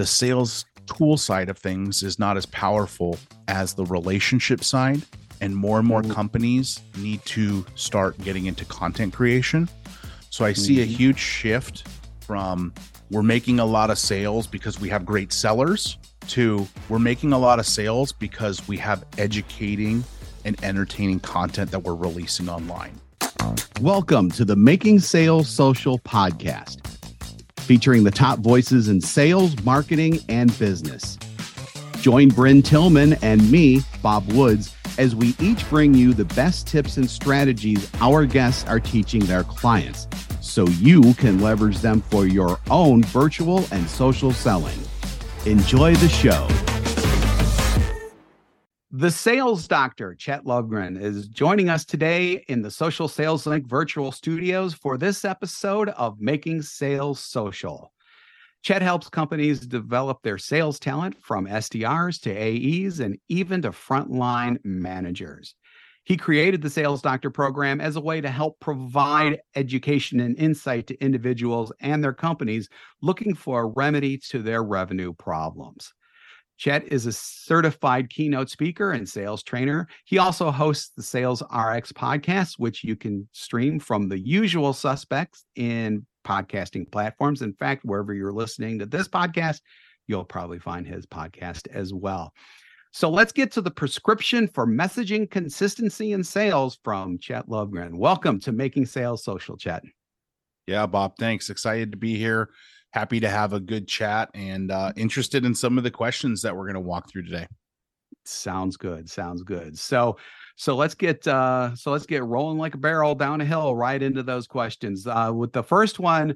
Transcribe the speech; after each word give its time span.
the 0.00 0.06
sales 0.06 0.64
tool 0.86 1.18
side 1.18 1.50
of 1.50 1.58
things 1.58 2.02
is 2.02 2.18
not 2.18 2.38
as 2.38 2.46
powerful 2.46 3.18
as 3.48 3.74
the 3.74 3.84
relationship 3.84 4.64
side. 4.64 5.02
And 5.42 5.54
more 5.54 5.78
and 5.78 5.86
more 5.86 6.02
companies 6.02 6.80
need 6.96 7.22
to 7.26 7.66
start 7.74 8.16
getting 8.22 8.46
into 8.46 8.64
content 8.64 9.12
creation. 9.12 9.68
So 10.30 10.46
I 10.46 10.54
see 10.54 10.80
a 10.80 10.86
Mhm. 10.86 10.96
huge 10.96 11.18
shift 11.18 11.86
from 12.20 12.72
we're 13.10 13.22
making 13.22 13.60
a 13.60 13.64
lot 13.66 13.90
of 13.90 13.98
sales 13.98 14.46
because 14.46 14.80
we 14.80 14.88
have 14.88 15.04
great 15.04 15.34
sellers 15.34 15.98
to 16.28 16.66
we're 16.88 16.98
making 16.98 17.34
a 17.34 17.38
lot 17.38 17.58
of 17.58 17.66
sales 17.66 18.10
because 18.10 18.66
we 18.66 18.78
have 18.78 19.04
educating 19.18 20.02
and 20.46 20.56
entertaining 20.64 21.20
content 21.20 21.70
that 21.72 21.80
we're 21.80 21.94
releasing 21.94 22.48
online. 22.48 22.98
Welcome 23.82 24.30
to 24.32 24.44
the 24.44 24.56
Making 24.56 25.00
Sales 25.00 25.48
Social 25.48 25.98
podcast, 25.98 26.79
featuring 27.60 28.04
the 28.04 28.10
top 28.10 28.38
voices 28.40 28.88
in 28.88 29.00
sales, 29.00 29.62
marketing, 29.64 30.18
and 30.28 30.56
business. 30.58 31.18
Join 32.00 32.30
Brynne 32.30 32.64
Tillman 32.64 33.14
and 33.22 33.50
me, 33.50 33.80
Bob 34.02 34.30
Woods, 34.32 34.74
as 34.98 35.14
we 35.14 35.34
each 35.38 35.68
bring 35.68 35.94
you 35.94 36.12
the 36.14 36.24
best 36.24 36.66
tips 36.66 36.96
and 36.96 37.08
strategies 37.08 37.90
our 38.00 38.26
guests 38.26 38.66
are 38.68 38.80
teaching 38.80 39.20
their 39.26 39.44
clients 39.44 40.08
so 40.40 40.66
you 40.66 41.14
can 41.14 41.40
leverage 41.40 41.78
them 41.78 42.00
for 42.00 42.26
your 42.26 42.58
own 42.70 43.02
virtual 43.04 43.64
and 43.70 43.88
social 43.88 44.32
selling. 44.32 44.78
Enjoy 45.46 45.94
the 45.94 46.08
show. 46.08 46.79
The 48.92 49.12
sales 49.12 49.68
doctor, 49.68 50.16
Chet 50.16 50.44
Lovegren, 50.44 51.00
is 51.00 51.28
joining 51.28 51.68
us 51.68 51.84
today 51.84 52.44
in 52.48 52.60
the 52.60 52.72
Social 52.72 53.06
Sales 53.06 53.46
Link 53.46 53.68
virtual 53.68 54.10
studios 54.10 54.74
for 54.74 54.98
this 54.98 55.24
episode 55.24 55.90
of 55.90 56.20
Making 56.20 56.60
Sales 56.62 57.20
Social. 57.20 57.92
Chet 58.62 58.82
helps 58.82 59.08
companies 59.08 59.60
develop 59.60 60.18
their 60.22 60.38
sales 60.38 60.80
talent 60.80 61.14
from 61.22 61.46
SDRs 61.46 62.20
to 62.22 62.32
AEs 62.32 62.98
and 62.98 63.16
even 63.28 63.62
to 63.62 63.70
frontline 63.70 64.58
managers. 64.64 65.54
He 66.02 66.16
created 66.16 66.60
the 66.60 66.68
Sales 66.68 67.00
Doctor 67.00 67.30
program 67.30 67.80
as 67.80 67.94
a 67.94 68.00
way 68.00 68.20
to 68.20 68.28
help 68.28 68.58
provide 68.58 69.38
education 69.54 70.18
and 70.18 70.36
insight 70.36 70.88
to 70.88 71.00
individuals 71.00 71.72
and 71.78 72.02
their 72.02 72.12
companies 72.12 72.68
looking 73.02 73.36
for 73.36 73.62
a 73.62 73.66
remedy 73.68 74.18
to 74.30 74.42
their 74.42 74.64
revenue 74.64 75.12
problems. 75.12 75.92
Chet 76.60 76.92
is 76.92 77.06
a 77.06 77.12
certified 77.12 78.10
keynote 78.10 78.50
speaker 78.50 78.92
and 78.92 79.08
sales 79.08 79.42
trainer. 79.42 79.88
He 80.04 80.18
also 80.18 80.50
hosts 80.50 80.92
the 80.94 81.02
Sales 81.02 81.40
RX 81.44 81.90
podcast, 81.90 82.58
which 82.58 82.84
you 82.84 82.96
can 82.96 83.26
stream 83.32 83.80
from 83.80 84.10
the 84.10 84.18
usual 84.18 84.74
suspects 84.74 85.46
in 85.56 86.04
podcasting 86.22 86.92
platforms. 86.92 87.40
In 87.40 87.54
fact, 87.54 87.86
wherever 87.86 88.12
you're 88.12 88.30
listening 88.30 88.78
to 88.78 88.84
this 88.84 89.08
podcast, 89.08 89.62
you'll 90.06 90.26
probably 90.26 90.58
find 90.58 90.86
his 90.86 91.06
podcast 91.06 91.66
as 91.72 91.94
well. 91.94 92.30
So 92.92 93.08
let's 93.08 93.32
get 93.32 93.50
to 93.52 93.62
the 93.62 93.70
prescription 93.70 94.46
for 94.46 94.66
messaging 94.66 95.30
consistency 95.30 96.12
in 96.12 96.22
sales 96.22 96.78
from 96.84 97.16
Chet 97.16 97.48
Lovegren. 97.48 97.96
Welcome 97.96 98.38
to 98.40 98.52
Making 98.52 98.84
Sales 98.84 99.24
Social, 99.24 99.56
Chet. 99.56 99.82
Yeah, 100.66 100.84
Bob, 100.84 101.14
thanks. 101.18 101.48
Excited 101.48 101.90
to 101.92 101.96
be 101.96 102.18
here. 102.18 102.50
Happy 102.92 103.20
to 103.20 103.28
have 103.28 103.52
a 103.52 103.60
good 103.60 103.86
chat 103.86 104.30
and 104.34 104.70
uh, 104.70 104.92
interested 104.96 105.44
in 105.44 105.54
some 105.54 105.78
of 105.78 105.84
the 105.84 105.90
questions 105.90 106.42
that 106.42 106.56
we're 106.56 106.64
going 106.64 106.74
to 106.74 106.80
walk 106.80 107.08
through 107.08 107.24
today. 107.24 107.46
Sounds 108.24 108.76
good. 108.76 109.08
Sounds 109.08 109.42
good. 109.42 109.78
So 109.78 110.16
so 110.56 110.76
let's 110.76 110.94
get 110.94 111.26
uh 111.26 111.74
so 111.74 111.90
let's 111.90 112.06
get 112.06 112.22
rolling 112.24 112.58
like 112.58 112.74
a 112.74 112.78
barrel 112.78 113.14
down 113.14 113.40
a 113.40 113.44
hill 113.44 113.74
right 113.74 114.02
into 114.02 114.22
those 114.22 114.46
questions. 114.46 115.06
Uh 115.06 115.32
with 115.34 115.52
the 115.52 115.62
first 115.62 115.98
one 115.98 116.34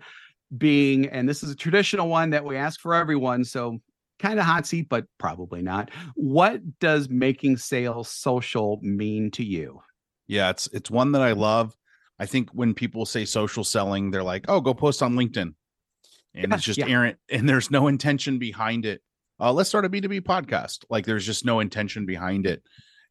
being 0.56 1.08
and 1.08 1.28
this 1.28 1.42
is 1.42 1.50
a 1.50 1.56
traditional 1.56 2.08
one 2.08 2.30
that 2.30 2.44
we 2.44 2.56
ask 2.56 2.80
for 2.80 2.94
everyone, 2.94 3.44
so 3.44 3.80
kind 4.18 4.38
of 4.38 4.46
hot 4.46 4.66
seat 4.66 4.88
but 4.88 5.04
probably 5.18 5.60
not. 5.60 5.90
What 6.14 6.78
does 6.78 7.08
making 7.10 7.58
sales 7.58 8.08
social 8.08 8.78
mean 8.82 9.30
to 9.32 9.44
you? 9.44 9.80
Yeah, 10.26 10.50
it's 10.50 10.68
it's 10.72 10.90
one 10.90 11.12
that 11.12 11.22
I 11.22 11.32
love. 11.32 11.76
I 12.18 12.26
think 12.26 12.48
when 12.52 12.74
people 12.74 13.04
say 13.04 13.24
social 13.24 13.64
selling, 13.64 14.10
they're 14.10 14.22
like, 14.22 14.46
"Oh, 14.48 14.60
go 14.60 14.72
post 14.72 15.02
on 15.02 15.14
LinkedIn," 15.14 15.52
and 16.34 16.50
Yeah, 16.50 16.56
it's 16.56 16.64
just 16.64 16.78
yeah. 16.78 16.88
errant, 16.88 17.18
and 17.30 17.48
there's 17.48 17.70
no 17.70 17.88
intention 17.88 18.38
behind 18.38 18.86
it. 18.86 19.00
Uh, 19.40 19.52
let's 19.52 19.68
start 19.68 19.84
a 19.84 19.88
B2B 19.88 20.20
podcast. 20.22 20.84
Like, 20.88 21.06
there's 21.06 21.26
just 21.26 21.44
no 21.44 21.60
intention 21.60 22.06
behind 22.06 22.46
it, 22.46 22.62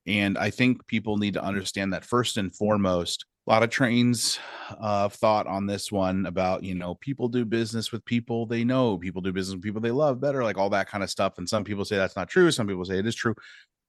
and 0.05 0.37
I 0.37 0.49
think 0.49 0.85
people 0.87 1.17
need 1.17 1.33
to 1.35 1.43
understand 1.43 1.93
that 1.93 2.05
first 2.05 2.37
and 2.37 2.55
foremost. 2.55 3.25
A 3.45 3.51
lot 3.51 3.63
of 3.63 3.69
trains 3.69 4.39
of 4.79 5.13
thought 5.13 5.47
on 5.47 5.67
this 5.67 5.91
one 5.91 6.25
about 6.25 6.63
you 6.63 6.75
know 6.75 6.95
people 6.95 7.27
do 7.27 7.43
business 7.43 7.91
with 7.91 8.05
people 8.05 8.45
they 8.45 8.63
know, 8.63 8.97
people 8.97 9.21
do 9.21 9.33
business 9.33 9.55
with 9.55 9.63
people 9.63 9.81
they 9.81 9.91
love 9.91 10.21
better, 10.21 10.43
like 10.43 10.57
all 10.57 10.69
that 10.69 10.89
kind 10.89 11.03
of 11.03 11.09
stuff. 11.09 11.37
And 11.37 11.47
some 11.47 11.65
people 11.65 11.83
say 11.83 11.97
that's 11.97 12.15
not 12.15 12.29
true. 12.29 12.51
Some 12.51 12.67
people 12.67 12.85
say 12.85 12.99
it 12.99 13.07
is 13.07 13.15
true. 13.15 13.35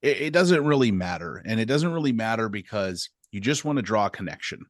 It, 0.03 0.21
it 0.23 0.33
doesn't 0.33 0.65
really 0.65 0.91
matter, 0.91 1.41
and 1.47 1.61
it 1.61 1.67
doesn't 1.67 1.93
really 1.93 2.13
matter 2.13 2.49
because 2.49 3.11
you 3.31 3.41
just 3.41 3.65
want 3.65 3.77
to 3.77 3.83
draw 3.83 4.07
a 4.07 4.11
connection 4.11 4.65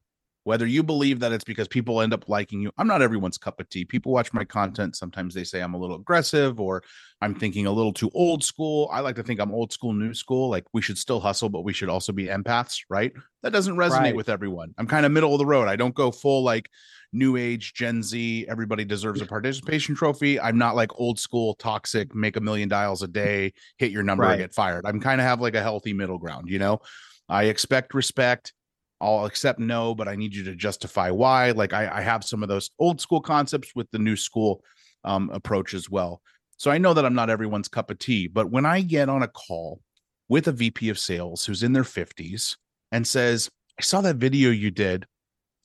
whether 0.44 0.66
you 0.66 0.82
believe 0.82 1.20
that 1.20 1.32
it's 1.32 1.44
because 1.44 1.66
people 1.68 2.00
end 2.00 2.12
up 2.14 2.28
liking 2.28 2.60
you 2.60 2.70
i'm 2.78 2.86
not 2.86 3.02
everyone's 3.02 3.38
cup 3.38 3.58
of 3.60 3.68
tea. 3.68 3.84
People 3.84 4.12
watch 4.12 4.32
my 4.32 4.44
content 4.44 4.94
sometimes 4.96 5.34
they 5.34 5.44
say 5.44 5.60
i'm 5.60 5.74
a 5.74 5.78
little 5.78 5.96
aggressive 5.96 6.60
or 6.60 6.82
i'm 7.20 7.34
thinking 7.34 7.66
a 7.66 7.72
little 7.72 7.92
too 7.92 8.10
old 8.14 8.44
school. 8.44 8.88
I 8.92 9.00
like 9.00 9.16
to 9.16 9.22
think 9.22 9.40
i'm 9.40 9.52
old 9.52 9.72
school 9.72 9.92
new 9.92 10.14
school 10.14 10.48
like 10.48 10.64
we 10.72 10.82
should 10.82 10.98
still 10.98 11.20
hustle 11.20 11.48
but 11.48 11.62
we 11.64 11.72
should 11.72 11.88
also 11.88 12.12
be 12.12 12.26
empaths 12.26 12.80
right? 12.88 13.12
That 13.42 13.52
doesn't 13.52 13.76
resonate 13.76 13.90
Right. 14.00 14.16
with 14.16 14.28
everyone. 14.28 14.74
I'm 14.78 14.86
kind 14.86 15.04
of 15.04 15.12
middle 15.12 15.32
of 15.34 15.38
the 15.38 15.46
road. 15.46 15.68
I 15.68 15.76
don't 15.76 15.94
go 15.94 16.10
full 16.10 16.42
like 16.44 16.70
new 17.12 17.36
age 17.36 17.74
gen 17.74 18.02
z 18.02 18.44
everybody 18.48 18.84
deserves 18.84 19.20
a 19.20 19.26
participation 19.36 19.94
trophy. 19.94 20.40
I'm 20.40 20.58
not 20.58 20.74
like 20.76 20.90
old 20.98 21.18
school 21.18 21.54
toxic 21.54 22.14
make 22.14 22.36
a 22.36 22.40
million 22.40 22.68
dials 22.68 23.02
a 23.02 23.08
day 23.08 23.52
hit 23.78 23.90
your 23.92 24.02
number 24.02 24.24
Right. 24.24 24.32
and 24.32 24.40
get 24.40 24.54
fired. 24.54 24.84
I'm 24.86 25.00
kind 25.00 25.20
of 25.20 25.26
have 25.26 25.40
like 25.40 25.54
a 25.54 25.62
healthy 25.62 25.92
middle 25.92 26.18
ground 26.18 26.48
you 26.48 26.58
know? 26.58 26.80
I 27.28 27.44
expect 27.44 27.94
respect 27.94 28.52
I'll 29.00 29.26
accept 29.26 29.58
no, 29.58 29.94
but 29.94 30.08
I 30.08 30.16
need 30.16 30.34
you 30.34 30.44
to 30.44 30.56
justify 30.56 31.10
why. 31.10 31.50
Like 31.50 31.72
I, 31.72 31.98
I 31.98 32.00
have 32.00 32.24
some 32.24 32.42
of 32.42 32.48
those 32.48 32.70
old 32.78 33.00
school 33.00 33.20
concepts 33.20 33.72
with 33.74 33.90
the 33.90 33.98
new 33.98 34.16
school 34.16 34.62
um, 35.04 35.30
approach 35.30 35.74
as 35.74 35.90
well. 35.90 36.22
So 36.56 36.70
I 36.70 36.78
know 36.78 36.94
that 36.94 37.04
I'm 37.04 37.14
not 37.14 37.30
everyone's 37.30 37.68
cup 37.68 37.90
of 37.90 37.98
tea, 37.98 38.28
but 38.28 38.50
when 38.50 38.64
I 38.64 38.80
get 38.80 39.08
on 39.08 39.22
a 39.22 39.28
call 39.28 39.80
with 40.28 40.48
a 40.48 40.52
VP 40.52 40.88
of 40.88 40.98
sales 40.98 41.44
who's 41.44 41.62
in 41.62 41.72
their 41.72 41.82
50s 41.82 42.56
and 42.92 43.06
says, 43.06 43.50
I 43.78 43.82
saw 43.82 44.00
that 44.02 44.16
video 44.16 44.50
you 44.50 44.70
did 44.70 45.06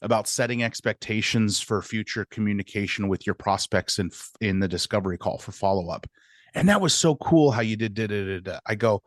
about 0.02 0.28
setting 0.28 0.64
expectations 0.64 1.60
for 1.60 1.82
future 1.82 2.26
communication 2.32 3.08
with 3.08 3.26
your 3.26 3.36
prospects 3.36 4.00
in 4.00 4.10
in 4.42 4.60
the 4.60 4.68
discovery 4.68 5.18
call 5.18 5.38
for 5.38 5.52
follow 5.52 5.90
up. 5.90 6.08
And 6.56 6.68
that 6.70 6.82
was 6.82 6.94
so 6.94 7.16
cool 7.16 7.52
how 7.52 7.62
you 7.62 7.76
did 7.76 7.94
did 7.94 8.12
it. 8.12 8.48
I 8.66 8.76
go, 8.76 9.04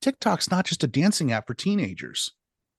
TikTok's 0.00 0.50
not 0.50 0.66
just 0.66 0.82
a 0.82 0.88
dancing 0.88 1.32
app 1.32 1.46
for 1.46 1.54
teenagers. 1.54 2.32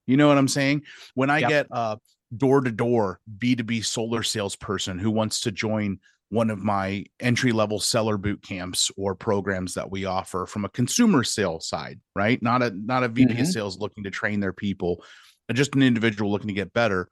You 0.06 0.16
know 0.16 0.28
what 0.28 0.38
I'm 0.38 0.48
saying? 0.48 0.82
When 1.14 1.30
I 1.30 1.40
Yep. 1.40 1.48
get 1.48 1.66
a 1.70 1.98
door 2.36 2.60
to 2.60 2.70
door 2.70 3.20
B2B 3.38 3.84
solar 3.84 4.22
salesperson 4.22 4.98
who 4.98 5.10
wants 5.10 5.40
to 5.40 5.52
join 5.52 5.98
one 6.30 6.50
of 6.50 6.58
my 6.64 7.04
entry 7.20 7.52
level 7.52 7.78
seller 7.78 8.16
boot 8.16 8.42
camps 8.42 8.90
or 8.96 9.14
programs 9.14 9.74
that 9.74 9.90
we 9.90 10.04
offer 10.04 10.46
from 10.46 10.64
a 10.64 10.68
consumer 10.70 11.22
sales 11.22 11.68
side, 11.68 12.00
right? 12.16 12.42
Not 12.42 12.62
a 12.62 12.70
not 12.70 13.04
a 13.04 13.08
VP 13.08 13.40
of 13.40 13.46
Mhm. 13.46 13.52
sales 13.52 13.78
looking 13.78 14.02
to 14.04 14.10
train 14.10 14.40
their 14.40 14.52
people, 14.52 15.04
just 15.52 15.74
an 15.74 15.82
individual 15.82 16.30
looking 16.30 16.48
to 16.48 16.54
get 16.54 16.72
better 16.72 17.08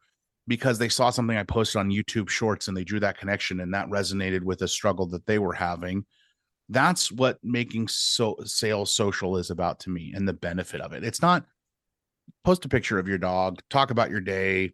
because 0.49 0.79
they 0.79 0.89
saw 0.89 1.11
something 1.11 1.37
I 1.37 1.45
posted 1.45 1.79
on 1.79 1.91
YouTube 1.91 2.29
Shorts 2.29 2.67
and 2.67 2.77
they 2.77 2.85
drew 2.85 2.99
that 3.01 3.19
connection 3.19 3.61
and 3.61 3.73
that 3.75 3.89
resonated 3.89 4.43
with 4.43 4.63
a 4.63 4.69
struggle 4.69 5.07
that 5.09 5.27
they 5.27 5.39
were 5.39 5.53
having. 5.53 6.05
That's 6.69 7.13
what 7.13 7.39
making 7.43 7.89
so 7.89 8.37
sales 8.45 8.91
social 8.91 9.37
is 9.37 9.51
about 9.51 9.81
to 9.81 9.91
me 9.91 10.13
and 10.15 10.27
the 10.27 10.33
benefit 10.33 10.81
of 10.81 10.93
it. 10.93 11.05
It's 11.05 11.23
not 11.23 11.45
post 12.45 12.65
a 12.65 12.69
picture 12.69 12.99
of 12.99 13.09
your 13.09 13.19
dog, 13.19 13.61
talk 13.71 13.91
about 13.91 14.11
your 14.11 14.21
day, 14.21 14.73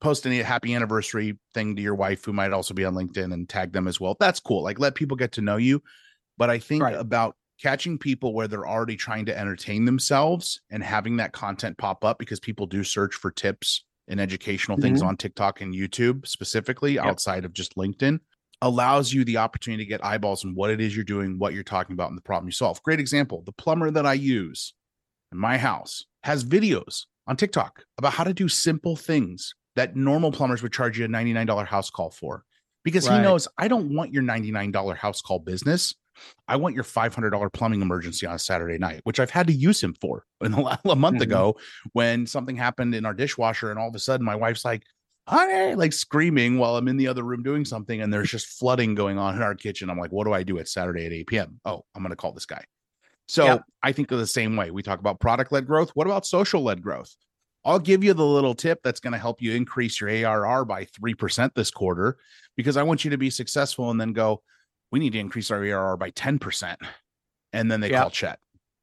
post 0.00 0.26
any 0.26 0.38
happy 0.38 0.74
anniversary 0.74 1.38
thing 1.54 1.76
to 1.76 1.82
your 1.82 1.94
wife 1.94 2.24
who 2.24 2.32
might 2.32 2.52
also 2.52 2.74
be 2.74 2.84
on 2.84 2.94
LinkedIn 2.94 3.32
and 3.32 3.48
tag 3.48 3.72
them 3.72 3.86
as 3.86 4.00
well. 4.00 4.16
That's 4.18 4.40
cool. 4.40 4.62
Like 4.62 4.78
let 4.78 4.94
people 4.94 5.16
get 5.16 5.32
to 5.32 5.40
know 5.40 5.56
you. 5.56 5.82
But 6.36 6.50
I 6.50 6.58
think 6.58 6.82
Right. 6.82 6.96
about 6.96 7.36
catching 7.60 7.98
people 7.98 8.34
where 8.34 8.48
they're 8.48 8.68
already 8.68 8.96
trying 8.96 9.26
to 9.26 9.36
entertain 9.36 9.84
themselves 9.84 10.60
and 10.70 10.82
having 10.82 11.16
that 11.16 11.32
content 11.32 11.76
pop 11.76 12.04
up 12.04 12.18
because 12.18 12.40
people 12.40 12.66
do 12.66 12.84
search 12.84 13.14
for 13.14 13.30
tips 13.30 13.84
and 14.06 14.20
educational 14.20 14.78
things 14.78 15.00
mm-hmm. 15.00 15.08
on 15.08 15.16
TikTok 15.16 15.60
and 15.60 15.74
YouTube 15.74 16.26
specifically 16.26 16.98
outside 16.98 17.44
of 17.44 17.52
just 17.52 17.76
LinkedIn 17.76 18.20
allows 18.62 19.12
you 19.12 19.24
the 19.24 19.36
opportunity 19.36 19.84
to 19.84 19.88
get 19.88 20.04
eyeballs 20.04 20.44
on 20.44 20.54
what 20.54 20.70
it 20.70 20.80
is 20.80 20.94
you're 20.94 21.04
doing, 21.04 21.38
what 21.38 21.54
you're 21.54 21.62
talking 21.62 21.94
about, 21.94 22.08
and 22.08 22.16
the 22.18 22.22
problem 22.22 22.48
you 22.48 22.52
solve. 22.52 22.82
Great 22.82 23.00
example. 23.00 23.42
The 23.44 23.52
plumber 23.52 23.90
that 23.90 24.06
I 24.06 24.14
use 24.14 24.74
in 25.32 25.38
my 25.38 25.58
house 25.58 26.04
has 26.22 26.44
videos 26.44 27.06
on 27.26 27.36
TikTok 27.36 27.84
about 27.98 28.12
how 28.14 28.24
to 28.24 28.34
do 28.34 28.48
simple 28.48 28.96
things 28.96 29.54
that 29.76 29.94
normal 29.96 30.32
plumbers 30.32 30.62
would 30.62 30.72
charge 30.72 30.98
you 30.98 31.04
a 31.04 31.08
$99 31.08 31.66
house 31.66 31.90
call 31.90 32.10
for 32.10 32.44
because 32.84 33.04
he 33.04 33.10
knows 33.22 33.46
I 33.58 33.68
don't 33.68 33.94
want 33.94 34.12
your 34.12 34.22
$99 34.22 34.96
house 34.96 35.20
call 35.20 35.38
business. 35.38 35.94
I 36.48 36.56
want 36.56 36.74
your 36.74 36.82
$500 36.84 37.52
plumbing 37.52 37.80
emergency 37.80 38.26
on 38.26 38.34
a 38.34 38.38
Saturday 38.40 38.76
night, 38.78 39.02
which 39.04 39.20
I've 39.20 39.30
had 39.30 39.46
to 39.46 39.52
use 39.52 39.80
him 39.80 39.94
for 40.00 40.24
in 40.40 40.50
the 40.52 40.78
a 40.84 40.96
month 40.96 41.18
Mhm. 41.18 41.22
ago 41.22 41.56
when 41.92 42.26
something 42.26 42.56
happened 42.56 42.94
in 42.94 43.04
our 43.06 43.14
dishwasher. 43.14 43.70
And 43.70 43.78
all 43.78 43.88
of 43.88 43.94
a 43.94 44.00
sudden, 44.00 44.24
my 44.26 44.34
wife's 44.34 44.64
like, 44.64 44.82
honey, 45.28 45.74
like 45.76 45.92
screaming 45.92 46.58
while 46.58 46.76
I'm 46.76 46.88
in 46.88 46.96
the 46.96 47.06
other 47.06 47.22
room 47.22 47.42
doing 47.44 47.64
something, 47.64 48.00
and 48.00 48.12
there's 48.12 48.30
just 48.30 48.46
flooding 48.46 48.94
going 48.96 49.18
on 49.18 49.36
in 49.36 49.42
our 49.42 49.54
kitchen. 49.54 49.90
I'm 49.90 49.98
like, 49.98 50.10
what 50.10 50.24
do 50.24 50.32
I 50.32 50.42
do 50.42 50.58
at 50.58 50.66
Saturday 50.68 51.06
at 51.06 51.12
8 51.12 51.26
p.m.? 51.28 51.60
Oh, 51.64 51.84
I'm 51.94 52.02
going 52.02 52.10
to 52.10 52.16
call 52.16 52.32
this 52.32 52.46
guy. 52.46 52.64
So 53.28 53.44
yep. 53.44 53.62
I 53.82 53.92
think 53.92 54.10
of 54.10 54.18
the 54.18 54.26
same 54.26 54.56
way. 54.56 54.70
We 54.70 54.82
talk 54.82 55.00
about 55.00 55.20
product 55.20 55.52
led 55.52 55.66
growth. 55.66 55.90
What 55.90 56.06
about 56.06 56.26
social 56.26 56.62
led 56.62 56.82
growth? 56.82 57.14
I'll 57.64 57.78
give 57.78 58.02
you 58.02 58.14
the 58.14 58.24
little 58.24 58.54
tip 58.54 58.80
that's 58.82 59.00
going 59.00 59.12
to 59.12 59.18
help 59.18 59.42
you 59.42 59.52
increase 59.52 60.00
your 60.00 60.08
ARR 60.08 60.64
by 60.64 60.86
3% 60.86 61.54
this 61.54 61.70
quarter 61.70 62.16
because 62.56 62.76
I 62.76 62.82
want 62.82 63.04
you 63.04 63.10
to 63.10 63.18
be 63.18 63.30
successful 63.30 63.90
and 63.90 64.00
then 64.00 64.12
go, 64.12 64.42
we 64.90 64.98
need 64.98 65.12
to 65.12 65.18
increase 65.18 65.50
our 65.50 65.62
ARR 65.62 65.96
by 65.98 66.10
10%. 66.12 66.76
And 67.52 67.70
then 67.70 67.80
they 67.80 67.90
yep. 67.90 68.02
call 68.02 68.10
Chet. 68.10 68.38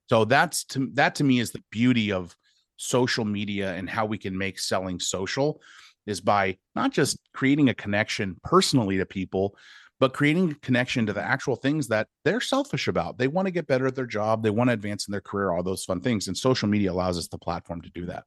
So 0.09 0.25
that's 0.25 0.65
to 0.65 0.89
that 0.93 1.15
to 1.15 1.23
me 1.23 1.39
is 1.39 1.51
the 1.51 1.63
beauty 1.71 2.11
of 2.11 2.35
social 2.77 3.25
media 3.25 3.73
and 3.73 3.89
how 3.89 4.05
we 4.05 4.17
can 4.17 4.37
make 4.37 4.59
selling 4.59 4.99
social 4.99 5.61
is 6.05 6.21
by 6.21 6.57
not 6.75 6.91
just 6.91 7.17
creating 7.33 7.69
a 7.69 7.73
connection 7.73 8.35
personally 8.43 8.97
to 8.97 9.05
people, 9.05 9.55
but 9.99 10.13
creating 10.13 10.51
a 10.51 10.55
connection 10.55 11.05
to 11.05 11.13
the 11.13 11.23
actual 11.23 11.55
things 11.55 11.87
that 11.87 12.07
they're 12.23 12.41
selfish 12.41 12.87
about. 12.87 13.17
They 13.17 13.27
want 13.27 13.47
to 13.47 13.51
get 13.51 13.67
better 13.67 13.87
at 13.87 13.95
their 13.95 14.05
job, 14.05 14.43
they 14.43 14.49
want 14.49 14.69
to 14.69 14.73
advance 14.73 15.07
in 15.07 15.11
their 15.11 15.21
career, 15.21 15.51
all 15.51 15.63
those 15.63 15.85
fun 15.85 16.01
things. 16.01 16.27
And 16.27 16.37
social 16.37 16.67
media 16.67 16.91
allows 16.91 17.17
us 17.17 17.27
the 17.27 17.37
platform 17.37 17.81
to 17.81 17.89
do 17.91 18.05
that. 18.07 18.23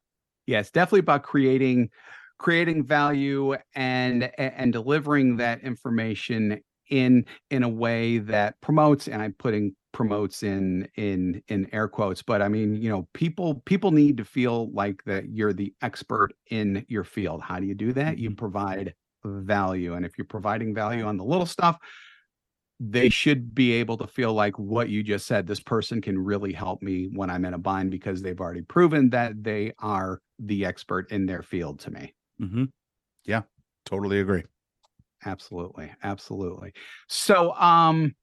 Yeah, 0.46 0.60
it's 0.60 0.70
definitely 0.70 1.00
about 1.00 1.22
creating 1.22 1.90
creating 2.38 2.84
value 2.84 3.56
and 3.74 4.30
and 4.38 4.72
delivering 4.72 5.36
that 5.36 5.60
information 5.62 6.60
in 6.88 7.24
in 7.50 7.62
a 7.62 7.68
way 7.68 8.18
that 8.18 8.58
promotes 8.60 9.08
and 9.08 9.20
i'm 9.20 9.34
putting 9.38 9.74
promotes 9.92 10.42
in 10.42 10.88
in 10.96 11.42
in 11.48 11.68
air 11.72 11.88
quotes 11.88 12.22
but 12.22 12.40
i 12.40 12.48
mean 12.48 12.74
you 12.74 12.88
know 12.88 13.06
people 13.12 13.56
people 13.66 13.90
need 13.90 14.16
to 14.16 14.24
feel 14.24 14.70
like 14.72 15.02
that 15.04 15.28
you're 15.28 15.52
the 15.52 15.72
expert 15.82 16.32
in 16.50 16.84
your 16.88 17.04
field 17.04 17.42
how 17.42 17.58
do 17.58 17.66
you 17.66 17.74
do 17.74 17.92
that 17.92 18.18
you 18.18 18.30
mm-hmm. 18.30 18.36
provide 18.36 18.94
value 19.24 19.94
and 19.94 20.04
if 20.04 20.16
you're 20.16 20.24
providing 20.24 20.74
value 20.74 21.04
on 21.04 21.16
the 21.16 21.24
little 21.24 21.46
stuff 21.46 21.78
they 22.80 23.08
should 23.08 23.54
be 23.54 23.72
able 23.72 23.96
to 23.96 24.06
feel 24.06 24.32
like 24.32 24.56
what 24.58 24.88
you 24.88 25.02
just 25.02 25.26
said 25.26 25.46
this 25.46 25.60
person 25.60 26.00
can 26.00 26.16
really 26.18 26.52
help 26.52 26.80
me 26.82 27.08
when 27.12 27.28
i'm 27.28 27.44
in 27.44 27.54
a 27.54 27.58
bind 27.58 27.90
because 27.90 28.22
they've 28.22 28.40
already 28.40 28.62
proven 28.62 29.10
that 29.10 29.42
they 29.42 29.72
are 29.80 30.20
the 30.38 30.64
expert 30.64 31.10
in 31.10 31.26
their 31.26 31.42
field 31.42 31.80
to 31.80 31.90
me. 31.90 32.14
Mm-hmm. 32.40 32.64
yeah 33.24 33.42
totally 33.84 34.20
agree. 34.20 34.44
Absolutely 35.24 35.90
absolutely. 36.02 36.72
So 37.08 37.52
um 37.54 38.14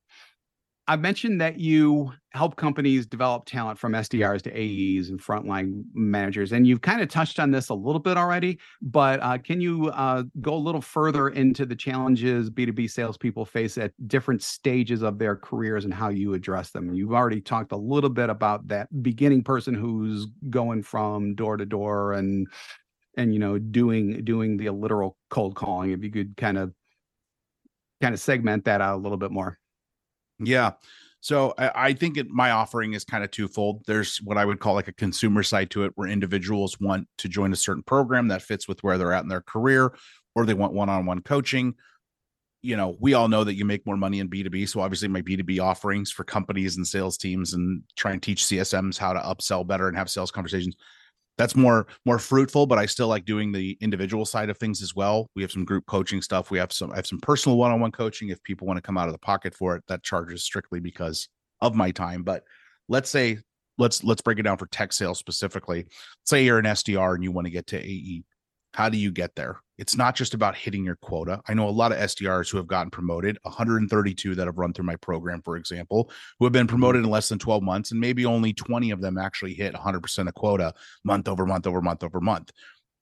I 0.88 0.96
mentioned 0.98 1.42
that 1.42 1.60
you 1.60 2.14
help 2.30 2.58
companies 2.58 3.08
develop 3.08 3.46
talent 3.46 3.80
from 3.80 3.94
SDRs 3.94 4.44
to 4.44 4.52
AEs 4.52 5.10
and 5.10 5.20
frontline 5.20 5.84
managers, 5.96 6.52
and 6.52 6.68
you've 6.68 6.82
kind 6.82 7.02
of 7.02 7.10
touched 7.10 7.40
on 7.40 7.50
this 7.50 7.70
a 7.70 7.74
little 7.74 8.00
bit 8.00 8.18
already. 8.18 8.60
But 8.84 9.20
uh, 9.24 9.40
can 9.40 9.62
you 9.62 9.88
uh, 9.90 10.24
go 10.42 10.54
a 10.54 10.58
little 10.58 10.82
further 10.82 11.30
into 11.30 11.66
the 11.66 11.76
challenges 11.76 12.52
B2B 12.52 12.92
salespeople 12.92 13.46
face 13.46 13.80
at 13.80 13.94
different 14.08 14.44
stages 14.44 15.02
of 15.02 15.18
their 15.18 15.36
careers 15.36 15.86
and 15.86 15.94
how 15.94 16.10
you 16.10 16.36
address 16.36 16.70
them? 16.70 16.94
You've 16.94 17.14
already 17.14 17.42
talked 17.42 17.72
a 17.72 17.78
little 17.78 18.12
bit 18.12 18.30
about 18.30 18.68
that 18.68 18.88
beginning 19.02 19.44
person 19.44 19.74
who's 19.74 20.28
going 20.52 20.84
from 20.84 21.34
door 21.34 21.58
to 21.58 21.66
door 21.66 22.14
and 22.14 22.48
and 23.18 23.34
you 23.34 23.40
know 23.40 23.58
doing 23.58 24.24
doing 24.24 24.58
the 24.58 24.70
literal 24.70 25.18
cold 25.32 25.56
calling. 25.56 25.92
If 25.92 26.04
you 26.04 26.12
could 26.12 26.38
kind 26.38 26.60
of 26.60 26.74
kind 28.02 28.14
of 28.14 28.20
segment 28.20 28.66
that 28.66 28.82
out 28.82 28.96
a 28.96 29.02
little 29.02 29.18
bit 29.18 29.32
more. 29.32 29.58
Yeah. 30.40 30.72
So 31.22 31.54
I, 31.58 31.72
I 31.76 31.94
think 31.94 32.18
it, 32.18 32.30
my 32.30 32.52
offering 32.52 32.94
is 32.94 33.04
kind 33.04 33.24
of 33.24 33.32
twofold. 33.32 33.84
There's 33.88 34.18
what 34.18 34.38
I 34.38 34.46
would 34.46 34.60
call 34.60 34.76
like 34.76 34.88
a 34.88 34.94
consumer 34.94 35.42
side 35.42 35.72
to 35.72 35.84
it, 35.84 35.92
where 35.96 36.08
individuals 36.08 36.80
want 36.80 37.08
to 37.18 37.28
join 37.28 37.52
a 37.52 37.56
certain 37.56 37.84
program 37.84 38.28
that 38.28 38.44
fits 38.44 38.68
with 38.68 38.84
where 38.84 38.98
they're 38.98 39.14
at 39.14 39.24
in 39.24 39.30
their 39.30 39.42
career, 39.42 39.96
or 40.36 40.46
they 40.46 40.54
want 40.54 40.74
one-on-one 40.74 41.22
coaching. 41.22 41.74
You 42.62 42.78
know, 42.78 42.96
we 43.00 43.14
all 43.16 43.28
know 43.28 43.44
that 43.44 43.56
you 43.56 43.66
make 43.66 43.86
more 43.86 43.98
money 43.98 44.20
in 44.20 44.30
B2B. 44.30 44.70
So 44.70 44.82
obviously 44.82 45.08
my 45.08 45.22
B2B 45.22 45.60
offerings 45.60 46.12
for 46.12 46.24
companies 46.24 46.78
and 46.78 46.88
sales 46.88 47.18
teams 47.18 47.54
and 47.54 47.82
try 47.96 48.12
and 48.12 48.22
teach 48.22 48.44
CSMs 48.44 48.98
how 48.98 49.14
to 49.14 49.20
upsell 49.20 49.66
better 49.66 49.88
and 49.88 49.98
have 49.98 50.10
sales 50.10 50.32
conversations 50.32 50.76
that's 51.38 51.56
more 51.56 51.88
more 52.06 52.20
fruitful 52.20 52.66
but 52.66 52.78
i 52.78 52.86
still 52.86 53.08
like 53.08 53.26
doing 53.26 53.52
the 53.52 53.78
individual 53.82 54.26
side 54.26 54.50
of 54.50 54.58
things 54.58 54.82
as 54.82 54.96
well. 54.96 55.30
We 55.36 55.42
have 55.42 55.52
some 55.52 55.66
group 55.66 55.86
coaching 55.86 56.22
stuff. 56.22 56.52
We 56.52 56.58
have 56.60 56.72
some 56.72 56.92
i 56.92 56.96
have 56.96 57.08
some 57.08 57.20
personal 57.20 57.58
one-on-one 57.58 57.92
coaching 57.92 58.30
if 58.30 58.42
people 58.44 58.68
want 58.68 58.78
to 58.78 58.82
come 58.82 58.98
out 58.98 59.08
of 59.08 59.14
the 59.14 59.20
pocket 59.20 59.54
for 59.54 59.76
it. 59.76 59.84
That 59.88 60.04
charges 60.04 60.44
strictly 60.44 60.80
because 60.80 61.28
of 61.62 61.76
my 61.76 61.90
time 61.92 62.24
but 62.24 62.44
let's 62.90 63.10
say 63.10 63.38
let's 63.78 64.04
let's 64.04 64.22
break 64.22 64.40
it 64.40 64.44
down 64.44 64.58
for 64.58 64.68
tech 64.68 64.94
sales 64.94 65.20
specifically. 65.20 65.86
Say 66.26 66.46
you're 66.46 66.60
an 66.60 66.66
sdr 66.66 67.16
and 67.16 67.24
you 67.24 67.32
want 67.32 67.46
to 67.46 67.52
get 67.52 67.68
to 67.68 67.78
ae 67.78 68.24
how 68.76 68.90
do 68.90 68.98
you 68.98 69.10
get 69.10 69.34
there? 69.36 69.62
It's 69.78 69.96
not 69.96 70.16
just 70.16 70.34
about 70.34 70.54
hitting 70.54 70.84
your 70.84 70.98
quota. 70.98 71.42
I 71.48 71.54
know 71.54 71.70
a 71.70 71.72
lot 71.72 71.94
of 71.94 71.98
SDRs 71.98 72.52
who 72.52 72.58
have 72.58 72.68
gotten 72.68 72.92
promoted, 72.92 73.40
132 73.44 74.36
that 74.36 74.48
have 74.48 74.58
run 74.58 74.74
through 74.74 74.84
my 74.84 74.98
program, 74.98 75.42
for 75.42 75.56
example, 75.56 76.12
who 76.38 76.46
have 76.46 76.52
been 76.52 76.68
promoted 76.68 77.06
in 77.06 77.10
less 77.10 77.30
than 77.30 77.40
12 77.40 77.64
months, 77.64 77.92
and 77.92 78.02
maybe 78.02 78.26
only 78.26 78.52
20 78.52 78.92
of 78.92 79.00
them 79.00 79.18
actually 79.18 79.54
hit 79.54 79.74
100% 79.74 80.28
of 80.28 80.34
quota 80.34 80.74
month 81.06 81.30
over 81.30 81.46
month 81.46 81.68
over 81.68 81.82
month 81.82 82.04
over 82.04 82.20
month. 82.20 82.52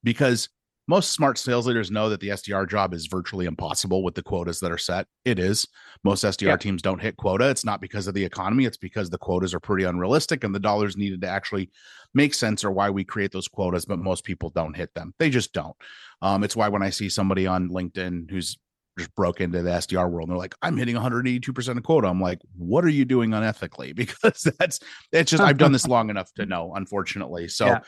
Because 0.04 0.48
most 0.88 1.12
smart 1.12 1.38
sales 1.38 1.66
leaders 1.66 1.92
know 1.92 2.10
that 2.10 2.20
the 2.20 2.30
SDR 2.30 2.70
job 2.70 2.94
is 2.94 3.08
virtually 3.08 3.46
impossible 3.46 4.04
with 4.04 4.16
the 4.16 4.24
quotas 4.24 4.60
that 4.60 4.72
are 4.72 4.78
set. 4.78 5.08
It 5.24 5.40
is. 5.40 5.66
Most 6.04 6.24
SDR 6.24 6.48
yeah. 6.48 6.58
teams 6.58 6.82
don't 6.82 7.02
hit 7.02 7.16
quota. 7.16 7.50
It's 7.50 7.66
not 7.66 7.82
because 7.82 8.08
of 8.08 8.14
the 8.14 8.24
economy, 8.24 8.66
it's 8.66 8.78
because 8.78 9.10
the 9.10 9.18
quotas 9.18 9.54
are 9.54 9.60
pretty 9.60 9.86
unrealistic 9.86 10.44
and 10.44 10.54
the 10.54 10.60
dollars 10.60 10.98
needed 10.98 11.22
to 11.22 11.30
actually 11.30 11.72
make 12.14 12.34
sense 12.34 12.64
or 12.64 12.72
why 12.72 12.90
we 12.90 13.04
create 13.04 13.32
those 13.32 13.48
quotas, 13.48 13.86
but 13.86 14.00
most 14.00 14.24
people 14.24 14.50
don't 14.50 14.76
hit 14.76 14.94
them. 14.94 15.14
They 15.20 15.30
just 15.30 15.54
don't. 15.54 15.76
Um, 16.22 16.44
it's 16.44 16.56
why 16.56 16.68
when 16.68 16.84
I 16.84 16.90
see 16.90 17.10
somebody 17.10 17.48
on 17.48 17.70
LinkedIn 17.70 18.30
who's 18.30 18.58
just 18.98 19.14
broke 19.16 19.42
into 19.42 19.62
the 19.62 19.72
SDR 19.72 20.10
world. 20.10 20.30
And 20.30 20.36
they're 20.36 20.40
like, 20.40 20.56
I'm 20.62 20.78
hitting 20.78 20.96
182% 20.96 21.78
of 21.78 21.84
quota. 21.84 22.08
I'm 22.08 22.22
like, 22.22 22.40
what 22.56 22.84
are 22.84 22.90
you 22.90 23.06
doing 23.06 23.32
unethically? 23.32 23.94
Because 24.04 24.44
that's 24.60 24.80
it's 25.12 25.32
just 25.32 25.42
I've 25.42 25.58
done 25.58 25.72
this 25.72 25.88
long 25.96 26.10
enough 26.10 26.32
to 26.34 26.46
know, 26.46 26.74
unfortunately. 26.76 27.48
So 27.48 27.68
yeah. 27.68 27.80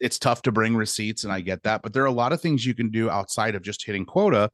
It's 0.00 0.18
tough 0.18 0.42
to 0.42 0.52
bring 0.52 0.76
receipts, 0.76 1.24
and 1.24 1.32
I 1.32 1.40
get 1.40 1.62
that. 1.64 1.82
But 1.82 1.92
there 1.92 2.02
are 2.02 2.06
a 2.06 2.12
lot 2.12 2.32
of 2.32 2.40
things 2.40 2.66
you 2.66 2.74
can 2.74 2.90
do 2.90 3.10
outside 3.10 3.54
of 3.54 3.62
just 3.62 3.84
hitting 3.84 4.04
quota 4.04 4.50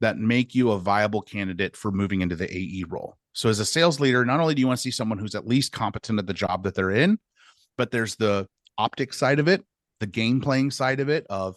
that 0.00 0.18
make 0.18 0.54
you 0.54 0.70
a 0.70 0.78
viable 0.78 1.22
candidate 1.22 1.76
for 1.76 1.90
moving 1.90 2.20
into 2.20 2.36
the 2.36 2.54
AE 2.54 2.84
role. 2.88 3.16
So 3.32 3.48
as 3.48 3.60
a 3.60 3.66
sales 3.66 4.00
leader, 4.00 4.24
not 4.24 4.40
only 4.40 4.54
do 4.54 4.60
you 4.60 4.66
want 4.66 4.78
to 4.78 4.82
see 4.82 4.90
someone 4.90 5.18
who's 5.18 5.34
at 5.34 5.46
least 5.46 5.72
competent 5.72 6.18
at 6.18 6.26
the 6.26 6.34
job 6.34 6.64
that 6.64 6.74
they're 6.74 6.90
in, 6.90 7.18
but 7.76 7.90
there's 7.90 8.16
the 8.16 8.46
optics 8.78 9.18
side 9.18 9.38
of 9.38 9.48
it, 9.48 9.64
the 10.00 10.06
game 10.06 10.40
playing 10.40 10.70
side 10.70 11.00
of 11.00 11.08
it 11.08 11.26
of 11.28 11.56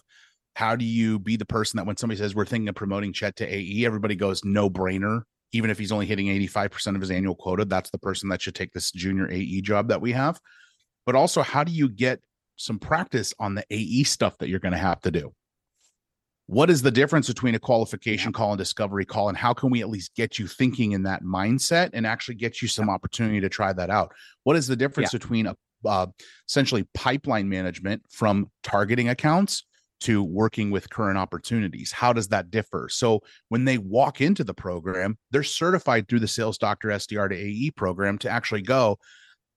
how 0.55 0.75
do 0.75 0.85
you 0.85 1.19
be 1.19 1.37
the 1.37 1.45
person 1.45 1.77
that 1.77 1.85
when 1.85 1.97
somebody 1.97 2.17
says 2.17 2.35
we're 2.35 2.45
thinking 2.45 2.69
of 2.69 2.75
promoting 2.75 3.13
Chet 3.13 3.35
to 3.37 3.45
AE, 3.47 3.85
everybody 3.85 4.15
goes 4.15 4.43
no 4.43 4.69
brainer. 4.69 5.23
Even 5.51 5.69
if 5.69 5.79
he's 5.79 5.91
only 5.91 6.05
hitting 6.05 6.27
85% 6.27 6.95
of 6.95 7.01
his 7.01 7.11
annual 7.11 7.33
quota, 7.33 7.65
that's 7.65 7.89
the 7.89 7.97
person 7.97 8.29
that 8.29 8.41
should 8.41 8.55
take 8.55 8.71
this 8.71 8.91
junior 8.91 9.29
AE 9.31 9.61
job 9.61 9.87
that 9.87 10.01
we 10.01 10.11
have. 10.11 10.39
But 11.05 11.15
also, 11.15 11.41
how 11.41 11.63
do 11.63 11.71
you 11.71 11.89
get 11.89 12.21
some 12.59 12.77
practice 12.77 13.33
on 13.39 13.55
the 13.55 13.65
AE 13.71 14.03
stuff 14.03 14.37
that 14.37 14.49
you're 14.49 14.59
going 14.59 14.73
to 14.73 14.77
have 14.77 15.01
to 15.01 15.11
do? 15.11 15.33
What 16.47 16.69
is 16.69 16.81
the 16.81 16.91
difference 16.91 17.27
between 17.27 17.55
a 17.55 17.59
qualification 17.59 18.33
call 18.33 18.51
and 18.51 18.57
discovery 18.57 19.05
call? 19.05 19.29
And 19.29 19.37
how 19.37 19.53
can 19.53 19.69
we 19.69 19.81
at 19.81 19.89
least 19.89 20.15
get 20.15 20.39
you 20.39 20.47
thinking 20.47 20.93
in 20.93 21.03
that 21.03 21.23
mindset 21.23 21.91
and 21.93 22.07
actually 22.07 22.35
get 22.35 22.61
you 22.61 22.67
some 22.67 22.89
opportunity 22.89 23.39
to 23.39 23.49
try 23.49 23.71
that 23.71 23.89
out? 23.89 24.13
What 24.43 24.55
is 24.55 24.67
the 24.67 24.75
difference 24.75 25.13
yeah. 25.13 25.19
between 25.19 25.47
a 25.47 25.55
uh, 25.85 26.07
essentially 26.47 26.87
pipeline 26.93 27.47
management 27.47 28.03
from 28.09 28.49
targeting 28.63 29.09
accounts 29.09 29.63
to 30.01 30.23
working 30.23 30.71
with 30.71 30.89
current 30.89 31.17
opportunities 31.17 31.91
how 31.91 32.13
does 32.13 32.29
that 32.29 32.51
differ 32.51 32.87
so 32.89 33.21
when 33.49 33.65
they 33.65 33.77
walk 33.77 34.21
into 34.21 34.43
the 34.43 34.53
program 34.53 35.17
they're 35.31 35.43
certified 35.43 36.07
through 36.07 36.19
the 36.19 36.27
sales 36.27 36.57
doctor 36.57 36.89
sdr 36.89 37.29
to 37.29 37.35
ae 37.35 37.71
program 37.71 38.17
to 38.17 38.29
actually 38.29 38.61
go 38.61 38.97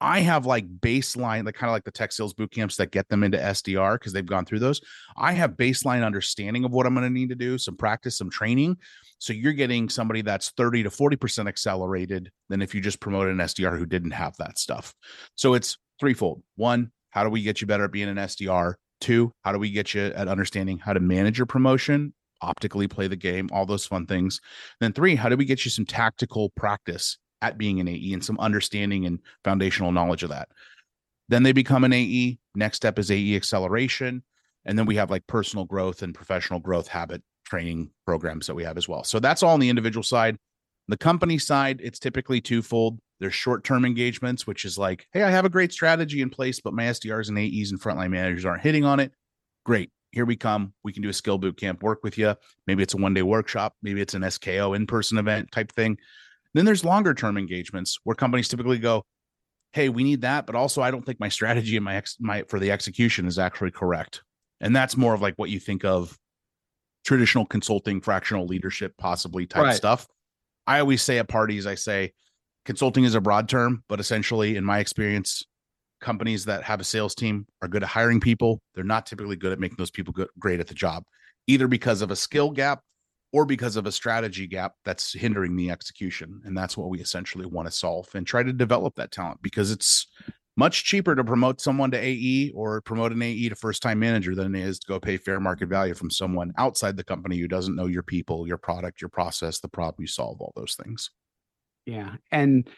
i 0.03 0.21
have 0.21 0.45
like 0.45 0.67
baseline 0.81 1.47
like 1.47 1.55
kind 1.55 1.71
of 1.71 1.73
like 1.73 1.85
the 1.85 1.91
tech 1.91 2.13
sales 2.13 2.35
boot 2.35 2.51
camps 2.51 2.77
that 2.77 2.91
get 2.91 3.09
them 3.09 3.23
into 3.23 3.39
sdr 3.39 3.95
because 3.95 4.13
they've 4.13 4.27
gone 4.27 4.45
through 4.45 4.59
those. 4.59 4.81
I 5.17 5.33
have 5.33 5.53
baseline 5.53 6.05
understanding 6.05 6.65
of 6.65 6.73
what 6.73 6.87
i'm 6.87 6.95
going 6.95 7.07
to 7.07 7.11
need 7.11 7.31
to 7.31 7.35
do 7.35 7.59
some 7.59 7.77
practice 7.77 8.19
some 8.19 8.31
training. 8.31 8.77
So 9.19 9.33
you're 9.33 9.53
getting 9.53 9.89
somebody 9.89 10.21
that's 10.23 10.51
30 10.57 10.83
to 10.83 10.91
40% 10.91 11.47
accelerated 11.47 12.31
than 12.49 12.61
if 12.61 12.75
you 12.75 12.81
just 12.81 13.01
promoted 13.01 13.33
an 13.33 13.47
sdr 13.47 13.79
who 13.79 13.87
didn't 13.87 14.11
have 14.11 14.37
that 14.39 14.59
stuff. 14.59 14.93
So 15.37 15.55
it's 15.55 15.79
threefold. 16.01 16.43
One 16.57 16.91
how 17.11 17.25
do 17.25 17.31
we 17.31 17.43
get 17.43 17.61
you 17.61 17.67
better 17.67 17.85
at 17.85 17.93
being 17.93 18.09
an 18.09 18.17
sdr 18.17 18.75
Two, 19.03 19.33
how 19.43 19.51
do 19.51 19.59
we 19.59 19.73
get 19.73 19.95
you 19.95 20.03
at 20.03 20.29
understanding 20.29 20.79
how 20.79 20.93
to 20.93 21.01
manage 21.01 21.37
your 21.37 21.47
promotion, 21.47 22.15
optically 22.41 22.87
play 22.87 23.09
the 23.09 23.17
game, 23.17 23.49
all 23.53 23.67
those 23.67 23.85
fun 23.85 24.07
things. 24.07 24.41
Then 24.79 24.93
three, 24.93 25.17
how 25.17 25.29
do 25.29 25.37
we 25.37 25.45
get 25.45 25.65
you 25.65 25.73
some 25.73 25.85
tactical 25.85 26.51
practice 26.51 27.19
at 27.43 27.59
being 27.59 27.81
an 27.81 27.89
AE 27.89 28.15
and 28.15 28.25
some 28.25 28.39
understanding 28.39 29.05
and 29.05 29.21
foundational 29.45 29.93
knowledge 29.93 30.23
of 30.23 30.31
that? 30.31 30.49
Then 31.29 31.43
they 31.43 31.53
become 31.53 31.85
an 31.85 31.93
AE. 31.93 32.39
Next 32.55 32.77
step 32.77 32.99
is 32.99 33.11
AE 33.11 33.37
acceleration. 33.37 34.23
And 34.65 34.79
then 34.79 34.87
we 34.87 34.97
have 34.97 35.11
like 35.11 35.27
personal 35.27 35.65
growth 35.65 36.03
and 36.03 36.15
professional 36.15 36.61
growth 36.61 36.89
habit 36.89 37.23
training 37.45 37.91
programs 38.07 38.47
that 38.47 38.55
we 38.55 38.65
have 38.65 38.79
as 38.79 38.89
well. 38.89 39.05
So 39.05 39.19
that's 39.19 39.43
all 39.43 39.55
on 39.55 39.61
the 39.61 39.69
individual 39.69 40.03
side. 40.03 40.37
The 40.89 40.97
company 40.97 41.39
side, 41.39 41.81
it's 41.83 41.99
typically 41.99 42.41
twofold. 42.41 42.99
There's 43.21 43.35
short 43.35 43.65
term 43.65 43.85
engagements, 43.85 44.47
which 44.47 44.65
is 44.65 44.79
like, 44.79 45.07
hey, 45.13 45.23
I 45.23 45.31
have 45.31 45.45
a 45.45 45.51
great 45.51 45.73
strategy 45.73 46.23
in 46.23 46.31
place, 46.31 46.61
but 46.61 46.75
my 46.75 46.85
SDRs 46.85 47.29
and 47.29 47.39
AEs 47.39 47.71
and 47.71 47.81
frontline 47.81 48.11
managers 48.11 48.45
aren't 48.45 48.63
hitting 48.63 48.85
on 48.85 49.01
it. 49.01 49.13
Great. 49.65 49.91
here 50.11 50.25
we 50.25 50.37
come. 50.37 50.75
We 50.83 50.93
can 50.93 51.03
do 51.03 51.09
a 51.09 51.13
skill 51.13 51.39
boot 51.39 51.57
camp, 51.57 51.83
work 51.83 52.03
with 52.03 52.19
you. 52.19 52.35
Maybe 52.67 52.83
it's 52.83 52.95
a 52.95 52.97
one 52.97 53.15
day 53.15 53.23
workshop. 53.23 53.75
Maybe 53.83 54.01
it's 54.01 54.15
an 54.15 54.23
SKO 54.23 54.75
in 54.75 54.87
person 54.87 55.19
event 55.19 55.53
type 55.53 55.73
thing. 55.73 55.99
Then 56.55 56.65
there's 56.65 56.85
longer 56.85 57.15
term 57.15 57.39
engagements 57.39 57.99
where 58.05 58.15
companies 58.15 58.49
typically 58.49 58.79
go, 58.79 59.05
Hey, 59.73 59.89
we 59.89 60.05
need 60.05 60.21
that. 60.21 60.47
But 60.47 60.55
also, 60.55 60.83
I 60.83 60.91
don't 60.91 61.05
think 61.05 61.19
my 61.19 61.31
strategy 61.31 61.77
and 61.77 61.85
my, 61.85 61.97
ex- 61.97 62.19
my 62.21 62.43
for 62.49 62.59
the 62.59 62.71
execution 62.71 63.27
is 63.27 63.39
actually 63.39 63.71
correct. 63.71 64.23
And 64.61 64.77
that's 64.77 64.97
more 64.97 65.15
of 65.15 65.23
like 65.23 65.35
what 65.37 65.51
you 65.51 65.59
think 65.59 65.85
of 65.85 66.17
traditional 67.05 67.47
consulting, 67.47 68.01
fractional 68.01 68.47
leadership, 68.47 68.95
possibly 68.99 69.47
type 69.47 69.63
right. 69.63 69.75
stuff. 69.75 70.07
I 70.67 70.79
always 70.79 71.03
say 71.03 71.19
at 71.19 71.29
parties, 71.29 71.67
I 71.67 71.75
say 71.75 72.13
consulting 72.65 73.05
is 73.05 73.15
a 73.15 73.21
broad 73.21 73.49
term, 73.49 73.83
but 73.89 73.99
essentially, 73.99 74.57
in 74.57 74.65
my 74.65 74.79
experience, 74.79 75.45
companies 76.01 76.45
that 76.45 76.63
have 76.65 76.81
a 76.81 76.85
sales 76.85 77.15
team 77.15 77.47
are 77.63 77.69
good 77.69 77.83
at 77.83 77.89
hiring 77.89 78.21
people. 78.21 78.61
They're 78.75 78.85
not 78.85 79.07
typically 79.07 79.37
good 79.37 79.53
at 79.53 79.59
making 79.59 79.77
those 79.79 79.91
people 79.91 80.13
good, 80.13 80.29
great 80.39 80.61
at 80.61 80.67
the 80.67 80.75
job, 80.75 81.05
either 81.47 81.67
because 81.67 82.03
of 82.03 82.11
a 82.11 82.17
skill 82.17 82.51
gap 82.51 82.81
or 83.33 83.47
because 83.47 83.77
of 83.77 83.87
a 83.87 83.93
strategy 83.93 84.47
gap 84.47 84.75
that's 84.85 85.13
hindering 85.13 85.57
the 85.57 85.71
execution. 85.71 86.41
And 86.45 86.57
that's 86.57 86.77
what 86.77 86.91
we 86.91 87.01
essentially 87.01 87.47
want 87.47 87.67
to 87.67 87.73
solve 87.73 88.09
and 88.15 88.27
try 88.27 88.43
to 88.43 88.53
develop 88.53 88.95
that 88.97 89.11
talent 89.11 89.41
because 89.43 89.71
it's 89.71 90.07
much 90.57 90.85
cheaper 90.85 91.15
to 91.15 91.25
promote 91.25 91.61
someone 91.61 91.91
to 91.91 91.99
AE 91.99 92.53
or 92.55 92.83
promote 92.83 93.13
an 93.13 93.23
AE 93.23 93.49
to 93.49 93.55
first 93.55 93.83
time 93.83 93.99
manager 93.99 94.35
than 94.35 94.55
it 94.55 94.63
is 94.63 94.79
to 94.81 94.87
go 94.87 95.01
pay 95.01 95.17
fair 95.17 95.41
market 95.41 95.69
value 95.69 95.95
from 95.95 96.11
someone 96.11 96.53
outside 96.59 96.97
the 96.97 97.05
company 97.05 97.39
who 97.39 97.49
doesn't 97.49 97.75
know 97.75 97.87
your 97.87 98.03
people, 98.03 98.47
your 98.47 98.59
product, 98.59 99.01
your 99.01 99.09
process, 99.09 99.61
the 99.61 99.69
problem 99.69 100.03
you 100.03 100.07
solve, 100.07 100.41
all 100.41 100.53
those 100.55 100.75
things. 100.75 101.11
Yeah. 101.87 102.17
And 102.31 102.69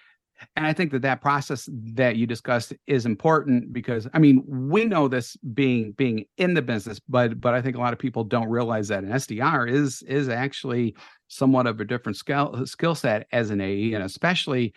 and 0.56 0.66
I 0.66 0.72
think 0.72 0.92
that 0.92 1.02
that 1.02 1.20
process 1.20 1.68
that 1.72 2.16
you 2.16 2.26
discussed 2.26 2.72
is 2.86 3.06
important 3.06 3.72
because 3.72 4.08
I 4.12 4.18
mean 4.18 4.42
we 4.46 4.84
know 4.84 5.08
this 5.08 5.36
being 5.36 5.92
being 5.92 6.26
in 6.36 6.54
the 6.54 6.62
business, 6.62 7.00
but 7.08 7.40
but 7.40 7.54
I 7.54 7.62
think 7.62 7.76
a 7.76 7.80
lot 7.80 7.92
of 7.92 7.98
people 7.98 8.24
don't 8.24 8.48
realize 8.48 8.88
that 8.88 9.04
an 9.04 9.10
SDR 9.10 9.70
is 9.70 10.02
is 10.02 10.28
actually 10.28 10.94
somewhat 11.28 11.66
of 11.66 11.80
a 11.80 11.84
different 11.84 12.16
skill 12.16 12.66
skill 12.66 12.94
set 12.94 13.26
as 13.32 13.50
an 13.50 13.60
AE, 13.60 13.94
and 13.94 14.04
especially 14.04 14.74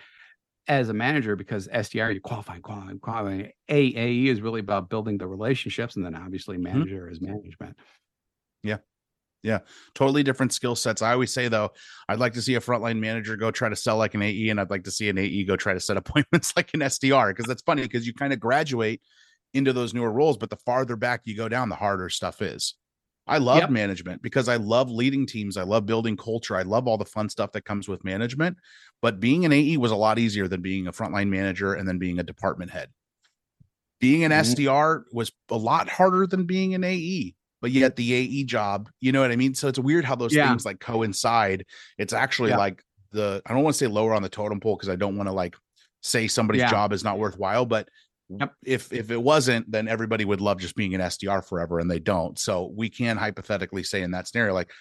as 0.68 0.90
a 0.90 0.94
manager 0.94 1.36
because 1.36 1.68
SDR 1.70 2.14
you 2.14 2.22
qualify, 2.22 2.60
qualify, 2.60 2.94
qualify. 3.02 3.50
AE 3.70 4.28
is 4.28 4.42
really 4.42 4.60
about 4.60 4.90
building 4.90 5.18
the 5.18 5.28
relationships, 5.28 5.96
and 5.96 6.06
then 6.06 6.16
obviously 6.16 6.58
mm-hmm. 6.58 6.76
manager 6.76 7.04
mm-hmm. 7.04 7.14
is 7.14 7.22
management. 7.22 7.78
Yeah. 8.64 8.78
Yeah, 9.44 9.60
totally 9.94 10.24
different 10.24 10.52
skill 10.52 10.76
sets. 10.76 11.02
I 11.02 11.14
always 11.14 11.32
say 11.32 11.48
though, 11.48 11.72
I'd 12.10 12.20
like 12.20 12.34
to 12.34 12.42
see 12.42 12.56
a 12.56 12.60
frontline 12.60 13.00
manager 13.00 13.38
go 13.38 13.52
try 13.52 13.70
to 13.70 13.76
sell 13.76 13.98
like 13.98 14.14
an 14.14 14.22
AE, 14.22 14.50
and 14.50 14.60
I'd 14.60 14.72
like 14.72 14.84
to 14.86 14.92
see 14.92 15.10
an 15.10 15.18
AE 15.18 15.46
go 15.46 15.56
try 15.56 15.74
to 15.74 15.80
set 15.80 15.98
appointments 15.98 16.54
like 16.56 16.74
an 16.74 16.82
SDR 16.82 17.30
because 17.30 17.46
that's 17.46 17.62
funny 17.62 17.84
because 17.84 18.06
you 18.06 18.14
kind 18.14 18.34
of 18.34 18.40
graduate 18.40 19.02
into 19.54 19.74
those 19.74 19.94
newer 19.94 20.12
roles, 20.12 20.38
but 20.38 20.50
the 20.50 20.58
farther 20.58 20.96
back 20.96 21.22
you 21.26 21.36
go 21.36 21.48
down, 21.48 21.70
the 21.70 21.76
harder 21.76 22.10
stuff 22.10 22.42
is. 22.42 22.76
I 23.28 23.40
love 23.40 23.58
yep. 23.58 23.70
management 23.70 24.22
because 24.22 24.48
I 24.48 24.56
love 24.56 24.90
leading 24.90 25.26
teams. 25.26 25.58
I 25.58 25.64
love 25.64 25.86
building 25.86 26.16
culture. 26.16 26.56
I 26.56 26.62
love 26.62 26.88
all 26.88 26.98
the 26.98 27.06
fun 27.06 27.28
stuff 27.28 27.52
that 27.52 27.66
comes 27.66 27.88
with 27.88 28.06
management. 28.06 28.58
But 29.02 29.20
being 29.20 29.44
an 29.44 29.52
AE 29.52 29.78
was 29.78 29.92
a 29.92 29.98
lot 29.98 30.18
easier 30.18 30.48
than 30.48 30.62
being 30.62 30.88
a 30.88 30.94
frontline 30.94 31.28
manager 31.28 31.74
and 31.74 31.88
then 31.88 32.00
being 32.00 32.20
a 32.20 32.24
department 32.24 32.72
head. 32.72 32.90
Being 34.00 34.24
an 34.24 34.32
mm-hmm. 34.32 34.54
SDR 34.54 35.04
was 35.12 35.32
a 35.50 35.58
lot 35.58 35.90
harder 35.90 36.26
than 36.26 36.46
being 36.46 36.74
an 36.74 36.84
AE 36.84 37.36
but 37.62 37.72
yet 37.72 37.96
the 37.96 38.14
AE 38.14 38.44
job, 38.44 38.90
you 39.00 39.12
know 39.12 39.22
what 39.22 39.32
I 39.32 39.36
mean? 39.36 39.56
So 39.56 39.68
it's 39.68 39.80
weird 39.80 40.06
how 40.06 40.16
those 40.16 40.34
yeah. 40.34 40.48
things 40.50 40.66
like 40.66 40.80
coincide. 40.80 41.66
It's 41.98 42.14
actually 42.14 42.52
yeah. 42.52 42.58
like 42.58 42.84
the 43.12 43.42
I 43.46 43.54
don't 43.54 43.64
want 43.64 43.76
to 43.76 43.78
say 43.78 43.88
lower 43.88 44.14
on 44.14 44.22
the 44.22 44.30
totem 44.30 44.60
pole 44.60 44.76
because 44.76 44.90
I 44.90 44.96
don't 44.96 45.18
want 45.18 45.28
to 45.28 45.34
like 45.34 45.56
say 46.02 46.28
somebody's 46.28 46.62
yeah. 46.62 46.70
job 46.70 46.94
is 46.94 47.04
not 47.04 47.20
worthwhile, 47.20 47.66
but 47.66 47.90
yep. 48.30 48.54
if 48.64 48.94
if 48.94 49.12
it 49.12 49.22
wasn't, 49.22 49.70
then 49.72 49.88
everybody 49.88 50.26
would 50.26 50.42
love 50.42 50.60
just 50.60 50.76
being 50.76 50.94
an 50.96 51.02
SDR 51.02 51.44
forever, 51.44 51.80
and 51.80 51.90
they 51.90 52.00
don't. 52.00 52.38
So 52.38 52.72
we 52.76 52.90
can 52.90 53.18
hypothetically 53.18 53.84
say 53.84 54.02
in 54.02 54.12
that 54.12 54.28
scenario, 54.28 54.54
like 54.54 54.72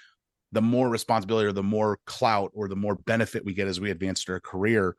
the 0.53 0.63
more 0.63 0.89
responsibility 0.89 1.47
or 1.47 1.53
the 1.53 1.63
more 1.63 1.99
clout 2.07 2.51
or 2.55 2.69
the 2.69 2.77
more 2.77 2.95
benefit 2.95 3.45
we 3.45 3.55
get 3.55 3.69
as 3.69 3.81
we 3.81 3.91
advance 3.91 4.25
our 4.29 4.41
career, 4.41 4.97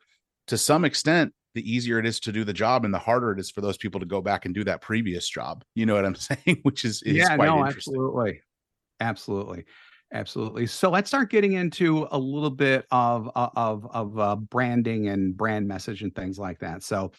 to 0.48 0.58
some 0.58 0.86
extent, 0.86 1.34
the 1.58 1.70
easier 1.70 1.98
it 1.98 2.06
is 2.06 2.20
to 2.20 2.32
do 2.32 2.44
the 2.44 2.54
job 2.54 2.86
and 2.86 2.94
the 2.94 3.00
harder 3.00 3.32
it 3.32 3.40
is 3.40 3.50
for 3.50 3.62
those 3.62 3.78
people 3.78 4.00
to 4.00 4.06
go 4.06 4.22
back 4.22 4.46
and 4.46 4.54
do 4.54 4.64
that 4.64 4.80
previous 4.80 5.28
job. 5.28 5.66
You 5.74 5.88
know 5.88 5.96
what 5.96 6.06
I'm 6.06 6.16
saying? 6.16 6.60
Which 6.62 6.86
is, 6.86 7.02
is 7.02 7.16
yeah, 7.16 7.36
no, 7.36 7.66
absolutely. 7.66 8.42
Absolutely. 9.00 9.66
Absolutely. 10.14 10.68
So 10.68 10.90
let's 10.90 11.10
start 11.10 11.32
getting 11.32 11.54
into 11.54 12.08
a 12.12 12.18
little 12.18 12.52
bit 12.52 12.86
of 12.92 13.30
of 13.36 13.86
of 13.92 14.20
uh, 14.20 14.36
branding 14.38 15.10
and 15.10 15.36
brand 15.36 15.68
message 15.68 16.04
and 16.04 16.16
things 16.16 16.40
like 16.40 16.60
that. 16.60 16.84
So, 16.84 17.12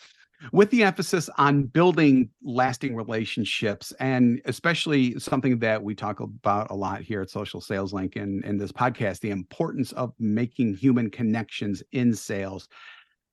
with 0.52 0.70
the 0.70 0.84
emphasis 0.84 1.28
on 1.36 1.64
building 1.64 2.30
lasting 2.42 2.96
relationships, 2.96 3.92
and 4.00 4.40
especially 4.46 5.18
something 5.18 5.58
that 5.58 5.82
we 5.82 5.94
talk 5.94 6.20
about 6.20 6.70
a 6.70 6.74
lot 6.74 7.02
here 7.02 7.20
at 7.20 7.28
Social 7.28 7.60
Sales 7.60 7.92
Link 7.92 8.16
and 8.16 8.42
in 8.44 8.56
this 8.56 8.72
podcast, 8.72 9.20
the 9.20 9.30
importance 9.30 9.92
of 9.92 10.14
making 10.18 10.76
human 10.76 11.10
connections 11.10 11.82
in 11.92 12.14
sales. 12.14 12.68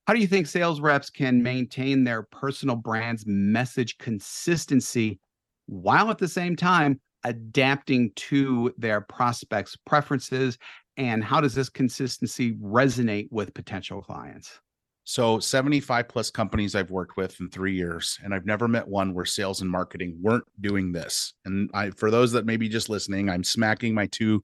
How 0.08 0.14
do 0.14 0.20
you 0.20 0.28
think 0.28 0.46
sales 0.46 0.80
reps 0.80 1.10
can 1.10 1.42
maintain 1.42 2.04
their 2.04 2.24
personal 2.24 2.76
brand's 2.76 3.26
message 3.26 3.98
consistency 3.98 5.20
while 5.66 6.12
at 6.12 6.20
the 6.20 6.28
same 6.28 6.56
time 6.56 7.00
adapting 7.24 8.12
to 8.16 8.72
their 8.78 9.02
prospects' 9.02 9.76
preferences? 9.76 10.60
And 10.98 11.24
how 11.24 11.42
does 11.42 11.56
this 11.56 11.70
consistency 11.70 12.54
resonate 12.54 13.30
with 13.32 13.54
potential 13.56 14.02
clients? 14.02 14.60
So, 15.08 15.40
75 15.40 16.08
plus 16.08 16.32
companies 16.32 16.76
I've 16.76 16.90
worked 16.90 17.18
with 17.18 17.40
in 17.40 17.50
three 17.50 17.76
years, 17.76 18.18
and 18.24 18.34
I've 18.34 18.46
never 18.46 18.68
met 18.68 18.88
one 18.88 19.14
where 19.14 19.26
sales 19.26 19.62
and 19.62 19.70
marketing 19.70 20.18
weren't 20.20 20.46
doing 20.62 20.92
this. 20.92 21.34
And 21.46 21.70
I, 21.74 21.92
for 21.92 22.10
those 22.10 22.32
that 22.32 22.46
may 22.46 22.58
be 22.58 22.70
just 22.70 22.90
listening, 22.90 23.30
I'm 23.30 23.44
smacking 23.44 23.94
my 23.94 24.08
two 24.08 24.44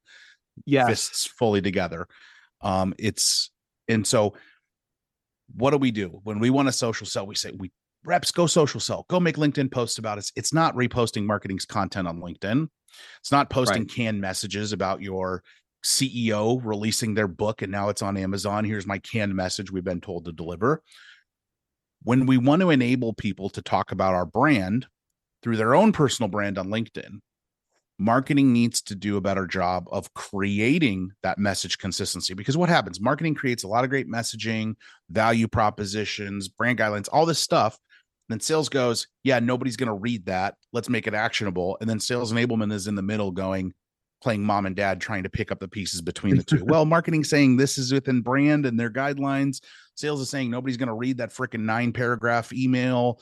yes. 0.66 0.88
fists 0.88 1.26
fully 1.26 1.62
together. 1.62 2.08
Um, 2.62 2.94
it's, 3.00 3.50
and 3.88 4.06
so 4.06 4.34
what 5.56 5.72
do 5.72 5.78
we 5.78 5.92
do 5.92 6.20
when 6.24 6.40
we 6.40 6.50
want 6.50 6.68
a 6.70 6.72
social 6.72 7.06
sell? 7.06 7.28
We 7.28 7.36
say 7.36 7.52
we 7.58 7.72
reps 8.04 8.32
go 8.32 8.48
social 8.48 8.80
sell, 8.80 9.06
go 9.10 9.20
make 9.20 9.38
LinkedIn 9.38 9.72
posts 9.72 9.98
about 9.98 10.18
us. 10.18 10.32
It's 10.36 10.54
not 10.54 10.76
reposting 10.76 11.26
marketing's 11.26 11.66
content 11.66 12.08
on 12.08 12.20
LinkedIn. 12.20 12.68
It's 13.20 13.32
not 13.32 13.50
posting 13.50 13.84
right. 13.84 13.92
canned 13.92 14.22
messages 14.22 14.74
about 14.74 15.02
your 15.02 15.44
CEO 15.84 16.60
releasing 16.64 17.14
their 17.14 17.28
book 17.28 17.62
and 17.62 17.72
now 17.72 17.90
it's 17.90 18.02
on 18.02 18.18
Amazon. 18.18 18.66
Here's 18.66 18.88
my 18.88 19.00
canned 19.00 19.36
message 19.36 19.72
we've 19.72 19.84
been 19.84 20.02
told 20.02 20.26
to 20.26 20.32
deliver. 20.32 20.84
When 22.04 22.26
we 22.26 22.38
want 22.38 22.62
to 22.62 22.72
enable 22.72 23.14
people 23.14 23.50
to 23.52 23.62
talk 23.62 23.92
about 23.92 24.14
our 24.14 24.26
brand 24.26 24.88
through 25.44 25.58
their 25.58 25.76
own 25.76 25.92
personal 25.92 26.30
brand 26.30 26.58
on 26.58 26.68
LinkedIn, 26.68 27.20
marketing 28.00 28.52
needs 28.52 28.82
to 28.82 28.96
do 28.96 29.18
a 29.18 29.22
better 29.22 29.46
job 29.46 29.88
of 29.92 30.14
creating 30.14 31.12
that 31.24 31.38
message 31.38 31.78
consistency 31.78 32.34
because 32.34 32.58
what 32.58 32.70
happens? 32.70 33.00
Marketing 33.00 33.36
creates 33.36 33.64
a 33.64 33.68
lot 33.68 33.84
of 33.84 33.90
great 33.90 34.10
messaging 34.10 34.76
value 35.10 35.48
propositions 35.48 36.48
brand 36.48 36.78
guidelines 36.78 37.10
all 37.12 37.26
this 37.26 37.40
stuff. 37.40 37.78
Then 38.30 38.40
sales 38.40 38.70
goes 38.70 39.08
yeah 39.24 39.40
nobody's 39.40 39.78
going 39.78 39.88
to 39.88 39.94
read 39.94 40.26
that. 40.26 40.56
Let's 40.74 40.90
make 40.90 41.08
it 41.08 41.14
actionable. 41.14 41.78
And 41.82 41.90
then 41.90 42.00
sales 42.00 42.32
enablement 42.34 42.74
is 42.74 42.88
in 42.88 42.96
the 42.96 43.02
middle 43.02 43.32
going 43.32 43.74
playing 44.22 44.44
mom 44.44 44.66
and 44.68 44.76
dad 44.76 45.02
trying 45.02 45.24
to 45.24 45.30
pick 45.30 45.52
up 45.52 45.60
the 45.60 45.68
pieces 45.68 46.02
between 46.02 46.38
the 46.38 46.44
two. 46.44 46.64
Well 46.66 46.86
marketing 46.86 47.24
saying 47.24 47.58
this 47.58 47.78
is 47.78 47.92
within 47.92 48.22
brand 48.22 48.66
and 48.66 48.80
their 48.80 48.92
guidelines. 48.92 49.62
Sales 49.96 50.22
is 50.22 50.30
saying 50.30 50.50
nobody's 50.50 50.78
going 50.78 50.88
to 50.88 50.94
read 50.94 51.18
that 51.18 51.32
freaking 51.32 51.62
nine 51.62 51.92
paragraph 51.92 52.54
email 52.54 53.20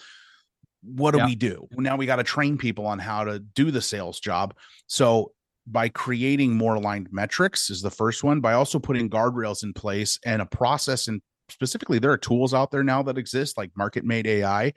what 0.83 1.12
do 1.12 1.19
yeah. 1.19 1.25
we 1.25 1.36
do? 1.36 1.67
Now 1.74 1.95
we 1.98 2.05
got 2.05 2.17
to 2.17 2.24
train 2.24 2.57
people 2.57 2.86
on 2.86 3.00
how 3.00 3.24
to 3.24 3.39
do 3.39 3.71
the 3.71 3.81
sales 3.81 4.19
job. 4.19 4.55
So 4.88 5.33
by 5.67 5.89
creating 5.89 6.55
more 6.55 6.75
aligned 6.75 7.09
metrics 7.12 7.69
is 7.69 7.81
the 7.81 7.91
first 7.91 8.24
one, 8.24 8.39
by 8.39 8.53
also 8.53 8.79
putting 8.79 9.09
guardrails 9.09 9.63
in 9.63 9.74
place 9.74 10.19
and 10.25 10.41
a 10.41 10.45
process 10.45 11.07
and 11.07 11.21
specifically 11.50 12.00
there 12.00 12.12
are 12.12 12.17
tools 12.17 12.53
out 12.53 12.71
there 12.71 12.83
now 12.83 13.01
that 13.03 13.17
exist 13.17 13.57
like 13.57 13.71
market 13.75 14.05
made 14.05 14.27
AI 14.27 14.74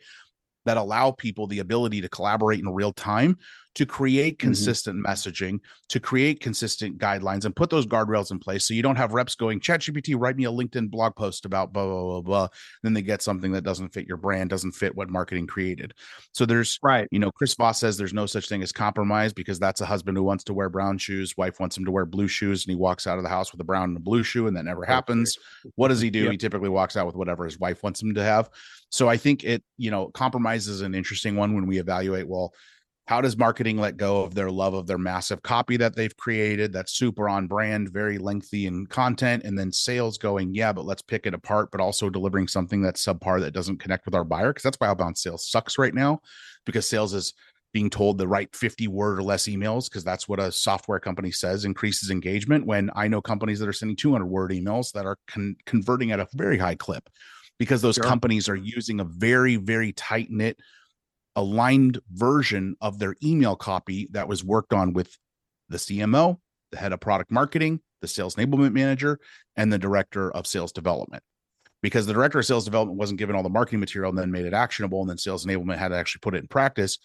that 0.64 0.76
allow 0.76 1.10
people 1.10 1.46
the 1.46 1.58
ability 1.58 2.00
to 2.00 2.08
collaborate 2.08 2.60
in 2.60 2.68
real 2.68 2.92
time 2.92 3.36
to 3.74 3.86
create 3.86 4.38
mm-hmm. 4.38 4.48
consistent 4.48 4.98
mm-hmm. 4.98 5.10
messaging, 5.10 5.60
to 5.88 6.00
create 6.00 6.40
consistent 6.40 6.98
guidelines 6.98 7.44
and 7.44 7.56
put 7.56 7.70
those 7.70 7.86
guardrails 7.86 8.30
in 8.30 8.38
place. 8.38 8.66
So 8.66 8.74
you 8.74 8.82
don't 8.82 8.96
have 8.96 9.14
reps 9.14 9.34
going, 9.34 9.60
ChatGPT, 9.60 10.14
write 10.18 10.36
me 10.36 10.44
a 10.44 10.50
LinkedIn 10.50 10.90
blog 10.90 11.16
post 11.16 11.44
about 11.44 11.72
blah, 11.72 11.86
blah, 11.86 12.02
blah, 12.02 12.20
blah. 12.20 12.48
Then 12.82 12.92
they 12.92 13.02
get 13.02 13.22
something 13.22 13.52
that 13.52 13.64
doesn't 13.64 13.90
fit 13.90 14.06
your 14.06 14.16
brand, 14.16 14.50
doesn't 14.50 14.72
fit 14.72 14.94
what 14.94 15.08
marketing 15.08 15.46
created. 15.46 15.94
So 16.32 16.44
there's, 16.44 16.78
right. 16.82 17.08
You 17.10 17.18
know, 17.18 17.30
Chris 17.30 17.54
Voss 17.54 17.78
says 17.78 17.96
there's 17.96 18.14
no 18.14 18.26
such 18.26 18.48
thing 18.48 18.62
as 18.62 18.72
compromise 18.72 19.32
because 19.32 19.58
that's 19.58 19.80
a 19.80 19.86
husband 19.86 20.16
who 20.16 20.22
wants 20.22 20.44
to 20.44 20.54
wear 20.54 20.68
brown 20.68 20.98
shoes. 20.98 21.36
Wife 21.36 21.60
wants 21.60 21.76
him 21.76 21.84
to 21.84 21.90
wear 21.90 22.04
blue 22.04 22.28
shoes 22.28 22.64
and 22.64 22.70
he 22.70 22.76
walks 22.76 23.06
out 23.06 23.18
of 23.18 23.24
the 23.24 23.30
house 23.30 23.52
with 23.52 23.60
a 23.60 23.64
brown 23.64 23.90
and 23.90 23.96
a 23.96 24.00
blue 24.00 24.22
shoe 24.22 24.46
and 24.46 24.56
that 24.56 24.64
never 24.64 24.84
happens. 24.84 25.38
What 25.76 25.88
does 25.88 26.00
he 26.00 26.10
do? 26.10 26.24
Yep. 26.24 26.32
He 26.32 26.38
typically 26.38 26.68
walks 26.68 26.96
out 26.96 27.06
with 27.06 27.16
whatever 27.16 27.44
his 27.44 27.58
wife 27.58 27.82
wants 27.82 28.02
him 28.02 28.14
to 28.14 28.22
have. 28.22 28.50
So 28.90 29.08
I 29.08 29.16
think 29.16 29.44
it, 29.44 29.62
you 29.78 29.90
know, 29.90 30.08
compromise 30.08 30.68
is 30.68 30.82
an 30.82 30.94
interesting 30.94 31.36
one 31.36 31.54
when 31.54 31.66
we 31.66 31.78
evaluate, 31.78 32.28
well, 32.28 32.52
how 33.06 33.20
does 33.20 33.36
marketing 33.36 33.78
let 33.78 33.96
go 33.96 34.22
of 34.22 34.34
their 34.34 34.50
love 34.50 34.74
of 34.74 34.86
their 34.86 34.98
massive 34.98 35.42
copy 35.42 35.76
that 35.76 35.96
they've 35.96 36.16
created 36.16 36.72
that's 36.72 36.92
super 36.92 37.28
on 37.28 37.46
brand 37.46 37.90
very 37.90 38.18
lengthy 38.18 38.66
in 38.66 38.86
content 38.86 39.42
and 39.44 39.58
then 39.58 39.72
sales 39.72 40.18
going 40.18 40.54
yeah 40.54 40.72
but 40.72 40.84
let's 40.84 41.02
pick 41.02 41.26
it 41.26 41.34
apart 41.34 41.70
but 41.70 41.80
also 41.80 42.08
delivering 42.08 42.48
something 42.48 42.80
that's 42.82 43.04
subpar 43.04 43.40
that 43.40 43.52
doesn't 43.52 43.78
connect 43.78 44.04
with 44.04 44.14
our 44.14 44.24
buyer 44.24 44.50
because 44.50 44.62
that's 44.62 44.76
why 44.78 44.86
outbound 44.86 45.16
sales 45.16 45.48
sucks 45.48 45.78
right 45.78 45.94
now 45.94 46.20
because 46.64 46.88
sales 46.88 47.14
is 47.14 47.34
being 47.72 47.88
told 47.88 48.18
the 48.18 48.28
right 48.28 48.54
50 48.54 48.86
word 48.88 49.18
or 49.18 49.22
less 49.22 49.44
emails 49.44 49.88
because 49.88 50.04
that's 50.04 50.28
what 50.28 50.38
a 50.38 50.52
software 50.52 51.00
company 51.00 51.30
says 51.30 51.64
increases 51.64 52.10
engagement 52.10 52.66
when 52.66 52.90
i 52.94 53.08
know 53.08 53.20
companies 53.20 53.58
that 53.58 53.68
are 53.68 53.72
sending 53.72 53.96
200 53.96 54.26
word 54.26 54.50
emails 54.50 54.92
that 54.92 55.06
are 55.06 55.16
con- 55.26 55.56
converting 55.66 56.12
at 56.12 56.20
a 56.20 56.28
very 56.34 56.58
high 56.58 56.74
clip 56.74 57.08
because 57.58 57.82
those 57.82 57.94
sure. 57.96 58.04
companies 58.04 58.48
are 58.48 58.56
using 58.56 59.00
a 59.00 59.04
very 59.04 59.56
very 59.56 59.92
tight 59.92 60.28
knit 60.30 60.58
aligned 61.36 61.98
version 62.12 62.76
of 62.80 62.98
their 62.98 63.14
email 63.22 63.56
copy 63.56 64.08
that 64.12 64.28
was 64.28 64.44
worked 64.44 64.72
on 64.72 64.92
with 64.92 65.16
the 65.68 65.78
cmo 65.78 66.38
the 66.70 66.76
head 66.76 66.92
of 66.92 67.00
product 67.00 67.30
marketing 67.30 67.80
the 68.02 68.08
sales 68.08 68.34
enablement 68.34 68.72
manager 68.72 69.18
and 69.56 69.72
the 69.72 69.78
director 69.78 70.30
of 70.32 70.46
sales 70.46 70.72
development. 70.72 71.22
Because 71.82 72.06
the 72.06 72.12
director 72.12 72.38
of 72.38 72.46
sales 72.46 72.64
development 72.64 72.98
wasn't 72.98 73.18
given 73.18 73.34
all 73.34 73.42
the 73.42 73.48
marketing 73.48 73.80
material 73.80 74.10
and 74.10 74.18
then 74.18 74.30
made 74.30 74.44
it 74.44 74.52
actionable 74.52 75.00
and 75.00 75.08
then 75.08 75.18
sales 75.18 75.46
enablement 75.46 75.78
had 75.78 75.88
to 75.88 75.96
actually 75.96 76.20
put 76.20 76.34
it 76.34 76.38
in 76.38 76.48
practice 76.48 76.98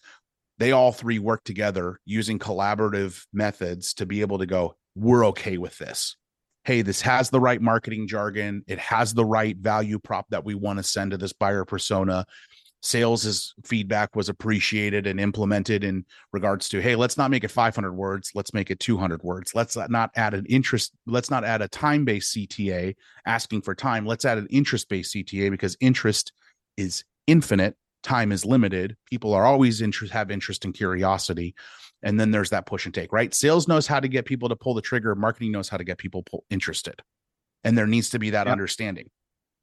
they 0.59 0.71
all 0.71 0.91
three 0.91 1.19
worked 1.19 1.45
together 1.45 1.99
using 2.05 2.39
collaborative 2.39 3.23
methods 3.31 3.93
to 3.93 4.07
be 4.07 4.21
able 4.21 4.39
to 4.39 4.47
go 4.47 4.75
we're 4.95 5.27
okay 5.27 5.59
with 5.59 5.77
this. 5.77 6.17
Hey 6.63 6.81
this 6.81 7.01
has 7.01 7.29
the 7.29 7.39
right 7.39 7.61
marketing 7.61 8.07
jargon. 8.07 8.63
It 8.67 8.79
has 8.79 9.13
the 9.13 9.25
right 9.25 9.55
value 9.55 9.99
prop 9.99 10.25
that 10.31 10.43
we 10.43 10.55
want 10.55 10.79
to 10.79 10.83
send 10.83 11.11
to 11.11 11.17
this 11.17 11.33
buyer 11.33 11.63
persona 11.63 12.25
sales 12.81 13.53
feedback 13.65 14.15
was 14.15 14.29
appreciated 14.29 15.07
and 15.07 15.19
implemented 15.19 15.83
in 15.83 16.05
regards 16.31 16.69
to 16.69 16.79
hey 16.79 16.95
let's 16.95 17.17
not 17.17 17.31
make 17.31 17.43
it 17.43 17.49
500 17.49 17.93
words 17.93 18.31
let's 18.35 18.53
make 18.53 18.69
it 18.69 18.79
200 18.79 19.23
words. 19.23 19.55
Let's 19.55 19.75
not 19.75 20.11
add 20.15 20.33
an 20.33 20.45
interest 20.45 20.93
let's 21.05 21.31
not 21.31 21.43
add 21.43 21.61
a 21.61 21.67
time 21.67 22.05
based 22.05 22.35
cta 22.35 22.95
asking 23.25 23.61
for 23.61 23.73
time. 23.73 24.05
Let's 24.05 24.25
add 24.25 24.37
an 24.37 24.47
interest 24.49 24.89
based 24.89 25.13
cta 25.15 25.49
because 25.49 25.75
interest 25.79 26.33
is 26.77 27.03
infinite 27.25 27.75
time 28.03 28.31
is 28.31 28.45
limited. 28.45 28.95
People 29.09 29.33
are 29.33 29.45
always 29.45 29.81
interest 29.81 30.13
have 30.13 30.31
interest 30.31 30.65
and 30.65 30.73
curiosity. 30.73 31.55
And 32.03 32.19
then 32.19 32.29
there's 32.29 32.51
that 32.51 32.67
push 32.67 32.85
and 32.85 32.93
take 32.93 33.11
right? 33.11 33.33
Sales 33.33 33.67
knows 33.67 33.87
how 33.87 33.99
to 33.99 34.07
get 34.07 34.25
people 34.25 34.49
to 34.49 34.55
pull 34.55 34.75
the 34.75 34.81
trigger 34.81 35.15
marketing 35.15 35.51
knows 35.51 35.67
how 35.67 35.77
to 35.77 35.83
get 35.83 35.97
people 35.97 36.23
pull, 36.23 36.45
interested. 36.49 37.01
And 37.63 37.75
there 37.75 37.87
needs 37.87 38.09
to 38.11 38.19
be 38.19 38.29
that 38.29 38.45
yep. 38.45 38.51
understanding 38.51 39.09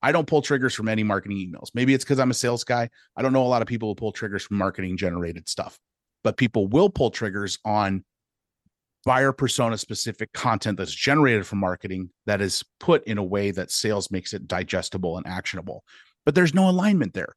I 0.05 0.13
don't 0.13 0.27
pull 0.27 0.43
triggers 0.43 0.75
from 0.75 0.91
any 0.91 1.03
marketing 1.03 1.39
emails. 1.39 1.71
Maybe 1.73 1.95
it's 1.95 2.05
because 2.05 2.19
I'm 2.19 2.31
a 2.31 2.35
sales 2.35 2.63
guy. 2.63 2.91
I 3.17 3.23
don't 3.23 3.33
know 3.33 3.43
a 3.43 3.49
lot 3.49 3.63
of 3.63 3.69
people 3.69 3.89
who 3.89 3.95
pull 3.95 4.13
triggers 4.13 4.43
from 4.43 4.59
marketing 4.59 4.99
generated 4.99 5.49
stuff, 5.49 5.79
but 6.23 6.37
people 6.37 6.67
will 6.67 6.91
pull 6.91 7.11
triggers 7.11 7.59
on 7.65 8.05
buyer 9.07 9.33
persona 9.33 9.79
specific 9.79 10.31
content 10.35 10.77
that's 10.77 10.95
generated 10.95 11.47
from 11.47 11.59
marketing 11.59 12.11
that 12.27 12.43
is 12.43 12.63
put 12.81 13.03
in 13.05 13.17
a 13.17 13.23
way 13.23 13.51
that 13.51 13.71
sales 13.71 14.11
makes 14.11 14.35
it 14.35 14.47
digestible 14.47 15.17
and 15.17 15.27
actionable. 15.27 15.83
But 16.27 16.35
there's 16.35 16.53
no 16.53 16.69
alignment 16.69 17.15
there. 17.15 17.35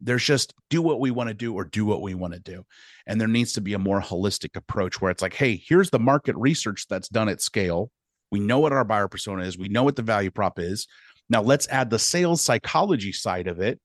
There's 0.00 0.24
just 0.24 0.54
do 0.70 0.82
what 0.82 1.00
we 1.00 1.10
want 1.10 1.30
to 1.30 1.34
do 1.34 1.52
or 1.54 1.64
do 1.64 1.84
what 1.84 2.00
we 2.00 2.14
want 2.14 2.34
to 2.34 2.40
do. 2.40 2.64
And 3.08 3.20
there 3.20 3.26
needs 3.26 3.54
to 3.54 3.60
be 3.60 3.74
a 3.74 3.78
more 3.80 4.00
holistic 4.00 4.54
approach 4.54 5.00
where 5.00 5.10
it's 5.10 5.22
like, 5.22 5.34
hey, 5.34 5.60
here's 5.66 5.90
the 5.90 5.98
market 5.98 6.36
research 6.36 6.86
that's 6.88 7.08
done 7.08 7.28
at 7.28 7.42
scale. 7.42 7.90
We 8.30 8.38
know 8.38 8.60
what 8.60 8.72
our 8.72 8.84
buyer 8.84 9.08
persona 9.08 9.42
is, 9.42 9.58
we 9.58 9.68
know 9.68 9.82
what 9.82 9.96
the 9.96 10.02
value 10.02 10.30
prop 10.30 10.60
is. 10.60 10.86
Now 11.28 11.42
let's 11.42 11.68
add 11.68 11.90
the 11.90 11.98
sales 11.98 12.42
psychology 12.42 13.12
side 13.12 13.46
of 13.46 13.60
it. 13.60 13.80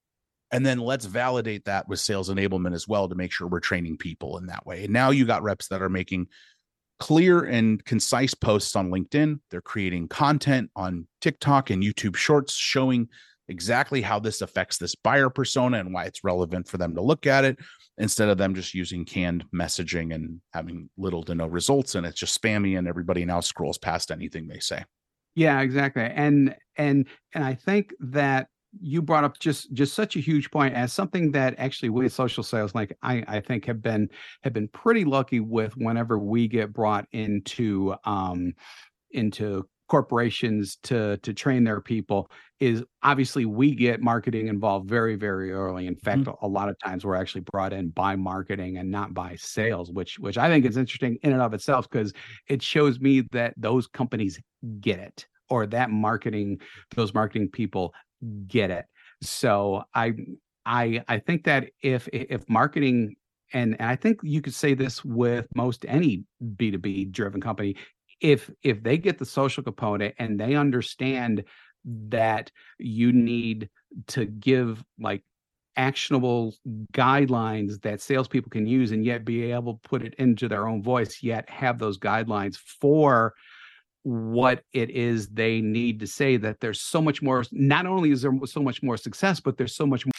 And 0.52 0.66
then 0.66 0.80
let's 0.80 1.06
validate 1.06 1.66
that 1.66 1.88
with 1.88 2.00
sales 2.00 2.30
enablement 2.30 2.74
as 2.74 2.88
well 2.88 3.08
to 3.08 3.16
make 3.16 3.32
sure 3.32 3.48
we're 3.48 3.60
training 3.60 3.98
people 3.98 4.38
in 4.40 4.48
that 4.48 4.66
way. 4.66 4.86
And 4.86 4.94
now 4.94 5.12
you 5.12 5.26
got 5.26 5.44
reps 5.44 5.68
that 5.68 5.84
are 5.84 5.90
making 5.90 6.28
clear 7.00 7.44
and 7.46 7.84
concise 7.86 8.34
posts 8.34 8.76
on 8.76 8.90
LinkedIn. 8.90 9.40
They're 9.52 9.62
creating 9.62 10.08
content 10.08 10.72
on 10.76 11.08
TikTok 11.22 11.70
and 11.70 11.84
YouTube 11.84 12.16
shorts 12.16 12.56
showing 12.56 13.10
exactly 13.48 14.02
how 14.02 14.20
this 14.20 14.42
affects 14.42 14.78
this 14.78 14.96
buyer 14.96 15.30
persona 15.30 15.80
and 15.80 15.94
why 15.94 16.06
it's 16.06 16.24
relevant 16.24 16.68
for 16.68 16.78
them 16.78 16.96
to 16.96 17.02
look 17.02 17.26
at 17.26 17.46
it 17.46 17.58
instead 17.98 18.30
of 18.30 18.38
them 18.38 18.54
just 18.54 18.74
using 18.74 19.06
canned 19.06 19.44
messaging 19.54 20.14
and 20.14 20.40
having 20.54 20.90
little 20.98 21.24
to 21.24 21.36
no 21.36 21.48
results 21.48 21.96
and 21.96 22.06
it's 22.06 22.20
just 22.20 22.40
spammy 22.40 22.78
and 22.78 22.88
everybody 22.88 23.26
now 23.26 23.40
scrolls 23.40 23.78
past 23.78 24.12
anything 24.12 24.48
they 24.48 24.60
say. 24.60 24.84
Yeah, 25.36 25.62
exactly. 25.62 26.04
And 26.04 26.56
and 26.78 27.06
and 27.34 27.44
I 27.44 27.54
think 27.56 27.94
that 28.00 28.48
you 28.80 29.02
brought 29.02 29.24
up 29.24 29.40
just 29.40 29.74
just 29.74 29.94
such 29.94 30.16
a 30.16 30.20
huge 30.20 30.52
point 30.52 30.76
as 30.76 30.94
something 30.94 31.32
that 31.32 31.56
actually 31.58 31.90
we 31.90 32.08
Social 32.10 32.44
Sales 32.44 32.76
Link 32.76 32.94
I 33.02 33.24
I 33.28 33.40
think 33.40 33.66
have 33.66 33.82
been 33.82 34.10
have 34.44 34.54
been 34.54 34.68
pretty 34.68 35.06
lucky 35.06 35.40
with 35.40 35.76
whenever 35.78 36.20
we 36.20 36.48
get 36.48 36.74
brought 36.74 37.08
into 37.12 37.96
um 38.06 38.54
into 39.12 39.68
corporations 39.90 40.78
to 40.84 41.18
to 41.18 41.34
train 41.34 41.64
their 41.64 41.82
people 41.82 42.30
is 42.60 42.84
obviously 43.02 43.46
we 43.46 43.74
get 43.74 44.02
marketing 44.02 44.48
involved 44.48 44.88
very 44.88 45.16
very 45.16 45.52
early 45.52 45.88
in 45.88 45.96
fact 45.96 46.22
mm-hmm. 46.22 46.46
a 46.46 46.48
lot 46.48 46.70
of 46.70 46.78
times 46.80 47.04
we're 47.04 47.16
actually 47.16 47.42
brought 47.52 47.74
in 47.74 47.90
by 47.90 48.16
marketing 48.16 48.78
and 48.78 48.90
not 48.90 49.14
by 49.14 49.36
sales 49.36 49.92
which 49.92 50.20
which 50.20 50.38
i 50.38 50.48
think 50.48 50.64
is 50.64 50.78
interesting 50.78 51.18
in 51.24 51.34
and 51.34 51.42
of 51.42 51.54
itself 51.56 51.90
because 51.90 52.14
it 52.48 52.62
shows 52.62 53.00
me 53.00 53.22
that 53.32 53.54
those 53.58 53.88
companies 53.88 54.40
get 54.80 55.00
it 55.00 55.26
or 55.50 55.66
that 55.66 55.90
marketing 55.90 56.60
those 56.96 57.14
marketing 57.14 57.50
people 57.50 57.92
get 58.48 58.70
it 58.70 58.86
so 59.24 59.84
i 59.96 60.14
i 60.68 61.04
i 61.08 61.18
think 61.18 61.44
that 61.44 61.68
if 61.82 62.08
if 62.14 62.48
marketing 62.48 63.16
and, 63.52 63.76
and 63.80 63.90
I 63.90 63.96
think 63.96 64.20
you 64.22 64.42
could 64.42 64.54
say 64.54 64.74
this 64.76 65.04
with 65.04 65.48
most 65.56 65.86
any 65.88 66.24
B2B 66.56 67.12
driven 67.12 67.42
company 67.42 67.76
if 68.22 68.50
if 68.64 68.84
they 68.84 68.98
get 68.98 69.18
the 69.18 69.26
social 69.26 69.64
component 69.64 70.16
and 70.20 70.40
they 70.40 70.56
understand 70.56 71.44
that 71.86 72.52
you 72.78 73.12
need 73.14 73.70
to 74.08 74.26
give 74.26 74.84
like 75.00 75.24
actionable 75.78 76.54
guidelines 76.94 77.82
that 77.82 78.02
salespeople 78.02 78.50
can 78.50 78.68
use 78.68 78.92
and 78.92 79.06
yet 79.06 79.24
be 79.24 79.52
able 79.52 79.76
to 79.76 79.90
put 79.90 80.04
it 80.04 80.14
into 80.16 80.50
their 80.50 80.68
own 80.68 80.84
voice, 80.84 81.24
yet 81.24 81.50
have 81.50 81.80
those 81.80 81.98
guidelines 81.98 82.58
for 82.58 83.34
what 84.04 84.64
it 84.74 84.90
is 84.90 85.28
they 85.30 85.62
need 85.62 86.00
to 86.00 86.08
say 86.08 86.38
that 86.38 86.60
there's 86.60 86.82
so 86.82 87.02
much 87.02 87.22
more 87.22 87.44
not 87.52 87.86
only 87.86 88.12
is 88.12 88.22
there 88.22 88.32
so 88.46 88.62
much 88.62 88.82
more 88.82 88.96
success 88.96 89.42
but 89.42 89.58
there's 89.58 89.76
so 89.76 89.86
much 89.86 90.06
more 90.06 90.12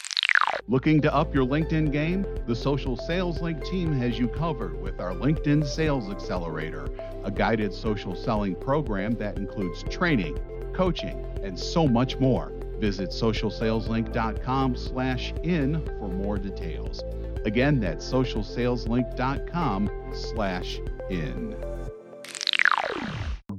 Looking 0.67 1.01
to 1.01 1.13
up 1.13 1.33
your 1.33 1.45
LinkedIn 1.45 1.91
game? 1.91 2.25
The 2.45 2.55
Social 2.55 2.95
Sales 2.95 3.41
Link 3.41 3.65
team 3.65 3.91
has 3.93 4.19
you 4.19 4.27
covered 4.27 4.79
with 4.79 4.99
our 4.99 5.13
LinkedIn 5.13 5.65
Sales 5.65 6.09
Accelerator, 6.09 6.87
a 7.23 7.31
guided 7.31 7.73
social 7.73 8.15
selling 8.15 8.55
program 8.55 9.13
that 9.13 9.37
includes 9.37 9.83
training, 9.89 10.37
coaching, 10.71 11.25
and 11.43 11.59
so 11.59 11.87
much 11.87 12.17
more. 12.19 12.53
Visit 12.79 13.09
socialsaleslink.com 13.09 14.75
slash 14.75 15.33
in 15.43 15.83
for 15.99 16.07
more 16.07 16.37
details. 16.37 17.03
Again, 17.45 17.79
that's 17.79 18.09
socialsaleslink.com 18.09 19.89
slash 20.13 20.79
in. 21.09 21.55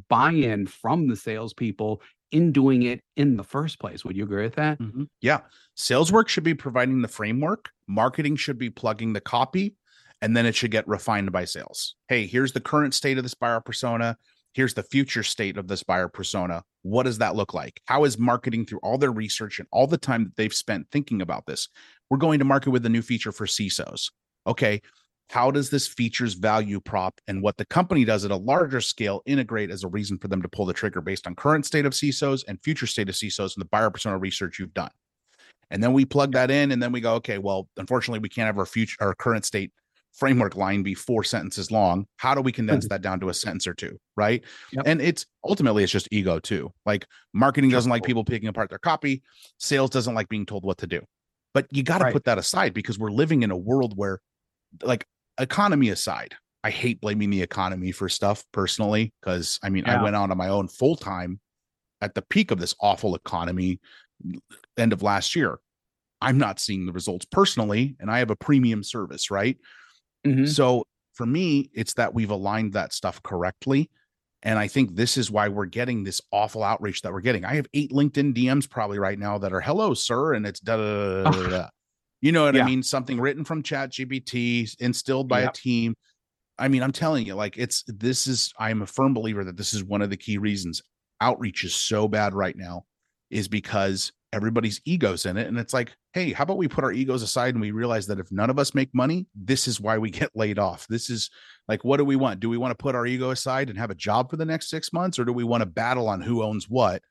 Buy-in 0.08 0.66
from 0.66 1.08
the 1.08 1.16
salespeople 1.16 2.00
in 2.32 2.50
doing 2.50 2.82
it 2.82 3.00
in 3.16 3.36
the 3.36 3.44
first 3.44 3.78
place. 3.78 4.04
Would 4.04 4.16
you 4.16 4.24
agree 4.24 4.42
with 4.42 4.56
that? 4.56 4.78
Mm-hmm. 4.78 5.04
Yeah. 5.20 5.40
Sales 5.74 6.10
work 6.10 6.28
should 6.28 6.44
be 6.44 6.54
providing 6.54 7.02
the 7.02 7.08
framework, 7.08 7.70
marketing 7.86 8.36
should 8.36 8.58
be 8.58 8.70
plugging 8.70 9.12
the 9.12 9.20
copy, 9.20 9.76
and 10.20 10.36
then 10.36 10.46
it 10.46 10.54
should 10.54 10.70
get 10.70 10.86
refined 10.88 11.30
by 11.32 11.44
sales. 11.44 11.94
Hey, 12.08 12.26
here's 12.26 12.52
the 12.52 12.60
current 12.60 12.94
state 12.94 13.18
of 13.18 13.24
this 13.24 13.34
buyer 13.34 13.60
persona. 13.60 14.16
Here's 14.54 14.74
the 14.74 14.82
future 14.82 15.22
state 15.22 15.56
of 15.56 15.66
this 15.66 15.82
buyer 15.82 16.08
persona. 16.08 16.62
What 16.82 17.04
does 17.04 17.18
that 17.18 17.34
look 17.34 17.54
like? 17.54 17.80
How 17.86 18.04
is 18.04 18.18
marketing 18.18 18.66
through 18.66 18.80
all 18.82 18.98
their 18.98 19.12
research 19.12 19.58
and 19.58 19.68
all 19.72 19.86
the 19.86 19.96
time 19.96 20.24
that 20.24 20.36
they've 20.36 20.52
spent 20.52 20.88
thinking 20.90 21.22
about 21.22 21.46
this? 21.46 21.68
We're 22.10 22.18
going 22.18 22.38
to 22.38 22.44
market 22.44 22.70
with 22.70 22.84
a 22.84 22.90
new 22.90 23.02
feature 23.02 23.32
for 23.32 23.46
CISOs. 23.46 24.10
Okay, 24.46 24.82
how 25.32 25.50
does 25.50 25.70
this 25.70 25.88
features 25.88 26.34
value 26.34 26.78
prop 26.78 27.18
and 27.26 27.42
what 27.42 27.56
the 27.56 27.64
company 27.64 28.04
does 28.04 28.22
at 28.26 28.30
a 28.30 28.36
larger 28.36 28.82
scale 28.82 29.22
integrate 29.24 29.70
as 29.70 29.82
a 29.82 29.88
reason 29.88 30.18
for 30.18 30.28
them 30.28 30.42
to 30.42 30.48
pull 30.48 30.66
the 30.66 30.74
trigger 30.74 31.00
based 31.00 31.26
on 31.26 31.34
current 31.34 31.64
state 31.64 31.86
of 31.86 31.94
CISOs 31.94 32.44
and 32.48 32.62
future 32.62 32.86
state 32.86 33.08
of 33.08 33.14
CISOs 33.14 33.56
and 33.56 33.62
the 33.62 33.68
buyer 33.70 33.88
persona 33.88 34.18
research 34.18 34.58
you've 34.58 34.74
done? 34.74 34.90
And 35.70 35.82
then 35.82 35.94
we 35.94 36.04
plug 36.04 36.32
that 36.32 36.50
in 36.50 36.70
and 36.70 36.82
then 36.82 36.92
we 36.92 37.00
go, 37.00 37.14
okay, 37.14 37.38
well, 37.38 37.66
unfortunately, 37.78 38.18
we 38.18 38.28
can't 38.28 38.44
have 38.44 38.58
our 38.58 38.66
future 38.66 38.98
our 39.00 39.14
current 39.14 39.46
state 39.46 39.72
framework 40.12 40.54
line 40.54 40.82
be 40.82 40.92
four 40.92 41.24
sentences 41.24 41.70
long. 41.70 42.04
How 42.18 42.34
do 42.34 42.42
we 42.42 42.52
condense 42.52 42.84
mm-hmm. 42.84 42.92
that 42.92 43.00
down 43.00 43.18
to 43.20 43.30
a 43.30 43.34
sentence 43.34 43.66
or 43.66 43.72
two? 43.72 43.98
Right. 44.18 44.44
Yep. 44.72 44.82
And 44.84 45.00
it's 45.00 45.24
ultimately 45.42 45.82
it's 45.82 45.92
just 45.92 46.08
ego 46.10 46.40
too. 46.40 46.70
Like 46.84 47.06
marketing 47.32 47.70
doesn't 47.70 47.90
like 47.90 48.02
people 48.02 48.22
picking 48.22 48.50
apart 48.50 48.68
their 48.68 48.78
copy, 48.78 49.22
sales 49.56 49.88
doesn't 49.88 50.14
like 50.14 50.28
being 50.28 50.44
told 50.44 50.66
what 50.66 50.76
to 50.76 50.86
do. 50.86 51.00
But 51.54 51.68
you 51.70 51.82
got 51.82 51.98
to 51.98 52.04
right. 52.04 52.12
put 52.12 52.24
that 52.24 52.36
aside 52.36 52.74
because 52.74 52.98
we're 52.98 53.10
living 53.10 53.42
in 53.42 53.50
a 53.50 53.56
world 53.56 53.96
where 53.96 54.20
like 54.82 55.06
economy 55.42 55.90
aside, 55.90 56.34
I 56.64 56.70
hate 56.70 57.00
blaming 57.00 57.30
the 57.30 57.42
economy 57.42 57.92
for 57.92 58.08
stuff 58.08 58.44
personally 58.52 59.12
because 59.20 59.58
I 59.62 59.68
mean, 59.68 59.84
yeah. 59.86 59.98
I 59.98 60.02
went 60.02 60.16
out 60.16 60.30
on 60.30 60.36
my 60.36 60.48
own 60.48 60.68
full 60.68 60.96
time 60.96 61.40
at 62.00 62.14
the 62.14 62.22
peak 62.22 62.50
of 62.50 62.58
this 62.58 62.74
awful 62.80 63.14
economy 63.14 63.80
end 64.76 64.92
of 64.92 65.02
last 65.02 65.34
year. 65.34 65.58
I'm 66.20 66.38
not 66.38 66.60
seeing 66.60 66.86
the 66.86 66.92
results 66.92 67.24
personally, 67.24 67.96
and 67.98 68.10
I 68.10 68.20
have 68.20 68.30
a 68.30 68.36
premium 68.36 68.84
service, 68.84 69.30
right? 69.30 69.58
Mm-hmm. 70.24 70.46
So 70.46 70.84
for 71.14 71.26
me, 71.26 71.68
it's 71.74 71.94
that 71.94 72.14
we've 72.14 72.30
aligned 72.30 72.74
that 72.74 72.92
stuff 72.92 73.22
correctly. 73.22 73.90
And 74.44 74.58
I 74.58 74.68
think 74.68 74.94
this 74.94 75.16
is 75.16 75.30
why 75.30 75.48
we're 75.48 75.66
getting 75.66 76.02
this 76.04 76.20
awful 76.32 76.62
outreach 76.62 77.02
that 77.02 77.12
we're 77.12 77.20
getting. 77.20 77.44
I 77.44 77.54
have 77.54 77.66
eight 77.74 77.92
LinkedIn 77.92 78.34
DMs 78.34 78.68
probably 78.68 78.98
right 78.98 79.18
now 79.18 79.38
that 79.38 79.52
are 79.52 79.60
hello, 79.60 79.94
sir. 79.94 80.34
And 80.34 80.46
it's 80.46 80.60
da 80.60 80.76
da 80.76 81.30
da 81.30 81.48
da. 81.48 81.68
You 82.22 82.32
know 82.32 82.44
what 82.44 82.54
Yeah. 82.54 82.62
I 82.62 82.66
mean? 82.66 82.82
Something 82.82 83.20
written 83.20 83.44
from 83.44 83.62
Chat 83.62 83.90
GPT, 83.92 84.74
instilled 84.80 85.28
by 85.28 85.40
Yep. 85.42 85.50
a 85.50 85.52
team. 85.52 85.94
I 86.58 86.68
mean, 86.68 86.82
I'm 86.82 86.92
telling 86.92 87.26
you, 87.26 87.34
like 87.34 87.58
it's 87.58 87.82
this 87.88 88.26
is 88.26 88.52
I'm 88.58 88.80
a 88.82 88.86
firm 88.86 89.12
believer 89.12 89.44
that 89.44 89.56
this 89.56 89.74
is 89.74 89.84
one 89.84 90.00
of 90.00 90.08
the 90.10 90.16
key 90.16 90.38
reasons 90.38 90.80
outreach 91.20 91.64
is 91.64 91.74
so 91.74 92.08
bad 92.08 92.32
right 92.34 92.56
now 92.56 92.84
is 93.30 93.48
because 93.48 94.12
everybody's 94.32 94.80
egos 94.86 95.26
in 95.26 95.36
it 95.36 95.46
and 95.46 95.58
it's 95.58 95.74
like 95.74 95.92
hey 96.14 96.32
how 96.32 96.42
about 96.42 96.56
we 96.56 96.66
put 96.66 96.82
our 96.84 96.90
egos 96.92 97.22
aside 97.22 97.54
and 97.54 97.60
we 97.60 97.70
realize 97.70 98.06
that 98.06 98.18
if 98.18 98.32
none 98.32 98.48
of 98.48 98.58
us 98.58 98.74
make 98.74 98.88
money 98.94 99.26
this 99.34 99.68
is 99.68 99.78
why 99.78 99.98
we 99.98 100.10
get 100.10 100.30
laid 100.34 100.58
off 100.58 100.86
this 100.88 101.10
is 101.10 101.30
like 101.68 101.84
what 101.84 101.98
do 101.98 102.04
we 102.04 102.16
want 102.16 102.40
do 102.40 102.48
we 102.48 102.56
want 102.56 102.70
to 102.76 102.82
put 102.82 102.94
our 102.94 103.06
ego 103.06 103.30
aside 103.30 103.68
and 103.68 103.78
have 103.78 103.90
a 103.90 103.94
job 103.94 104.30
for 104.30 104.36
the 104.38 104.44
next 104.44 104.70
six 104.70 104.90
months 104.92 105.18
or 105.18 105.24
do 105.26 105.32
we 105.34 105.44
want 105.44 105.60
to 105.60 105.66
battle 105.66 106.08
on 106.08 106.20
who 106.20 106.42
owns 106.42 106.66
what 106.68 107.02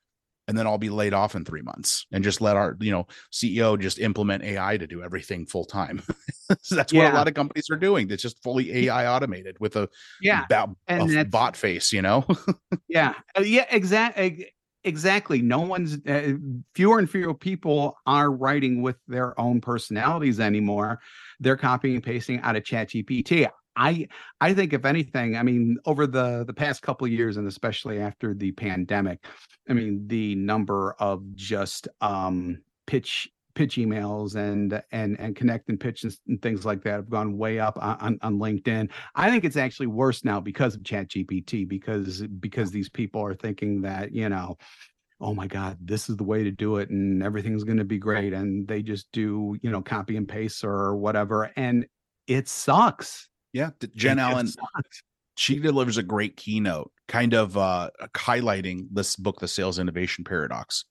and 0.48 0.56
then 0.58 0.66
i'll 0.66 0.78
be 0.78 0.90
laid 0.90 1.12
off 1.14 1.34
in 1.34 1.44
three 1.44 1.62
months 1.62 2.06
and 2.12 2.24
just 2.24 2.40
let 2.40 2.56
our 2.56 2.76
you 2.80 2.90
know 2.90 3.06
ceo 3.32 3.78
just 3.78 3.98
implement 3.98 4.42
ai 4.44 4.76
to 4.76 4.86
do 4.86 5.02
everything 5.02 5.46
full 5.46 5.64
time 5.64 6.02
so 6.62 6.74
that's 6.74 6.92
what 6.92 7.12
a 7.12 7.14
lot 7.14 7.28
of 7.28 7.34
companies 7.34 7.68
are 7.70 7.76
doing 7.76 8.10
it's 8.10 8.22
just 8.22 8.42
fully 8.42 8.72
ai 8.88 9.06
automated 9.06 9.56
with 9.60 9.76
a 9.76 9.88
Yeah. 10.20 10.44
ba- 10.48 10.74
a 10.88 11.24
bot 11.24 11.56
face 11.56 11.92
you 11.92 12.02
know 12.02 12.26
Yeah, 12.88 13.14
uh, 13.38 13.42
yeah, 13.42 13.66
exactly. 13.70 14.48
Exactly. 14.84 15.40
No 15.40 15.60
one's 15.60 15.96
uh, 16.06 16.32
fewer 16.74 16.98
and 16.98 17.08
fewer 17.08 17.32
people 17.34 17.96
are 18.04 18.32
writing 18.32 18.82
with 18.82 18.96
their 19.06 19.38
own 19.40 19.60
personalities 19.60 20.40
anymore. 20.40 20.98
They're 21.38 21.56
copying 21.56 21.94
and 21.94 22.04
pasting 22.04 22.40
out 22.40 22.56
of 22.56 22.64
ChatGPT. 22.64 23.48
I 23.76 24.08
I 24.40 24.54
think 24.54 24.72
if 24.72 24.84
anything, 24.84 25.36
I 25.36 25.42
mean, 25.42 25.78
over 25.86 26.06
the 26.06 26.44
the 26.44 26.54
past 26.54 26.82
couple 26.82 27.06
years, 27.08 27.36
and 27.36 27.48
especially 27.48 28.00
after 28.00 28.34
the 28.34 28.52
pandemic, 28.52 29.24
I 29.68 29.72
mean, 29.72 30.06
the 30.06 30.34
number 30.34 30.94
of 30.98 31.34
just 31.34 31.88
um 32.00 32.62
pitch 32.86 33.30
pitch 33.54 33.76
emails 33.76 34.34
and 34.34 34.82
and 34.92 35.18
and 35.20 35.36
connect 35.36 35.68
and 35.68 35.78
pitch 35.78 36.04
and, 36.04 36.16
and 36.28 36.40
things 36.42 36.64
like 36.64 36.82
that 36.82 36.92
have 36.92 37.10
gone 37.10 37.36
way 37.36 37.58
up 37.58 37.78
on, 37.80 38.18
on, 38.22 38.38
LinkedIn. 38.38 38.90
I 39.14 39.30
think 39.30 39.44
it's 39.44 39.56
actually 39.56 39.88
worse 39.88 40.24
now 40.24 40.40
because 40.40 40.74
of 40.74 40.82
ChatGPT 40.82 41.68
because 41.68 42.22
because 42.40 42.70
these 42.70 42.88
people 42.88 43.22
are 43.22 43.34
thinking 43.34 43.82
that 43.82 44.12
you 44.12 44.28
know, 44.28 44.56
oh 45.20 45.34
my 45.34 45.46
God, 45.46 45.78
this 45.80 46.08
is 46.08 46.16
the 46.16 46.24
way 46.24 46.44
to 46.44 46.50
do 46.50 46.76
it 46.76 46.90
and 46.90 47.22
everything's 47.22 47.64
going 47.64 47.78
to 47.78 47.84
be 47.84 47.98
great, 47.98 48.32
and 48.32 48.66
they 48.66 48.82
just 48.82 49.10
do 49.12 49.56
you 49.62 49.70
know 49.70 49.82
copy 49.82 50.16
and 50.16 50.28
paste 50.28 50.64
or 50.64 50.96
whatever, 50.96 51.50
and 51.56 51.86
it 52.26 52.48
sucks. 52.48 53.28
Yeah 53.52 53.70
jen 53.94 54.18
It 54.18 54.22
allen 54.22 54.48
she 55.36 55.58
delivers 55.58 55.96
a 55.96 56.02
great 56.02 56.36
keynote 56.36 56.90
kind 57.08 57.34
of 57.34 57.56
uh 57.56 57.90
highlighting 58.16 58.86
this 58.90 59.16
book 59.16 59.40
the 59.40 59.48
sales 59.48 59.78
innovation 59.78 60.24
paradox. 60.24 60.84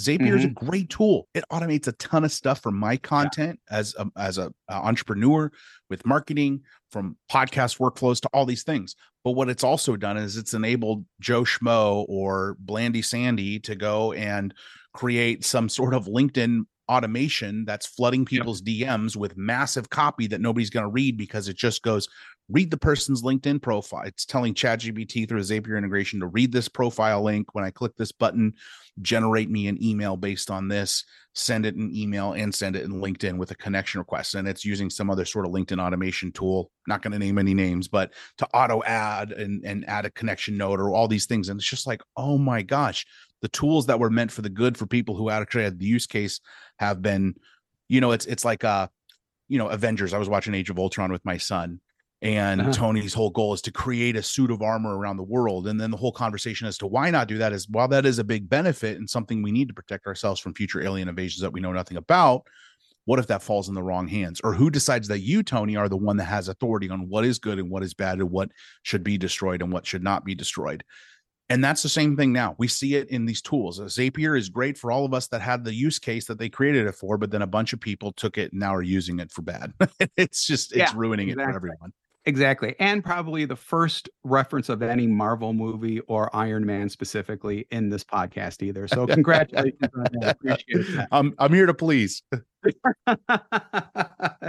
Zapier 0.00 0.36
is 0.36 0.44
a 0.44 0.48
great 0.48 0.90
tool. 0.90 1.26
It 1.34 1.44
automates 1.52 1.88
a 1.88 1.92
ton 1.92 2.22
of 2.24 2.30
stuff 2.30 2.62
from 2.62 2.76
my 2.76 2.96
content 2.96 3.58
as 3.68 3.96
a, 3.98 4.06
as 4.16 4.38
a, 4.38 4.52
a 4.68 4.74
entrepreneur 4.74 5.50
with 5.90 6.06
marketing 6.06 6.60
from 6.92 7.16
podcast 7.28 7.78
workflows 7.78 8.20
to 8.20 8.28
all 8.32 8.46
these 8.46 8.62
things. 8.62 8.94
But 9.24 9.32
what 9.32 9.48
it's 9.48 9.64
also 9.64 9.96
done 9.96 10.16
is 10.16 10.36
it's 10.36 10.54
enabled 10.54 11.04
joe 11.20 11.42
schmo 11.42 12.06
or 12.08 12.56
blandy 12.60 13.02
sandy 13.02 13.58
to 13.60 13.74
go 13.74 14.12
and 14.12 14.54
create 14.94 15.44
some 15.44 15.68
sort 15.68 15.94
of 15.94 16.06
linkedin 16.06 16.62
automation 16.88 17.64
that's 17.64 17.86
flooding 17.86 18.24
people's 18.24 18.62
dms 18.62 19.16
with 19.16 19.36
massive 19.36 19.90
copy 19.90 20.26
that 20.26 20.40
nobody's 20.40 20.70
going 20.70 20.84
to 20.84 20.90
read 20.90 21.16
because 21.16 21.48
it 21.48 21.56
just 21.56 21.82
goes 21.82 22.08
read 22.50 22.70
the 22.70 22.78
person's 22.78 23.22
LinkedIn 23.22 23.60
profile. 23.60 24.04
It's 24.06 24.24
telling 24.24 24.54
ChatGPT 24.54 25.28
through 25.28 25.40
a 25.40 25.42
Zapier 25.42 25.76
integration 25.76 26.20
to 26.20 26.26
read 26.26 26.50
this 26.50 26.68
profile 26.68 27.22
link. 27.22 27.54
When 27.54 27.64
I 27.64 27.70
click 27.70 27.96
this 27.96 28.12
button, 28.12 28.54
generate 29.02 29.50
me 29.50 29.68
an 29.68 29.82
email 29.82 30.16
based 30.16 30.50
on 30.50 30.68
this, 30.68 31.04
send 31.34 31.66
it 31.66 31.76
an 31.76 31.94
email 31.94 32.32
and 32.32 32.54
send 32.54 32.74
it 32.74 32.84
in 32.84 32.92
LinkedIn 32.92 33.36
with 33.36 33.50
a 33.50 33.54
connection 33.54 33.98
request. 33.98 34.34
And 34.34 34.48
it's 34.48 34.64
using 34.64 34.88
some 34.88 35.10
other 35.10 35.24
sort 35.24 35.46
of 35.46 35.52
LinkedIn 35.52 35.80
automation 35.80 36.32
tool. 36.32 36.70
Not 36.86 37.02
going 37.02 37.12
to 37.12 37.18
name 37.18 37.38
any 37.38 37.54
names, 37.54 37.86
but 37.86 38.12
to 38.38 38.48
auto 38.54 38.82
add 38.84 39.32
and, 39.32 39.62
and 39.64 39.86
add 39.88 40.06
a 40.06 40.10
connection 40.10 40.56
note 40.56 40.80
or 40.80 40.90
all 40.90 41.06
these 41.06 41.26
things. 41.26 41.50
And 41.50 41.60
it's 41.60 41.68
just 41.68 41.86
like, 41.86 42.02
oh 42.16 42.38
my 42.38 42.62
gosh, 42.62 43.06
the 43.42 43.48
tools 43.48 43.86
that 43.86 44.00
were 44.00 44.10
meant 44.10 44.32
for 44.32 44.42
the 44.42 44.48
good 44.48 44.76
for 44.76 44.86
people 44.86 45.16
who 45.16 45.30
actually 45.30 45.64
had 45.64 45.78
the 45.78 45.86
use 45.86 46.06
case 46.06 46.40
have 46.78 47.02
been, 47.02 47.34
you 47.88 48.00
know, 48.00 48.12
it's 48.12 48.26
it's 48.26 48.44
like 48.44 48.64
uh, 48.64 48.88
you 49.48 49.58
know, 49.58 49.68
Avengers. 49.68 50.12
I 50.12 50.18
was 50.18 50.28
watching 50.28 50.54
Age 50.54 50.70
of 50.70 50.78
Ultron 50.78 51.12
with 51.12 51.24
my 51.24 51.38
son 51.38 51.80
and 52.20 52.60
Uh-huh. 52.60 52.72
Tony's 52.72 53.14
whole 53.14 53.30
goal 53.30 53.54
is 53.54 53.62
to 53.62 53.72
create 53.72 54.16
a 54.16 54.22
suit 54.22 54.50
of 54.50 54.60
armor 54.60 54.96
around 54.96 55.16
the 55.18 55.22
world. 55.22 55.68
And 55.68 55.80
then 55.80 55.90
the 55.90 55.96
whole 55.96 56.12
conversation 56.12 56.66
as 56.66 56.76
to 56.78 56.86
why 56.86 57.10
not 57.10 57.28
do 57.28 57.38
that 57.38 57.52
is 57.52 57.68
while 57.68 57.88
that 57.88 58.06
is 58.06 58.18
a 58.18 58.24
big 58.24 58.48
benefit 58.48 58.98
and 58.98 59.08
something 59.08 59.42
we 59.42 59.52
need 59.52 59.68
to 59.68 59.74
protect 59.74 60.06
ourselves 60.06 60.40
from 60.40 60.54
future 60.54 60.82
alien 60.82 61.08
invasions 61.08 61.42
that 61.42 61.52
we 61.52 61.60
know 61.60 61.72
nothing 61.72 61.96
about, 61.96 62.42
what 63.04 63.18
if 63.18 63.28
that 63.28 63.42
falls 63.42 63.68
in 63.68 63.74
the 63.74 63.82
wrong 63.82 64.08
hands? 64.08 64.40
Or 64.42 64.52
who 64.52 64.68
decides 64.68 65.08
that 65.08 65.20
you, 65.20 65.42
Tony, 65.42 65.76
are 65.76 65.88
the 65.88 65.96
one 65.96 66.16
that 66.18 66.24
has 66.24 66.48
authority 66.48 66.90
on 66.90 67.08
what 67.08 67.24
is 67.24 67.38
good 67.38 67.58
and 67.58 67.70
what 67.70 67.82
is 67.82 67.94
bad 67.94 68.18
and 68.18 68.30
what 68.30 68.50
should 68.82 69.04
be 69.04 69.16
destroyed 69.16 69.62
and 69.62 69.72
what 69.72 69.86
should 69.86 70.02
not 70.02 70.24
be 70.24 70.34
destroyed? 70.34 70.84
And 71.50 71.64
that's 71.64 71.82
the 71.82 71.88
same 71.88 72.16
thing 72.16 72.32
now. 72.32 72.54
We 72.58 72.68
see 72.68 72.94
it 72.96 73.08
in 73.08 73.24
these 73.24 73.40
tools. 73.40 73.80
Zapier 73.80 74.38
is 74.38 74.48
great 74.48 74.76
for 74.76 74.92
all 74.92 75.04
of 75.04 75.14
us 75.14 75.28
that 75.28 75.40
had 75.40 75.64
the 75.64 75.74
use 75.74 75.98
case 75.98 76.26
that 76.26 76.38
they 76.38 76.48
created 76.48 76.86
it 76.86 76.92
for, 76.94 77.16
but 77.16 77.30
then 77.30 77.42
a 77.42 77.46
bunch 77.46 77.72
of 77.72 77.80
people 77.80 78.12
took 78.12 78.36
it 78.36 78.52
and 78.52 78.60
now 78.60 78.74
are 78.74 78.82
using 78.82 79.18
it 79.18 79.30
for 79.30 79.42
bad. 79.42 79.72
it's 80.16 80.46
just, 80.46 80.72
it's 80.72 80.92
Yeah, 80.92 80.92
ruining 80.94 81.28
it 81.30 81.36
for 81.36 81.50
everyone. 81.50 81.92
Exactly. 82.26 82.76
And 82.78 83.02
probably 83.02 83.46
the 83.46 83.56
first 83.56 84.10
reference 84.22 84.68
of 84.68 84.82
any 84.82 85.06
Marvel 85.06 85.54
movie 85.54 86.00
or 86.00 86.34
Iron 86.36 86.66
Man 86.66 86.90
specifically 86.90 87.66
in 87.70 87.88
this 87.88 88.04
podcast 88.04 88.62
either. 88.62 88.86
So 88.86 89.06
congratulations 89.06 89.90
on 89.96 90.06
that. 90.20 90.36
Appreciate 90.36 90.94
that. 90.96 91.08
I'm 91.10 91.34
I'm 91.38 91.54
here 91.54 91.64
to 91.64 91.72
please. 91.72 92.22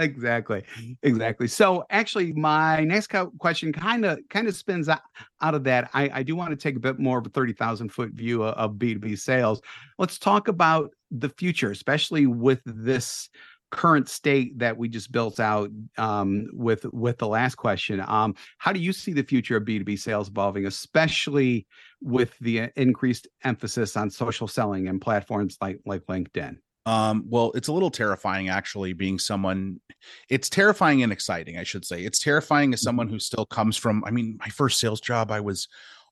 exactly 0.00 0.64
exactly. 1.02 1.46
So 1.46 1.84
actually 1.90 2.32
my 2.32 2.84
next 2.84 3.12
question 3.38 3.72
kind 3.72 4.04
of 4.04 4.18
kind 4.30 4.48
of 4.48 4.56
spins 4.56 4.88
out, 4.88 5.02
out 5.40 5.54
of 5.54 5.64
that. 5.64 5.90
I, 5.94 6.10
I 6.12 6.22
do 6.22 6.34
want 6.34 6.50
to 6.50 6.56
take 6.56 6.76
a 6.76 6.80
bit 6.80 6.98
more 6.98 7.18
of 7.18 7.26
a 7.26 7.30
30,000 7.30 7.90
foot 7.90 8.10
view 8.12 8.42
of, 8.42 8.54
of 8.54 8.76
b2b 8.76 9.18
sales. 9.18 9.60
Let's 9.98 10.18
talk 10.18 10.48
about 10.48 10.90
the 11.10 11.28
future 11.28 11.70
especially 11.70 12.26
with 12.26 12.60
this 12.64 13.28
current 13.70 14.08
state 14.08 14.58
that 14.58 14.76
we 14.76 14.88
just 14.88 15.12
built 15.12 15.38
out 15.38 15.70
um, 15.96 16.48
with 16.52 16.84
with 16.92 17.18
the 17.18 17.28
last 17.28 17.54
question. 17.54 18.02
Um, 18.06 18.34
how 18.58 18.72
do 18.72 18.80
you 18.80 18.92
see 18.92 19.12
the 19.12 19.22
future 19.22 19.56
of 19.56 19.64
b2b 19.64 19.98
sales 19.98 20.28
evolving 20.28 20.66
especially 20.66 21.66
with 22.00 22.36
the 22.40 22.62
uh, 22.62 22.68
increased 22.76 23.28
emphasis 23.44 23.96
on 23.96 24.10
social 24.10 24.48
selling 24.48 24.88
and 24.88 25.00
platforms 25.00 25.56
like 25.60 25.80
like 25.84 26.02
linkedin 26.06 26.56
Um, 26.86 27.24
well, 27.28 27.52
it's 27.54 27.68
a 27.68 27.72
little 27.72 27.90
terrifying 27.90 28.48
actually 28.48 28.92
being 28.94 29.18
someone 29.18 29.80
it's 30.30 30.48
terrifying 30.48 31.02
and 31.02 31.12
exciting, 31.12 31.58
I 31.58 31.64
should 31.64 31.84
say. 31.84 32.04
It's 32.04 32.18
terrifying 32.18 32.72
as 32.72 32.82
someone 32.82 33.08
who 33.08 33.18
still 33.18 33.46
comes 33.46 33.76
from 33.76 34.02
I 34.06 34.10
mean, 34.10 34.38
my 34.40 34.48
first 34.48 34.80
sales 34.80 35.00
job, 35.00 35.30
I 35.30 35.40
was 35.40 35.68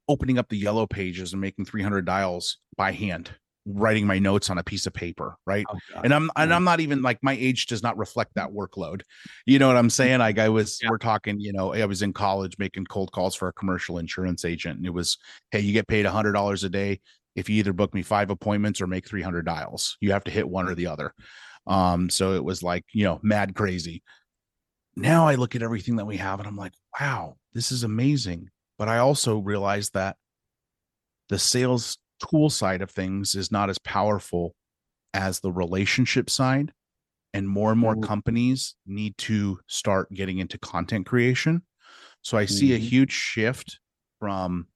opening 0.08 0.38
up 0.38 0.48
the 0.48 0.56
yellow 0.58 0.86
pages 0.86 1.32
and 1.32 1.40
making 1.40 1.64
300 1.64 2.04
dials 2.04 2.58
by 2.76 2.92
hand, 2.92 3.30
writing 3.66 4.06
my 4.06 4.18
notes 4.18 4.48
on 4.50 4.58
a 4.58 4.64
piece 4.64 4.86
of 4.86 4.92
paper, 4.92 5.36
right? 5.46 5.64
Oh, 5.70 5.78
and 6.04 6.12
I'm 6.14 6.30
and 6.36 6.52
I'm 6.52 6.64
not 6.64 6.80
even 6.80 7.02
like 7.02 7.18
my 7.22 7.32
age 7.34 7.66
does 7.66 7.82
not 7.82 7.96
reflect 7.98 8.34
that 8.34 8.50
workload. 8.50 9.02
You 9.46 9.58
know 9.58 9.68
what 9.68 9.76
I'm 9.76 9.90
saying? 9.90 10.18
Like 10.20 10.38
I 10.38 10.48
was, 10.48 10.78
Yeah. 10.82 10.90
we're 10.90 10.98
talking, 10.98 11.40
you 11.40 11.52
know, 11.52 11.74
I 11.74 11.84
was 11.86 12.02
in 12.02 12.12
college 12.12 12.56
making 12.58 12.86
cold 12.86 13.12
calls 13.12 13.34
for 13.34 13.48
a 13.48 13.52
commercial 13.52 13.98
insurance 13.98 14.44
agent, 14.44 14.78
and 14.78 14.86
it 14.86 14.92
was, 14.94 15.16
hey, 15.50 15.60
you 15.60 15.72
get 15.72 15.88
paid 15.88 16.06
a 16.06 16.10
hundred 16.10 16.32
dollars 16.32 16.64
a 16.64 16.68
day 16.70 17.00
if 17.38 17.48
you 17.48 17.56
either 17.56 17.72
book 17.72 17.94
me 17.94 18.02
five 18.02 18.30
appointments 18.30 18.80
or 18.80 18.86
make 18.86 19.06
300 19.06 19.46
dials. 19.46 19.96
You 20.00 20.12
have 20.12 20.24
to 20.24 20.30
hit 20.30 20.48
one 20.48 20.68
or 20.68 20.74
the 20.74 20.86
other. 20.88 21.14
Um, 21.66 22.10
so 22.10 22.32
it 22.32 22.44
was 22.44 22.62
like, 22.62 22.84
you 22.92 23.04
know, 23.04 23.20
mad 23.22 23.54
crazy. 23.54 24.02
Now 24.96 25.28
I 25.28 25.36
look 25.36 25.54
at 25.54 25.62
everything 25.62 25.96
that 25.96 26.06
we 26.06 26.16
have 26.16 26.40
and 26.40 26.48
I'm 26.48 26.56
like, 26.56 26.72
wow, 26.98 27.36
this 27.52 27.70
is 27.70 27.84
amazing. 27.84 28.50
But 28.78 28.88
I 28.88 28.98
also 28.98 29.38
realize 29.38 29.90
that 29.90 30.16
the 31.28 31.38
sales 31.38 31.98
tool 32.28 32.50
side 32.50 32.82
of 32.82 32.90
things 32.90 33.34
is 33.34 33.52
not 33.52 33.70
as 33.70 33.78
powerful 33.78 34.54
as 35.14 35.40
the 35.40 35.52
relationship 35.52 36.28
side 36.30 36.72
and 37.34 37.48
more 37.48 37.70
and 37.70 37.80
more 37.80 37.94
Mhm. 37.94 38.02
companies 38.02 38.74
need 38.86 39.16
to 39.18 39.60
start 39.66 40.12
getting 40.12 40.38
into 40.38 40.58
content 40.58 41.06
creation 41.06 41.62
so 42.22 42.36
i 42.38 42.44
see 42.44 42.74
a 42.74 42.78
Mhm. 42.78 42.82
huge 42.82 43.12
shift 43.12 43.78
from 44.18 44.66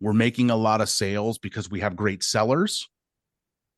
we're 0.00 0.12
making 0.12 0.50
a 0.50 0.56
lot 0.56 0.80
of 0.80 0.88
sales 0.88 1.38
because 1.38 1.70
we 1.70 1.80
have 1.80 1.96
great 1.96 2.22
sellers 2.22 2.88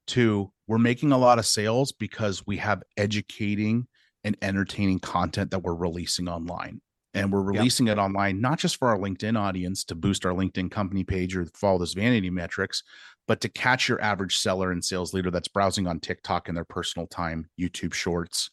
to 0.08 0.50
we're 0.66 0.78
making 0.78 1.12
a 1.12 1.18
lot 1.18 1.38
of 1.38 1.46
sales 1.46 1.92
because 1.92 2.46
we 2.46 2.56
have 2.56 2.82
educating 2.96 3.86
and 4.24 4.36
entertaining 4.42 4.98
content 4.98 5.50
that 5.50 5.62
we're 5.62 5.74
releasing 5.74 6.28
online 6.28 6.80
and 7.14 7.32
we're 7.32 7.40
Yep. 7.52 7.60
releasing 7.60 7.88
it 7.88 7.98
online 7.98 8.40
not 8.40 8.58
just 8.58 8.76
for 8.76 8.88
our 8.88 8.98
linkedin 8.98 9.38
audience 9.38 9.84
to 9.84 9.94
boost 9.94 10.24
our 10.26 10.32
linkedin 10.32 10.70
company 10.70 11.04
page 11.04 11.36
or 11.36 11.46
follow 11.54 11.78
those 11.78 11.94
vanity 11.94 12.30
metrics 12.30 12.82
but 13.26 13.40
to 13.40 13.48
catch 13.48 13.88
your 13.88 14.00
average 14.00 14.36
seller 14.38 14.72
and 14.72 14.84
sales 14.84 15.12
leader 15.12 15.30
that's 15.30 15.48
browsing 15.48 15.86
on 15.86 16.00
tiktok 16.00 16.48
in 16.48 16.54
their 16.54 16.64
personal 16.64 17.06
time 17.06 17.48
youtube 17.60 17.94
shorts 17.94 18.50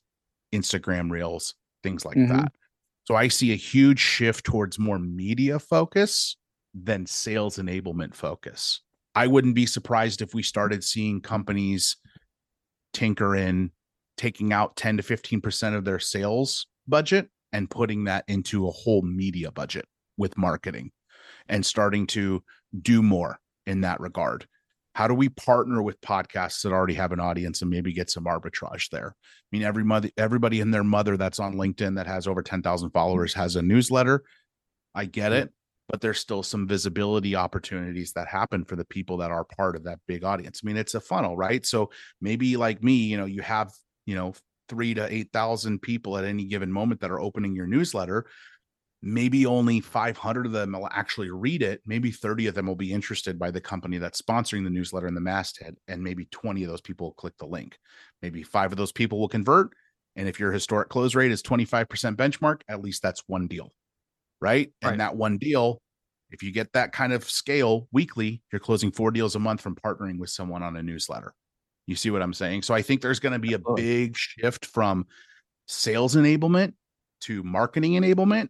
instagram 0.54 1.10
reels 1.10 1.56
things 1.84 2.06
like 2.06 2.18
Mhm. 2.18 2.28
that 2.28 2.52
so 3.06 3.16
i 3.16 3.28
see 3.28 3.52
a 3.52 3.58
huge 3.58 4.00
shift 4.00 4.46
towards 4.46 4.78
more 4.78 5.00
media 5.00 5.58
focus 5.60 6.38
than 6.84 7.06
sales 7.06 7.58
enablement 7.58 8.14
focus 8.14 8.82
i 9.16 9.26
wouldn't 9.26 9.56
be 9.56 9.66
surprised 9.66 10.22
if 10.22 10.34
we 10.34 10.44
started 10.44 10.84
seeing 10.84 11.22
companies 11.22 11.98
tinker 12.94 13.36
in 13.36 13.72
taking 14.18 14.54
out 14.54 14.76
10 14.76 14.98
to 14.98 15.04
15% 15.04 15.76
of 15.76 15.86
their 15.86 16.00
sales 16.00 16.68
budget 16.88 17.30
and 17.54 17.70
putting 17.70 18.06
that 18.06 18.24
into 18.28 18.68
a 18.68 18.72
whole 18.72 19.02
media 19.02 19.52
budget 19.52 19.86
with 20.18 20.38
marketing 20.38 20.92
and 21.50 21.66
starting 21.66 22.08
to 22.08 22.44
do 22.82 23.02
more 23.02 23.40
in 23.66 23.82
that 23.82 24.00
regard. 24.00 24.48
How 24.94 25.08
do 25.08 25.14
we 25.14 25.28
partner 25.30 25.82
with 25.82 26.00
podcasts 26.00 26.64
that 26.64 26.72
already 26.72 26.94
have 26.94 27.12
an 27.12 27.20
audience 27.20 27.62
and 27.62 27.70
maybe 27.70 27.92
get 27.92 28.10
some 28.10 28.26
arbitrage 28.26 28.90
there? 28.90 29.16
I 29.18 29.48
mean, 29.52 29.64
every 29.64 29.84
mother, 29.84 30.10
everybody 30.18 30.62
and 30.62 30.74
their 30.74 30.86
mother 30.86 31.18
that's 31.18 31.40
on 31.40 31.56
LinkedIn 31.56 31.96
that 31.96 32.08
has 32.08 32.28
over 32.28 32.42
10,000 32.42 32.92
followers 32.92 33.34
has 33.34 33.58
a 33.58 33.62
newsletter. 33.62 34.24
I 34.94 35.06
get 35.06 35.34
it, 35.34 35.52
but 35.90 36.02
there's 36.02 36.20
still 36.20 36.44
some 36.44 36.68
visibility 36.68 37.36
opportunities 37.36 38.14
that 38.14 38.28
happen 38.28 38.66
for 38.66 38.76
the 38.76 38.86
people 38.86 39.18
that 39.18 39.32
are 39.32 39.44
part 39.44 39.76
of 39.76 39.84
that 39.84 40.00
big 40.08 40.24
audience. 40.24 40.62
I 40.64 40.68
mean, 40.68 40.78
it's 40.78 40.96
a 40.96 41.02
funnel, 41.02 41.38
right? 41.38 41.66
So 41.66 41.92
maybe 42.22 42.58
like 42.58 42.84
me, 42.84 42.94
you 42.94 43.18
know, 43.18 43.26
you 43.26 43.42
have, 43.42 43.72
you 44.06 44.16
know, 44.16 44.34
three 44.68 44.94
to 44.96 45.14
8,000 45.14 45.82
people 45.82 46.18
at 46.18 46.26
any 46.26 46.46
given 46.46 46.72
moment 46.72 47.02
that 47.02 47.12
are 47.12 47.20
opening 47.20 47.56
your 47.56 47.68
newsletter 47.68 48.26
maybe 49.02 49.46
only 49.46 49.80
500 49.80 50.48
of 50.48 50.52
them 50.52 50.72
will 50.72 50.90
actually 50.92 51.30
read 51.30 51.62
it 51.62 51.80
maybe 51.86 52.10
30 52.10 52.48
of 52.48 52.56
them 52.56 52.66
will 52.66 52.76
be 52.76 52.92
interested 52.92 53.38
by 53.38 53.52
the 53.52 53.62
company 53.62 54.00
that's 54.00 54.20
sponsoring 54.20 54.64
the 54.64 54.70
newsletter 54.70 55.06
and 55.06 55.16
the 55.16 55.22
masthead 55.22 55.76
and 55.88 56.04
maybe 56.04 56.26
20 56.32 56.64
of 56.64 56.70
those 56.70 56.82
people 56.82 57.08
will 57.08 57.14
click 57.14 57.38
the 57.38 57.46
link 57.46 57.78
maybe 58.24 58.42
five 58.42 58.72
of 58.72 58.78
those 58.78 58.92
people 58.92 59.20
will 59.20 59.28
convert 59.28 59.70
and 60.16 60.28
if 60.28 60.40
your 60.40 60.52
historic 60.52 60.90
close 60.90 61.14
rate 61.14 61.32
is 61.32 61.44
25% 61.44 61.86
benchmark 62.16 62.62
at 62.68 62.82
least 62.82 63.04
that's 63.04 63.24
one 63.28 63.48
deal 63.48 63.72
right, 64.46 64.72
right. 64.84 64.92
and 64.92 65.00
that 65.00 65.16
one 65.16 65.38
deal 65.38 65.82
if 66.32 66.42
you 66.42 66.52
get 66.52 66.72
that 66.74 66.92
kind 66.92 67.14
of 67.14 67.24
scale 67.30 67.88
weekly 67.92 68.42
you're 68.52 68.60
closing 68.60 68.92
four 68.92 69.12
deals 69.12 69.36
a 69.36 69.40
month 69.40 69.62
from 69.62 69.76
partnering 69.76 70.18
with 70.20 70.30
someone 70.30 70.64
on 70.64 70.76
a 70.76 70.84
newsletter 70.84 71.34
you 71.88 71.96
see 71.96 72.10
what 72.10 72.22
i'm 72.22 72.34
saying 72.34 72.62
so 72.62 72.74
i 72.74 72.82
think 72.82 73.02
there's 73.02 73.20
going 73.20 73.34
to 73.34 73.40
be 73.40 73.54
a 73.54 73.60
big 73.76 74.16
shift 74.18 74.66
from 74.66 75.06
sales 75.68 76.16
enablement 76.16 76.74
to 77.22 77.44
marketing 77.44 77.94
enablement 77.94 78.50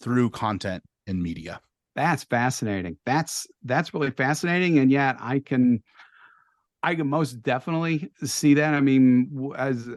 through 0.00 0.30
content 0.30 0.82
and 1.06 1.22
media. 1.22 1.60
That's 1.94 2.24
fascinating. 2.24 2.98
That's 3.06 3.46
that's 3.64 3.94
really 3.94 4.10
fascinating, 4.10 4.78
and 4.78 4.90
yet 4.90 5.16
I 5.18 5.38
can 5.38 5.82
I 6.82 6.94
can 6.94 7.08
most 7.08 7.42
definitely 7.42 8.10
see 8.22 8.54
that. 8.54 8.74
I 8.74 8.80
mean, 8.80 9.52
as 9.56 9.88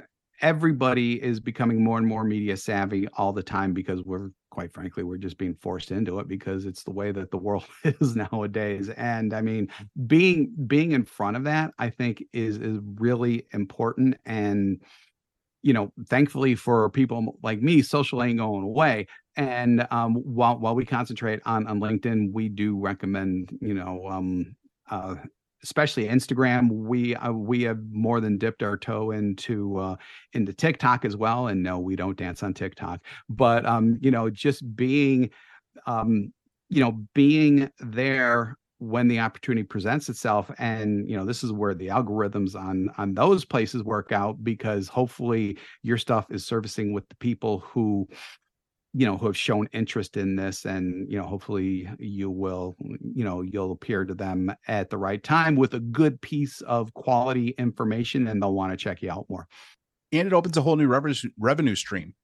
everybody 0.42 1.22
is 1.22 1.42
becoming 1.42 1.84
more 1.84 1.98
and 1.98 2.08
more 2.08 2.24
media 2.24 2.56
savvy 2.56 3.08
all 3.18 3.34
the 3.34 3.44
time 3.44 3.74
because 3.74 4.02
we're 4.04 4.30
quite 4.60 4.74
frankly 4.74 5.04
we're 5.04 5.16
just 5.16 5.38
being 5.38 5.56
forced 5.56 5.90
into 5.90 6.20
it 6.20 6.28
because 6.28 6.66
it's 6.66 6.84
the 6.84 6.92
way 6.92 7.14
that 7.14 7.32
the 7.32 7.38
world 7.38 7.64
is 7.86 8.14
nowadays. 8.18 8.90
And 8.90 9.34
i 9.34 9.40
mean 9.40 9.70
being 10.06 10.54
being 10.68 10.92
in 10.92 11.06
front 11.06 11.38
of 11.38 11.46
that 11.46 11.72
i 11.80 11.90
think 11.90 12.26
is 12.34 12.58
is 12.58 12.78
really 12.96 13.46
important. 13.54 14.18
And 14.26 14.82
you 15.62 15.72
know, 15.72 15.94
thankfully 16.08 16.56
for 16.56 16.90
people 16.90 17.38
like 17.42 17.62
me, 17.62 17.82
social 17.82 18.22
ain't 18.22 18.40
going 18.40 18.64
away. 18.64 19.08
And 19.38 19.88
um, 19.92 20.16
while 20.16 20.58
while 20.58 20.76
we 20.76 20.86
concentrate 20.86 21.40
on 21.46 21.66
on 21.68 21.80
LinkedIn, 21.80 22.34
we 22.34 22.50
do 22.50 22.78
recommend, 22.78 23.58
you 23.62 23.74
know, 23.74 24.08
um, 24.10 24.56
uh, 24.90 25.16
especially 25.64 26.08
Instagram. 26.08 26.70
We 26.72 27.16
uh, 27.16 27.32
we 27.32 27.64
have 27.64 27.80
more 27.92 28.20
than 28.22 28.38
dipped 28.38 28.64
our 28.64 28.78
toe 28.78 29.12
into 29.12 29.78
uh, 29.78 29.96
into 30.34 30.54
TikTok 30.54 31.06
as 31.06 31.16
well. 31.16 31.48
And 31.48 31.64
no, 31.64 31.80
we 31.80 31.96
don't 31.96 32.18
dance 32.18 32.44
on 32.44 32.54
TikTok, 32.54 33.02
but 33.30 33.66
um, 33.66 33.98
you 34.02 34.12
know, 34.12 34.30
just 34.30 34.76
being 34.76 35.30
um, 35.86 36.34
you 36.70 36.84
know, 36.84 37.04
being 37.14 37.70
there 37.80 38.58
when 38.80 39.10
the 39.10 39.20
opportunity 39.20 39.64
presents 39.64 40.08
itself 40.08 40.50
and 40.58 41.08
you 41.10 41.18
know 41.18 41.26
this 41.26 41.44
is 41.44 41.52
where 41.52 41.74
the 41.74 41.88
algorithms 41.88 42.56
on 42.56 42.90
on 42.98 43.14
those 43.14 43.44
places 43.44 43.84
work 43.84 44.14
out 44.14 44.42
because 44.42 44.88
hopefully 44.88 45.58
your 45.84 45.98
stuff 45.98 46.26
is 46.30 46.46
servicing 46.46 46.94
with 46.94 47.08
the 47.10 47.16
people 47.16 47.60
who 47.60 48.08
you 48.94 49.06
know 49.06 49.18
who 49.18 49.28
have 49.28 49.38
shown 49.38 49.70
interest 49.72 50.18
in 50.18 50.36
this 50.36 50.66
and 50.66 51.10
you 51.12 51.18
know 51.18 51.26
hopefully 51.26 51.88
you 52.00 52.30
will 52.30 52.76
you 52.80 53.24
know 53.24 53.42
you'll 53.42 53.72
appear 53.72 54.04
to 54.04 54.16
them 54.16 54.52
at 54.68 54.90
the 54.90 54.98
right 54.98 55.24
time 55.24 55.56
with 55.56 55.76
a 55.76 55.80
good 55.80 56.20
piece 56.22 56.62
of 56.62 56.94
quality 56.94 57.50
information 57.60 58.28
and 58.28 58.42
they'll 58.42 58.54
want 58.54 58.72
to 58.72 58.78
check 58.78 59.02
you 59.02 59.12
out 59.12 59.26
more 59.30 59.48
and 60.12 60.28
it 60.28 60.34
opens 60.34 60.58
a 60.58 60.62
whole 60.62 60.76
new 60.76 60.88
revenue 60.88 61.16
revenue 61.38 61.76
stream 61.76 62.16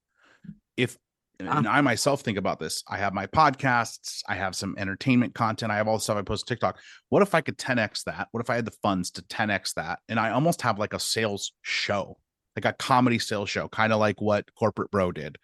if 0.76 0.96
ah. 1.42 1.58
and 1.58 1.68
I 1.68 1.80
myself 1.80 2.22
think 2.22 2.38
about 2.38 2.58
this. 2.58 2.82
I 2.88 2.98
have 2.98 3.14
my 3.14 3.26
podcasts, 3.26 4.22
I 4.28 4.34
have 4.34 4.54
some 4.54 4.74
entertainment 4.78 5.34
content, 5.34 5.72
I 5.72 5.76
have 5.76 5.88
all 5.88 5.96
the 5.96 6.02
stuff 6.02 6.16
I 6.16 6.22
post 6.22 6.46
TikTok. 6.46 6.78
What 7.08 7.22
if 7.22 7.34
I 7.34 7.40
could 7.40 7.58
10x 7.58 8.04
that? 8.04 8.28
What 8.32 8.40
if 8.40 8.50
I 8.50 8.56
had 8.56 8.64
the 8.64 8.76
funds 8.82 9.10
to 9.12 9.22
10x 9.22 9.74
that? 9.74 10.00
And 10.08 10.18
I 10.18 10.30
almost 10.30 10.62
have 10.62 10.78
like 10.78 10.92
a 10.92 11.00
sales 11.00 11.52
show, 11.62 12.18
like 12.56 12.64
a 12.64 12.72
comedy 12.72 13.18
sales 13.18 13.50
show, 13.50 13.68
kind 13.68 13.92
of 13.92 14.00
like 14.00 14.20
what 14.20 14.52
Corporate 14.54 14.90
Bro 14.90 15.12
did, 15.12 15.38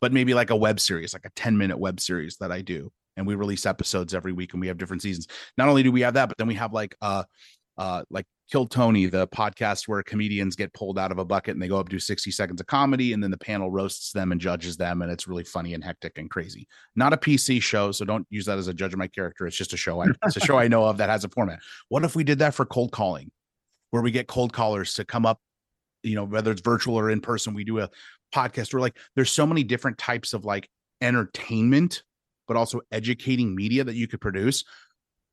but 0.00 0.12
maybe 0.12 0.34
like 0.34 0.50
a 0.50 0.56
web 0.56 0.80
series, 0.80 1.12
like 1.12 1.24
a 1.24 1.30
10 1.36 1.56
minute 1.56 1.78
web 1.78 2.00
series 2.00 2.36
that 2.38 2.52
I 2.52 2.62
do. 2.62 2.90
And 3.16 3.26
we 3.26 3.34
release 3.34 3.64
episodes 3.64 4.14
every 4.14 4.32
week 4.32 4.52
and 4.52 4.60
we 4.60 4.66
have 4.68 4.76
different 4.76 5.02
seasons. 5.02 5.26
Not 5.56 5.68
only 5.68 5.82
do 5.82 5.90
we 5.90 6.02
have 6.02 6.14
that, 6.14 6.28
but 6.28 6.36
then 6.36 6.46
we 6.46 6.54
have 6.54 6.72
like 6.72 6.94
uh 7.00 7.24
uh 7.78 8.02
like 8.10 8.26
Kill 8.50 8.66
Tony, 8.66 9.06
the 9.06 9.26
podcast 9.28 9.88
where 9.88 10.02
comedians 10.04 10.54
get 10.54 10.72
pulled 10.72 10.98
out 10.98 11.10
of 11.10 11.18
a 11.18 11.24
bucket 11.24 11.54
and 11.54 11.62
they 11.62 11.66
go 11.66 11.78
up 11.78 11.88
do 11.88 11.98
60 11.98 12.30
seconds 12.30 12.60
of 12.60 12.66
comedy, 12.68 13.12
and 13.12 13.22
then 13.22 13.30
the 13.30 13.38
panel 13.38 13.70
roasts 13.70 14.12
them 14.12 14.30
and 14.30 14.40
judges 14.40 14.76
them, 14.76 15.02
and 15.02 15.10
it's 15.10 15.26
really 15.26 15.42
funny 15.42 15.74
and 15.74 15.82
hectic 15.82 16.16
and 16.16 16.30
crazy. 16.30 16.68
Not 16.94 17.12
a 17.12 17.16
PC 17.16 17.60
show, 17.60 17.90
so 17.90 18.04
don't 18.04 18.26
use 18.30 18.46
that 18.46 18.58
as 18.58 18.68
a 18.68 18.74
judge 18.74 18.92
of 18.92 18.98
my 18.98 19.08
character. 19.08 19.46
It's 19.46 19.56
just 19.56 19.72
a 19.72 19.76
show. 19.76 20.00
I, 20.00 20.06
it's 20.24 20.36
a 20.36 20.40
show 20.40 20.58
I 20.58 20.68
know 20.68 20.84
of 20.84 20.98
that 20.98 21.08
has 21.08 21.24
a 21.24 21.28
format. 21.28 21.58
What 21.88 22.04
if 22.04 22.14
we 22.14 22.22
did 22.22 22.38
that 22.38 22.54
for 22.54 22.64
cold 22.64 22.92
calling, 22.92 23.32
where 23.90 24.02
we 24.02 24.12
get 24.12 24.28
cold 24.28 24.52
callers 24.52 24.94
to 24.94 25.04
come 25.04 25.26
up, 25.26 25.40
you 26.04 26.14
know, 26.14 26.24
whether 26.24 26.52
it's 26.52 26.60
virtual 26.60 26.94
or 26.94 27.10
in 27.10 27.20
person, 27.20 27.52
we 27.52 27.64
do 27.64 27.80
a 27.80 27.90
podcast. 28.34 28.74
Or 28.74 28.80
like, 28.80 28.96
there's 29.14 29.30
so 29.30 29.46
many 29.46 29.64
different 29.64 29.98
types 29.98 30.32
of 30.32 30.44
like 30.44 30.68
entertainment, 31.00 32.02
but 32.48 32.56
also 32.56 32.80
educating 32.92 33.54
media 33.54 33.84
that 33.84 33.94
you 33.94 34.06
could 34.06 34.20
produce 34.20 34.64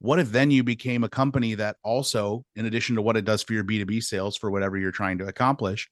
what 0.04 0.20
if 0.20 0.34
then 0.34 0.52
you 0.52 0.66
became 0.66 1.06
a 1.06 1.10
company 1.10 1.56
that 1.56 1.78
also, 1.82 2.44
in 2.58 2.66
addition 2.66 2.98
to 2.98 3.02
what 3.02 3.16
it 3.16 3.24
does 3.24 3.42
for 3.42 3.54
your 3.54 3.64
B2B 3.64 4.04
sales 4.04 4.36
for 4.36 4.52
whatever 4.52 4.78
you're 4.78 4.92
trying 4.92 5.18
to 5.20 5.28
accomplish, 5.28 5.90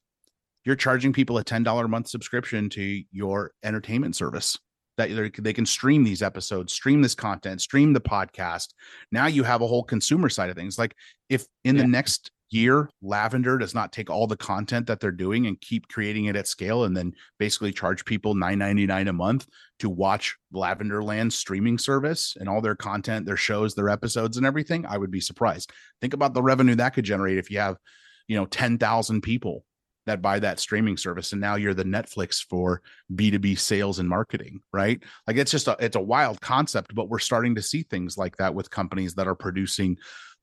you're 0.65 0.75
charging 0.75 1.13
people 1.13 1.37
a 1.37 1.45
$10 1.45 1.85
a 1.85 1.87
month 1.87 2.09
subscription 2.09 2.69
to 2.71 3.03
your 3.13 3.51
entertainment 3.63 4.17
service 4.17 4.59
that 4.97 5.31
they 5.39 5.53
can 5.53 5.65
stream 5.65 6.03
these 6.03 6.21
episodes, 6.21 6.73
stream 6.73 7.01
this 7.01 7.15
content, 7.15 7.61
stream 7.61 7.93
the 7.93 8.01
podcast. 8.01 8.73
Now 9.13 9.27
you 9.27 9.43
have 9.43 9.61
a 9.61 9.67
whole 9.67 9.81
consumer 9.83 10.27
side 10.27 10.49
of 10.49 10.57
things. 10.57 10.77
Like 10.77 10.93
if 11.29 11.45
in 11.63 11.77
yeah. 11.77 11.83
the 11.83 11.87
next 11.87 12.31
year 12.51 12.89
lavender 13.01 13.57
does 13.57 13.73
not 13.73 13.91
take 13.91 14.09
all 14.09 14.27
the 14.27 14.37
content 14.37 14.85
that 14.85 14.99
they're 14.99 15.11
doing 15.11 15.47
and 15.47 15.59
keep 15.61 15.87
creating 15.87 16.25
it 16.25 16.35
at 16.35 16.47
scale 16.47 16.83
and 16.83 16.95
then 16.95 17.13
basically 17.39 17.71
charge 17.71 18.03
people 18.03 18.35
9.99 18.35 19.09
a 19.09 19.13
month 19.13 19.47
to 19.79 19.89
watch 19.89 20.35
lavenderland 20.53 21.31
streaming 21.31 21.77
service 21.77 22.35
and 22.39 22.49
all 22.49 22.61
their 22.61 22.75
content 22.75 23.25
their 23.25 23.37
shows 23.37 23.73
their 23.73 23.89
episodes 23.89 24.37
and 24.37 24.45
everything 24.45 24.85
i 24.85 24.97
would 24.97 25.11
be 25.11 25.21
surprised. 25.21 25.71
Think 26.01 26.13
about 26.13 26.33
the 26.33 26.43
revenue 26.43 26.75
that 26.75 26.93
could 26.93 27.05
generate 27.05 27.37
if 27.37 27.49
you 27.49 27.59
have 27.59 27.77
you 28.27 28.35
know 28.35 28.45
10,000 28.45 29.21
people 29.21 29.63
that 30.07 30.21
buy 30.21 30.39
that 30.39 30.59
streaming 30.59 30.97
service 30.97 31.31
and 31.31 31.39
now 31.39 31.55
you're 31.55 31.73
the 31.75 31.83
netflix 31.83 32.43
for 32.49 32.81
b2b 33.13 33.57
sales 33.57 33.99
and 33.99 34.09
marketing 34.09 34.59
right? 34.73 35.01
Like 35.25 35.37
it's 35.37 35.51
just 35.51 35.67
a 35.67 35.77
it's 35.79 35.95
a 35.95 36.01
wild 36.01 36.41
concept 36.41 36.93
but 36.93 37.07
we're 37.07 37.19
starting 37.19 37.55
to 37.55 37.61
see 37.61 37.83
things 37.83 38.17
like 38.17 38.35
that 38.37 38.53
with 38.53 38.69
companies 38.69 39.13
that 39.15 39.27
are 39.27 39.35
producing 39.35 39.97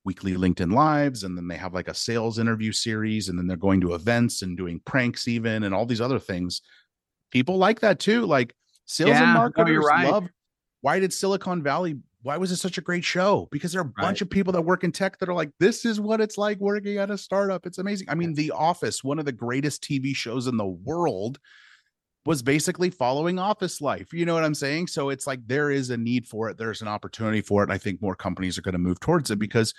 weekly 0.09 0.35
LinkedIn 0.35 0.73
lives 0.73 1.23
and 1.23 1.37
then 1.37 1.47
they 1.47 1.57
have 1.57 1.75
like 1.75 1.89
a 1.89 1.95
sales 1.95 2.39
interview 2.39 2.73
series 2.73 3.29
and 3.29 3.39
then 3.39 3.47
they're 3.47 3.59
going 3.59 3.79
to 3.83 3.93
events 3.93 4.41
and 4.41 4.57
doing 4.57 4.81
pranks 4.87 5.29
even 5.29 5.65
and 5.65 5.75
all 5.75 5.85
these 5.85 6.01
other 6.01 6.19
things. 6.19 6.63
People 7.31 7.59
like 7.59 7.81
that 7.81 7.99
too. 7.99 8.25
Like 8.25 8.55
sales 8.87 9.11
yeah, 9.11 9.25
and 9.25 9.35
marketers 9.35 9.83
no, 9.83 9.87
right. 9.87 10.11
love 10.11 10.27
why 10.81 10.99
did 10.99 11.13
Silicon 11.13 11.63
Valley 11.63 11.99
why 12.23 12.39
was 12.39 12.51
it 12.51 12.57
such 12.57 12.79
a 12.79 12.81
great 12.81 13.05
show? 13.05 13.49
Because 13.53 13.73
there 13.73 13.83
are 13.83 13.85
a 13.85 13.93
right. 13.99 14.07
bunch 14.07 14.23
of 14.23 14.31
people 14.31 14.53
that 14.55 14.63
work 14.63 14.83
in 14.83 14.93
tech 14.93 15.19
that 15.19 15.29
are 15.29 15.35
like, 15.35 15.51
this 15.61 15.85
is 15.85 16.01
what 16.01 16.21
it's 16.21 16.39
like 16.39 16.59
working 16.59 16.97
at 16.97 17.11
a 17.11 17.19
startup. 17.19 17.65
It's 17.65 17.79
amazing. 17.79 18.09
I 18.11 18.17
mean, 18.17 18.35
The 18.35 18.51
Office, 18.51 19.05
one 19.05 19.21
of 19.21 19.25
the 19.25 19.33
greatest 19.33 19.85
TV 19.85 20.17
shows 20.17 20.49
in 20.49 20.57
the 20.57 20.67
world, 20.67 21.39
was 22.29 22.43
basically 22.43 22.91
following 22.91 23.39
office 23.39 23.81
life. 23.81 24.13
You 24.13 24.27
know 24.27 24.35
what 24.35 24.45
I'm 24.45 24.55
saying? 24.55 24.89
So 24.89 25.09
it's 25.09 25.27
like 25.27 25.41
there 25.47 25.71
is 25.71 25.89
a 25.89 25.97
need 25.97 26.27
for 26.27 26.51
it. 26.51 26.59
There's 26.59 26.83
an 26.83 26.89
opportunity 26.89 27.41
for 27.41 27.65
it. 27.65 27.71
I 27.71 27.79
think 27.79 28.03
more 28.03 28.15
companies 28.15 28.59
are 28.59 28.61
going 28.61 28.75
to 28.75 28.79
move 28.79 29.01
towards 29.01 29.31
it 29.31 29.39
because 29.39 29.73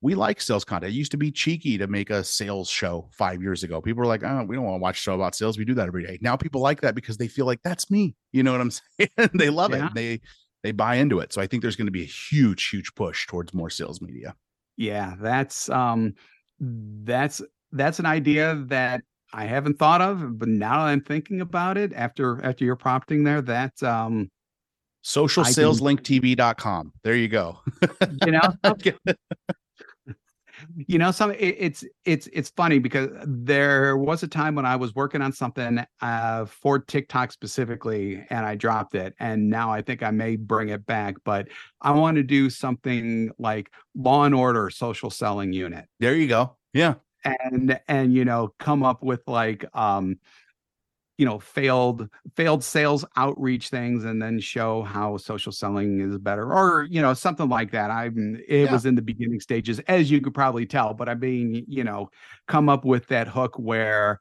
we 0.00 0.14
like 0.14 0.40
sales 0.40 0.64
content. 0.64 0.92
It 0.92 0.96
used 0.96 1.10
to 1.10 1.16
be 1.16 1.32
cheeky 1.32 1.76
to 1.76 1.88
make 1.88 2.10
a 2.10 2.22
sales 2.22 2.70
show 2.70 3.08
five 3.10 3.42
years 3.42 3.64
ago. 3.64 3.80
People 3.80 3.98
were 3.98 4.06
like, 4.06 4.22
oh, 4.22 4.44
we 4.44 4.54
don't 4.54 4.64
want 4.64 4.76
to 4.78 4.80
watch 4.80 4.98
a 4.98 5.00
show 5.00 5.16
about 5.16 5.34
sales. 5.34 5.58
We 5.58 5.64
do 5.64 5.74
that 5.74 5.88
every 5.88 6.06
day. 6.06 6.20
Now 6.20 6.36
people 6.36 6.60
like 6.60 6.82
that 6.82 6.94
because 6.94 7.16
they 7.16 7.26
feel 7.26 7.46
like 7.46 7.58
that's 7.64 7.90
me. 7.90 8.14
You 8.30 8.44
know 8.44 8.52
what 8.52 8.60
I'm 8.60 8.70
saying? 9.00 9.30
they 9.34 9.50
love 9.50 9.72
yeah. 9.72 9.86
it. 9.86 9.94
They 9.96 10.20
they 10.62 10.70
buy 10.70 10.94
into 10.94 11.18
it. 11.18 11.32
So 11.32 11.42
I 11.42 11.48
think 11.48 11.62
there's 11.62 11.74
going 11.74 11.88
to 11.88 11.92
be 11.92 12.02
a 12.02 12.06
huge, 12.30 12.68
huge 12.68 12.94
push 12.94 13.26
towards 13.26 13.52
more 13.52 13.70
sales 13.70 14.00
media. 14.00 14.36
Yeah, 14.76 15.16
that's 15.18 15.68
um 15.68 16.14
that's 16.60 17.42
that's 17.72 17.98
an 17.98 18.06
idea 18.06 18.54
that 18.68 19.00
I 19.32 19.44
haven't 19.44 19.78
thought 19.78 20.00
of, 20.00 20.38
but 20.38 20.48
now 20.48 20.80
I'm 20.80 21.00
thinking 21.00 21.40
about 21.40 21.76
it 21.76 21.92
after 21.94 22.42
after 22.44 22.64
your 22.64 22.76
prompting 22.76 23.24
there, 23.24 23.42
that 23.42 23.82
um 23.82 24.30
social 25.02 25.44
sales 25.44 25.80
link 25.80 26.02
tv.com. 26.02 26.92
There 27.02 27.16
you 27.16 27.28
go. 27.28 27.60
you 28.24 28.32
know, 28.32 28.40
you 30.76 30.98
know 30.98 31.10
some 31.10 31.30
it, 31.32 31.56
it's 31.58 31.84
it's 32.04 32.28
it's 32.32 32.50
funny 32.50 32.78
because 32.78 33.08
there 33.24 33.96
was 33.96 34.22
a 34.22 34.28
time 34.28 34.54
when 34.54 34.66
i 34.66 34.76
was 34.76 34.94
working 34.94 35.22
on 35.22 35.32
something 35.32 35.84
uh 36.00 36.44
for 36.44 36.78
tiktok 36.78 37.32
specifically 37.32 38.24
and 38.30 38.44
i 38.44 38.54
dropped 38.54 38.94
it 38.94 39.14
and 39.20 39.48
now 39.48 39.70
i 39.70 39.80
think 39.80 40.02
i 40.02 40.10
may 40.10 40.36
bring 40.36 40.68
it 40.68 40.84
back 40.86 41.14
but 41.24 41.48
i 41.82 41.90
want 41.90 42.16
to 42.16 42.22
do 42.22 42.50
something 42.50 43.30
like 43.38 43.70
law 43.94 44.24
and 44.24 44.34
order 44.34 44.70
social 44.70 45.10
selling 45.10 45.52
unit 45.52 45.86
there 46.00 46.14
you 46.14 46.26
go 46.26 46.56
yeah 46.72 46.94
and 47.24 47.80
and 47.88 48.12
you 48.12 48.24
know 48.24 48.54
come 48.58 48.82
up 48.82 49.02
with 49.02 49.22
like 49.26 49.64
um 49.74 50.18
you 51.18 51.26
know 51.26 51.38
failed 51.38 52.08
failed 52.36 52.62
sales 52.62 53.04
outreach 53.16 53.68
things 53.68 54.04
and 54.04 54.22
then 54.22 54.38
show 54.38 54.82
how 54.82 55.16
social 55.16 55.52
selling 55.52 56.00
is 56.00 56.16
better 56.18 56.52
or 56.52 56.84
you 56.84 57.02
know 57.02 57.12
something 57.12 57.48
like 57.48 57.72
that 57.72 57.90
i'm 57.90 58.40
it 58.48 58.64
yeah. 58.64 58.72
was 58.72 58.86
in 58.86 58.94
the 58.94 59.02
beginning 59.02 59.40
stages 59.40 59.80
as 59.80 60.10
you 60.10 60.20
could 60.20 60.32
probably 60.32 60.64
tell 60.64 60.94
but 60.94 61.08
i 61.08 61.14
mean 61.14 61.64
you 61.68 61.82
know 61.82 62.08
come 62.46 62.68
up 62.68 62.84
with 62.84 63.06
that 63.08 63.26
hook 63.26 63.58
where 63.58 64.20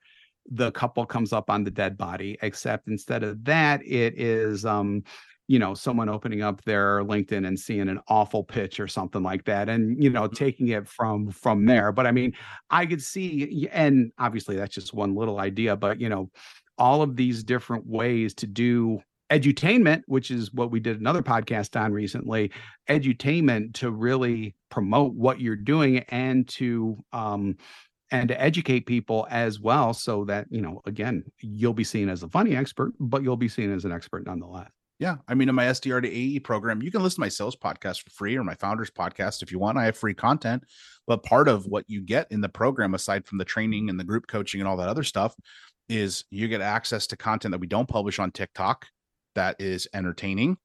the 0.50 0.72
couple 0.72 1.06
comes 1.06 1.34
up 1.34 1.50
on 1.50 1.64
the 1.64 1.72
dead 1.72 1.98
body 1.98 2.38
except 2.42 2.88
instead 2.88 3.24
of 3.24 3.44
that 3.46 3.86
it 3.86 4.20
is 4.20 4.66
um 4.66 5.04
you 5.48 5.60
know 5.60 5.74
someone 5.74 6.10
opening 6.10 6.42
up 6.42 6.64
their 6.64 7.04
linkedin 7.04 7.48
and 7.48 7.60
seeing 7.60 7.88
an 7.90 8.00
awful 8.08 8.44
pitch 8.44 8.80
or 8.80 8.88
something 8.88 9.24
like 9.24 9.44
that 9.46 9.70
and 9.70 10.02
you 10.02 10.10
know 10.10 10.24
mm-hmm. 10.24 10.36
taking 10.36 10.70
it 10.70 10.88
from 10.88 11.30
from 11.32 11.66
there 11.66 11.92
but 11.92 12.06
i 12.06 12.12
mean 12.12 12.34
i 12.70 12.86
could 12.86 13.02
see 13.02 13.68
and 13.72 14.12
obviously 14.20 14.56
that's 14.56 14.76
just 14.76 14.94
one 14.94 15.16
little 15.16 15.40
idea 15.40 15.76
but 15.76 16.00
you 16.00 16.10
know 16.10 16.30
all 16.78 17.02
of 17.02 17.16
these 17.16 17.44
different 17.44 17.88
ways 17.88 18.34
to 18.36 18.46
do 18.46 19.02
edutainment, 19.30 20.04
which 20.08 20.32
is 20.32 20.54
what 20.54 20.72
we 20.72 20.80
did 20.80 21.00
another 21.00 21.22
podcast 21.22 21.80
on 21.80 21.92
recently, 21.92 22.52
edutainment 22.90 23.74
to 23.74 23.92
really 23.92 24.56
promote 24.70 25.14
what 25.14 25.42
you're 25.42 25.56
doing 25.56 26.00
and 26.10 26.48
to 26.48 26.98
um 27.14 27.56
and 28.12 28.30
to 28.30 28.42
educate 28.42 28.86
people 28.86 29.28
as 29.30 29.60
well 29.60 29.94
so 29.94 30.24
that 30.26 30.46
you 30.50 30.62
know 30.62 30.82
again 30.86 31.24
you'll 31.40 31.74
be 31.74 31.84
seen 31.84 32.10
as 32.10 32.24
a 32.24 32.30
funny 32.30 32.56
expert 32.56 32.94
but 33.00 33.24
you'll 33.24 33.38
be 33.38 33.48
seen 33.48 33.72
as 33.72 33.86
an 33.86 33.92
expert 33.92 34.26
nonetheless 34.26 34.70
yeah 35.00 35.18
i 35.28 35.34
mean 35.34 35.50
in 35.50 35.56
my 35.56 35.66
sdr 35.66 36.02
to 36.02 36.10
ae 36.10 36.40
program 36.40 36.82
you 36.82 36.92
can 36.92 37.02
listen 37.02 37.16
to 37.16 37.22
my 37.22 37.30
sales 37.30 37.56
podcast 37.56 38.04
for 38.04 38.10
free 38.12 38.36
or 38.36 38.44
my 38.44 38.56
founders 38.56 38.90
podcast 38.90 39.42
if 39.42 39.52
you 39.52 39.60
want 39.60 39.78
i 39.78 39.86
have 39.86 39.98
free 39.98 40.14
content 40.14 40.64
but 41.06 41.24
part 41.24 41.48
of 41.48 41.66
what 41.66 41.86
you 41.88 42.02
get 42.02 42.32
in 42.32 42.42
the 42.42 42.50
program 42.50 42.94
aside 42.94 43.26
from 43.26 43.38
the 43.38 43.46
training 43.46 43.90
and 43.90 44.00
the 44.00 44.04
group 44.04 44.28
coaching 44.28 44.60
and 44.60 44.68
all 44.68 44.78
that 44.78 44.90
other 44.90 45.04
stuff 45.04 45.36
is 45.90 46.26
you 46.30 46.48
get 46.48 46.62
access 46.62 47.08
to 47.08 47.18
content 47.18 47.52
that 47.52 47.60
we 47.60 47.68
don't 47.68 47.88
publish 47.88 48.20
on 48.20 48.32
TikTok 48.32 48.88
that 49.36 49.56
is 49.60 49.88
entertaining. 49.94 50.58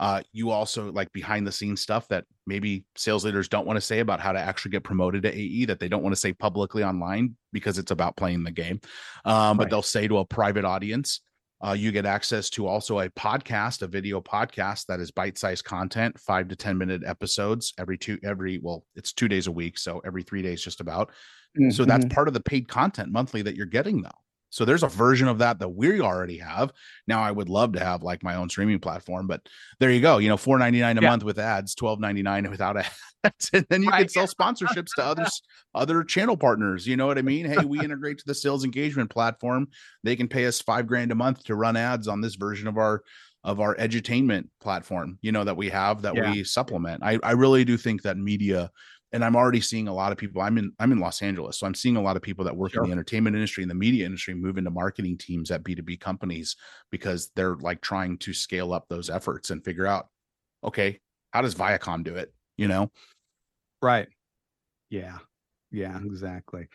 Uh, 0.00 0.22
you 0.32 0.50
also 0.50 0.90
like 0.92 1.12
behind 1.12 1.46
the 1.46 1.52
scenes 1.52 1.80
stuff 1.80 2.08
that 2.08 2.24
maybe 2.46 2.84
sales 2.96 3.24
leaders 3.24 3.48
don't 3.48 3.66
want 3.66 3.76
to 3.76 3.80
say 3.80 4.00
about 4.00 4.20
how 4.20 4.32
to 4.32 4.38
actually 4.38 4.70
get 4.70 4.82
promoted 4.82 5.22
to 5.22 5.36
AE 5.36 5.66
that 5.66 5.78
they 5.78 5.88
don't 5.88 6.02
want 6.02 6.14
to 6.14 6.20
say 6.20 6.32
publicly 6.32 6.82
online 6.82 7.36
because 7.52 7.78
it's 7.78 7.90
about 7.90 8.16
playing 8.16 8.42
the 8.42 8.50
game. 8.50 8.80
Um, 9.24 9.34
right. 9.34 9.58
But 9.58 9.70
they'll 9.70 9.82
say 9.82 10.08
to 10.08 10.18
a 10.18 10.24
private 10.24 10.64
audience. 10.64 11.20
Uh, 11.64 11.72
you 11.72 11.90
get 11.92 12.04
access 12.04 12.50
to 12.50 12.66
also 12.66 13.00
a 13.00 13.08
podcast, 13.10 13.80
a 13.82 13.86
video 13.86 14.20
podcast 14.20 14.86
that 14.86 15.00
is 15.00 15.10
bite-sized 15.10 15.64
content, 15.64 16.18
five 16.20 16.48
to 16.48 16.56
ten 16.56 16.76
minute 16.76 17.02
episodes 17.06 17.72
every 17.78 17.96
two 17.96 18.18
every 18.22 18.58
well, 18.58 18.84
it's 18.96 19.12
two 19.12 19.28
days 19.28 19.46
a 19.46 19.52
week, 19.52 19.78
so 19.78 20.00
every 20.04 20.22
three 20.22 20.42
days 20.42 20.62
just 20.62 20.80
about. 20.80 21.10
Mm-hmm. 21.58 21.70
So 21.70 21.84
that's 21.84 22.04
mm-hmm. 22.04 22.14
part 22.14 22.28
of 22.28 22.34
the 22.34 22.40
paid 22.40 22.68
content 22.68 23.10
monthly 23.10 23.42
that 23.42 23.56
you're 23.56 23.66
getting 23.66 24.02
though. 24.02 24.10
So 24.54 24.64
there's 24.64 24.84
a 24.84 24.88
version 24.88 25.26
of 25.26 25.38
that 25.38 25.58
that 25.58 25.70
we 25.70 26.00
already 26.00 26.38
have. 26.38 26.72
Now 27.08 27.20
I 27.22 27.32
would 27.32 27.48
love 27.48 27.72
to 27.72 27.84
have 27.84 28.04
like 28.04 28.22
my 28.22 28.36
own 28.36 28.48
streaming 28.48 28.78
platform, 28.78 29.26
but 29.26 29.40
there 29.80 29.90
you 29.90 30.00
go. 30.00 30.18
You 30.18 30.28
know, 30.28 30.36
four 30.36 30.60
ninety 30.60 30.78
nine 30.78 30.96
a 30.96 31.02
yeah. 31.02 31.08
month 31.08 31.24
with 31.24 31.40
ads, 31.40 31.74
twelve 31.74 31.98
ninety 31.98 32.22
nine 32.22 32.48
without 32.48 32.76
ads, 33.24 33.50
and 33.52 33.66
then 33.68 33.82
you 33.82 33.90
right. 33.90 34.02
can 34.02 34.08
sell 34.10 34.28
sponsorships 34.28 34.90
to 34.94 35.04
others, 35.04 35.42
other 35.74 36.04
channel 36.04 36.36
partners. 36.36 36.86
You 36.86 36.96
know 36.96 37.08
what 37.08 37.18
I 37.18 37.22
mean? 37.22 37.46
Hey, 37.46 37.64
we 37.64 37.80
integrate 37.84 38.18
to 38.18 38.24
the 38.26 38.34
sales 38.34 38.64
engagement 38.64 39.10
platform. 39.10 39.66
They 40.04 40.14
can 40.14 40.28
pay 40.28 40.46
us 40.46 40.60
five 40.60 40.86
grand 40.86 41.10
a 41.10 41.16
month 41.16 41.42
to 41.46 41.56
run 41.56 41.76
ads 41.76 42.06
on 42.06 42.20
this 42.20 42.36
version 42.36 42.68
of 42.68 42.78
our 42.78 43.02
of 43.42 43.58
our 43.58 43.74
edutainment 43.74 44.44
platform. 44.60 45.18
You 45.20 45.32
know 45.32 45.42
that 45.42 45.56
we 45.56 45.68
have 45.70 46.02
that 46.02 46.14
yeah. 46.14 46.30
we 46.30 46.44
supplement. 46.44 47.02
I 47.02 47.18
I 47.24 47.32
really 47.32 47.64
do 47.64 47.76
think 47.76 48.02
that 48.02 48.18
media 48.18 48.70
and 49.14 49.24
I'm 49.24 49.36
already 49.36 49.60
seeing 49.60 49.86
a 49.86 49.94
lot 49.94 50.10
of 50.10 50.18
people. 50.18 50.42
I'm 50.42 50.58
in 50.58 50.72
I'm 50.80 50.90
in 50.90 50.98
Los 50.98 51.22
Angeles, 51.22 51.56
so 51.56 51.66
I'm 51.68 51.74
seeing 51.74 51.96
a 51.96 52.02
lot 52.02 52.16
of 52.16 52.22
people 52.22 52.44
that 52.44 52.56
work 52.56 52.72
sure. 52.72 52.82
in 52.82 52.90
the 52.90 52.92
entertainment 52.92 53.36
industry 53.36 53.62
and 53.62 53.70
the 53.70 53.74
media 53.74 54.04
industry 54.04 54.34
move 54.34 54.58
into 54.58 54.72
marketing 54.72 55.16
teams 55.16 55.52
at 55.52 55.62
B2B 55.62 56.00
companies 56.00 56.56
because 56.90 57.30
they're 57.36 57.54
like 57.56 57.80
trying 57.80 58.18
to 58.18 58.34
scale 58.34 58.72
up 58.72 58.86
those 58.88 59.08
efforts 59.08 59.50
and 59.50 59.64
figure 59.64 59.86
out, 59.86 60.08
okay, 60.64 60.98
how 61.30 61.42
does 61.42 61.54
Viacom 61.54 62.02
do 62.02 62.16
it? 62.16 62.34
You 62.56 62.66
know? 62.66 62.90
Right. 63.80 64.08
Yeah. 64.90 65.18
Yeah, 65.70 65.96
exactly. 66.04 66.66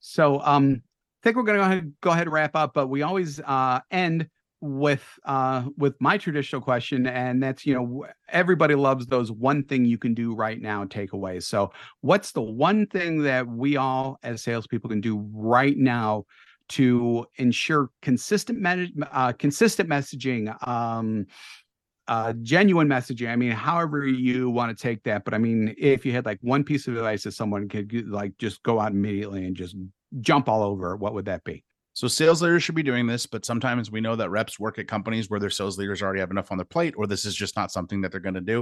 So 0.00 0.40
um 0.40 0.82
I 0.82 1.20
think 1.22 1.36
we're 1.36 1.44
gonna 1.44 1.58
go 1.58 1.64
ahead, 1.64 1.92
go 2.00 2.10
ahead 2.10 2.26
and 2.26 2.32
wrap 2.32 2.56
up, 2.56 2.74
but 2.74 2.88
we 2.88 3.02
always 3.02 3.38
uh 3.38 3.80
end 3.92 4.28
with 4.60 5.04
uh 5.24 5.64
with 5.76 5.94
my 6.00 6.18
traditional 6.18 6.60
question 6.60 7.06
and 7.06 7.40
that's 7.42 7.64
you 7.64 7.74
know 7.74 8.04
everybody 8.28 8.74
loves 8.74 9.06
those 9.06 9.30
one 9.30 9.62
thing 9.62 9.84
you 9.84 9.98
can 9.98 10.14
do 10.14 10.34
right 10.34 10.60
now 10.60 10.84
takeaways. 10.84 11.44
So 11.44 11.70
what's 12.00 12.32
the 12.32 12.42
one 12.42 12.86
thing 12.86 13.22
that 13.22 13.46
we 13.46 13.76
all 13.76 14.18
as 14.22 14.42
salespeople 14.42 14.90
can 14.90 15.00
do 15.00 15.24
right 15.32 15.76
now 15.76 16.24
to 16.70 17.24
ensure 17.36 17.90
consistent 18.02 18.58
med- 18.58 18.92
uh, 19.12 19.32
consistent 19.32 19.88
messaging 19.88 20.52
um 20.66 21.26
uh 22.08 22.32
genuine 22.42 22.88
messaging? 22.88 23.28
I 23.28 23.36
mean 23.36 23.52
however 23.52 24.04
you 24.06 24.50
want 24.50 24.76
to 24.76 24.82
take 24.82 25.04
that 25.04 25.24
but 25.24 25.34
i 25.34 25.38
mean 25.38 25.74
if 25.78 26.04
you 26.04 26.12
had 26.12 26.26
like 26.26 26.38
one 26.40 26.64
piece 26.64 26.88
of 26.88 26.96
advice 26.96 27.22
that 27.24 27.32
someone 27.32 27.68
could 27.68 27.92
like 28.08 28.36
just 28.38 28.62
go 28.64 28.80
out 28.80 28.90
immediately 28.90 29.44
and 29.46 29.54
just 29.54 29.76
jump 30.20 30.48
all 30.48 30.64
over 30.64 30.96
what 30.96 31.14
would 31.14 31.26
that 31.26 31.44
be 31.44 31.64
so 31.98 32.06
sales 32.06 32.40
leaders 32.40 32.62
should 32.62 32.76
be 32.76 32.84
doing 32.84 33.08
this, 33.08 33.26
but 33.26 33.44
sometimes 33.44 33.90
we 33.90 34.00
know 34.00 34.14
that 34.14 34.30
reps 34.30 34.60
work 34.60 34.78
at 34.78 34.86
companies 34.86 35.28
where 35.28 35.40
their 35.40 35.50
sales 35.50 35.76
leaders 35.76 36.00
already 36.00 36.20
have 36.20 36.30
enough 36.30 36.52
on 36.52 36.56
their 36.56 36.64
plate, 36.64 36.94
or 36.96 37.08
this 37.08 37.24
is 37.24 37.34
just 37.34 37.56
not 37.56 37.72
something 37.72 38.02
that 38.02 38.12
they're 38.12 38.20
going 38.20 38.36
to 38.36 38.40
do. 38.40 38.60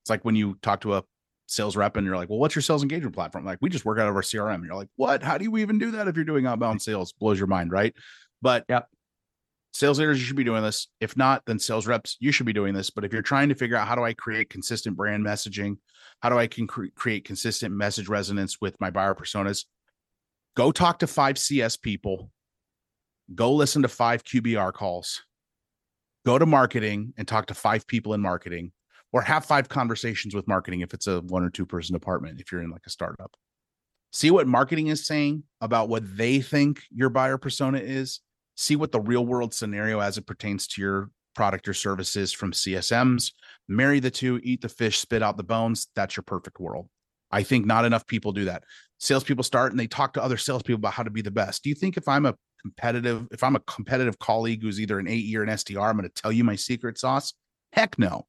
It's 0.00 0.08
like 0.08 0.24
when 0.24 0.34
you 0.34 0.56
talk 0.62 0.80
to 0.80 0.94
a 0.94 1.04
sales 1.48 1.76
rep 1.76 1.98
and 1.98 2.06
you're 2.06 2.16
like, 2.16 2.30
well, 2.30 2.38
what's 2.38 2.54
your 2.54 2.62
sales 2.62 2.82
engagement 2.82 3.14
platform? 3.14 3.44
Like, 3.44 3.58
we 3.60 3.68
just 3.68 3.84
work 3.84 3.98
out 3.98 4.08
of 4.08 4.16
our 4.16 4.22
CRM. 4.22 4.54
And 4.54 4.64
you're 4.64 4.74
like, 4.74 4.88
what? 4.96 5.22
How 5.22 5.36
do 5.36 5.44
you 5.44 5.58
even 5.58 5.78
do 5.78 5.90
that 5.90 6.08
if 6.08 6.16
you're 6.16 6.24
doing 6.24 6.46
outbound 6.46 6.80
sales? 6.80 7.12
Blows 7.12 7.38
your 7.38 7.46
mind, 7.46 7.72
right? 7.72 7.94
But 8.40 8.64
yeah, 8.70 8.84
sales 9.74 9.98
leaders, 9.98 10.18
you 10.18 10.24
should 10.24 10.36
be 10.36 10.42
doing 10.42 10.62
this. 10.62 10.88
If 10.98 11.14
not, 11.14 11.42
then 11.44 11.58
sales 11.58 11.86
reps, 11.86 12.16
you 12.20 12.32
should 12.32 12.46
be 12.46 12.54
doing 12.54 12.72
this. 12.72 12.88
But 12.88 13.04
if 13.04 13.12
you're 13.12 13.20
trying 13.20 13.50
to 13.50 13.54
figure 13.54 13.76
out 13.76 13.86
how 13.86 13.96
do 13.96 14.04
I 14.04 14.14
create 14.14 14.48
consistent 14.48 14.96
brand 14.96 15.22
messaging, 15.26 15.76
how 16.22 16.30
do 16.30 16.38
I 16.38 16.46
can 16.46 16.66
cre- 16.66 16.86
create 16.94 17.26
consistent 17.26 17.74
message 17.74 18.08
resonance 18.08 18.62
with 18.62 18.80
my 18.80 18.88
buyer 18.88 19.14
personas, 19.14 19.66
go 20.56 20.72
talk 20.72 21.00
to 21.00 21.06
five 21.06 21.36
CS 21.36 21.76
people 21.76 22.30
go 23.34 23.52
listen 23.52 23.82
to 23.82 23.88
five 23.88 24.24
QBR 24.24 24.72
calls, 24.72 25.22
go 26.24 26.38
to 26.38 26.46
marketing 26.46 27.12
and 27.16 27.26
talk 27.26 27.46
to 27.46 27.54
five 27.54 27.86
people 27.86 28.14
in 28.14 28.20
marketing, 28.20 28.72
or 29.12 29.22
have 29.22 29.44
five 29.44 29.68
conversations 29.68 30.34
with 30.34 30.48
marketing 30.48 30.80
if 30.80 30.92
it's 30.92 31.06
a 31.06 31.20
one 31.22 31.42
or 31.42 31.50
two 31.50 31.66
person 31.66 31.94
department, 31.94 32.40
if 32.40 32.52
you're 32.52 32.62
in 32.62 32.70
like 32.70 32.86
a 32.86 32.90
startup. 32.90 33.34
See 34.12 34.30
what 34.30 34.46
marketing 34.46 34.88
is 34.88 35.06
saying 35.06 35.44
about 35.60 35.88
what 35.88 36.16
they 36.16 36.40
think 36.40 36.82
your 36.90 37.10
buyer 37.10 37.38
persona 37.38 37.78
is. 37.78 38.20
See 38.56 38.76
what 38.76 38.92
the 38.92 39.00
real 39.00 39.24
world 39.24 39.54
scenario 39.54 40.00
as 40.00 40.18
it 40.18 40.26
pertains 40.26 40.66
to 40.68 40.80
your 40.80 41.10
product 41.34 41.68
or 41.68 41.74
services 41.74 42.32
from 42.32 42.52
CSMs. 42.52 43.32
Marry 43.68 44.00
the 44.00 44.10
two, 44.10 44.40
eat 44.42 44.60
the 44.60 44.68
fish, 44.68 44.98
spit 44.98 45.22
out 45.22 45.36
the 45.36 45.44
bones. 45.44 45.88
That's 45.94 46.16
your 46.16 46.24
perfect 46.24 46.58
world. 46.58 46.88
I 47.30 47.42
think 47.42 47.66
not 47.66 47.84
enough 47.84 48.06
people 48.06 48.32
do 48.32 48.46
that. 48.46 48.64
Salespeople 48.98 49.44
start 49.44 49.70
and 49.70 49.78
they 49.78 49.86
talk 49.86 50.14
to 50.14 50.22
other 50.22 50.38
salespeople 50.38 50.80
about 50.80 50.94
how 50.94 51.02
to 51.02 51.10
be 51.10 51.22
the 51.22 51.30
best. 51.30 51.62
Do 51.62 51.68
you 51.68 51.74
think 51.74 51.96
if 51.96 52.08
I'm 52.08 52.26
a 52.26 52.34
competitive, 52.60 53.26
if 53.30 53.42
I'm 53.42 53.56
a 53.56 53.60
competitive 53.60 54.18
colleague 54.18 54.62
who's 54.62 54.80
either 54.80 54.98
an 54.98 55.08
AE 55.08 55.34
or 55.36 55.42
an 55.42 55.48
SDR, 55.48 55.88
I'm 55.88 55.96
going 55.96 56.08
to 56.08 56.22
tell 56.22 56.32
you 56.32 56.44
my 56.44 56.56
secret 56.56 56.98
sauce? 56.98 57.34
Heck 57.72 57.98
no. 57.98 58.26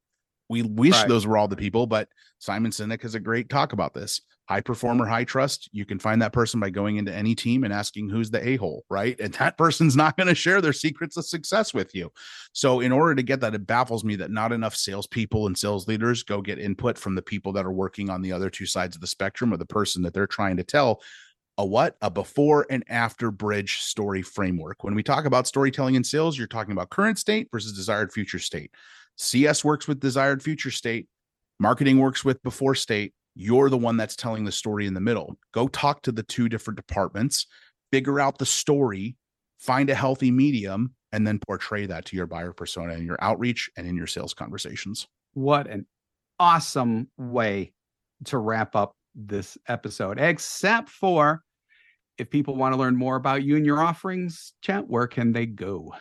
We 0.50 0.64
wish 0.64 0.96
right. 0.96 1.08
those 1.08 1.28
were 1.28 1.38
all 1.38 1.48
the 1.48 1.56
people, 1.56 1.86
but 1.86 2.10
Simon 2.40 2.72
Sinek 2.72 3.04
has 3.04 3.14
a 3.14 3.20
great 3.20 3.50
talk 3.50 3.72
about 3.72 3.94
this. 3.94 4.22
High 4.48 4.62
performer, 4.62 5.06
high 5.06 5.26
trust. 5.26 5.70
You 5.72 5.86
can 5.86 6.00
find 6.00 6.20
that 6.24 6.34
person 6.34 6.60
by 6.60 6.72
going 6.72 6.98
into 6.98 7.14
any 7.14 7.36
team 7.36 7.64
and 7.64 7.72
asking 7.72 8.10
who's 8.10 8.32
the 8.32 8.46
a 8.46 8.56
hole, 8.56 8.84
right? 8.90 9.20
And 9.20 9.32
that 9.36 9.58
person's 9.60 9.96
not 9.96 10.18
going 10.18 10.26
to 10.26 10.34
share 10.34 10.60
their 10.60 10.74
secrets 10.74 11.18
of 11.18 11.26
success 11.26 11.72
with 11.72 11.94
you. 11.94 12.12
So, 12.54 12.80
in 12.80 12.92
order 12.92 13.14
to 13.14 13.22
get 13.22 13.42
that, 13.42 13.54
it 13.54 13.68
baffles 13.68 14.04
me 14.04 14.16
that 14.16 14.32
not 14.32 14.52
enough 14.52 14.76
salespeople 14.76 15.46
and 15.46 15.56
sales 15.56 15.88
leaders 15.88 16.24
go 16.24 16.42
get 16.42 16.58
input 16.58 16.98
from 16.98 17.14
the 17.14 17.22
people 17.22 17.54
that 17.54 17.66
are 17.66 17.72
working 17.72 18.10
on 18.10 18.24
the 18.24 18.32
other 18.32 18.50
two 18.50 18.66
sides 18.66 18.96
of 18.96 19.02
the 19.02 19.08
spectrum 19.08 19.54
or 19.54 19.58
the 19.58 19.66
person 19.68 20.02
that 20.02 20.16
they're 20.16 20.26
trying 20.26 20.58
to 20.58 20.64
tell 20.64 21.00
a 21.60 21.66
what? 21.66 21.98
A 22.02 22.10
before 22.10 22.66
and 22.70 22.86
after 22.88 23.32
bridge 23.32 23.82
story 23.82 24.22
framework. 24.22 24.82
When 24.86 24.96
we 24.96 25.04
talk 25.04 25.26
about 25.26 25.46
storytelling 25.46 25.96
in 25.96 26.06
sales, 26.06 26.38
you're 26.38 26.48
talking 26.48 26.72
about 26.72 26.90
current 26.90 27.20
state 27.20 27.50
versus 27.52 27.74
desired 27.74 28.14
future 28.14 28.40
state. 28.40 28.72
CS 29.18 29.66
works 29.66 29.86
with 29.86 30.00
desired 30.00 30.42
future 30.42 30.72
state, 30.72 31.10
marketing 31.60 32.00
works 32.00 32.24
with 32.24 32.42
before 32.44 32.76
state. 32.76 33.14
You're 33.36 33.70
the 33.70 33.78
one 33.78 33.98
that's 33.98 34.16
telling 34.16 34.46
the 34.46 34.54
story 34.54 34.88
in 34.88 34.94
the 34.94 35.02
middle. 35.02 35.38
Go 35.54 35.68
talk 35.68 36.02
to 36.04 36.14
the 36.14 36.24
two 36.24 36.48
different 36.48 36.78
departments, 36.78 37.46
figure 37.92 38.22
out 38.22 38.38
the 38.38 38.46
story, 38.46 39.18
find 39.58 39.90
a 39.90 39.96
healthy 39.96 40.32
medium, 40.32 40.94
and 41.12 41.28
then 41.28 41.40
portray 41.40 41.86
that 41.88 42.06
to 42.06 42.16
your 42.16 42.26
buyer 42.26 42.54
persona 42.54 42.94
in 42.94 43.06
your 43.06 43.18
outreach 43.20 43.70
and 43.76 43.86
in 43.86 43.98
your 43.98 44.08
sales 44.08 44.34
conversations. 44.34 45.10
What 45.34 45.68
an 45.68 45.86
awesome 46.40 47.10
way 47.18 47.74
to 48.26 48.38
wrap 48.38 48.78
up 48.78 48.94
this 49.14 49.58
episode, 49.68 50.22
except 50.22 50.88
for 50.88 51.44
if 52.20 52.30
people 52.30 52.56
want 52.56 52.74
to 52.74 52.80
learn 52.80 52.96
more 52.96 53.16
about 53.16 53.44
you 53.44 53.56
and 53.56 53.66
your 53.66 53.82
offerings, 53.82 54.54
Chet, 54.62 54.88
where 54.88 55.08
can 55.08 55.32
they 55.32 55.46
go? 55.46 55.94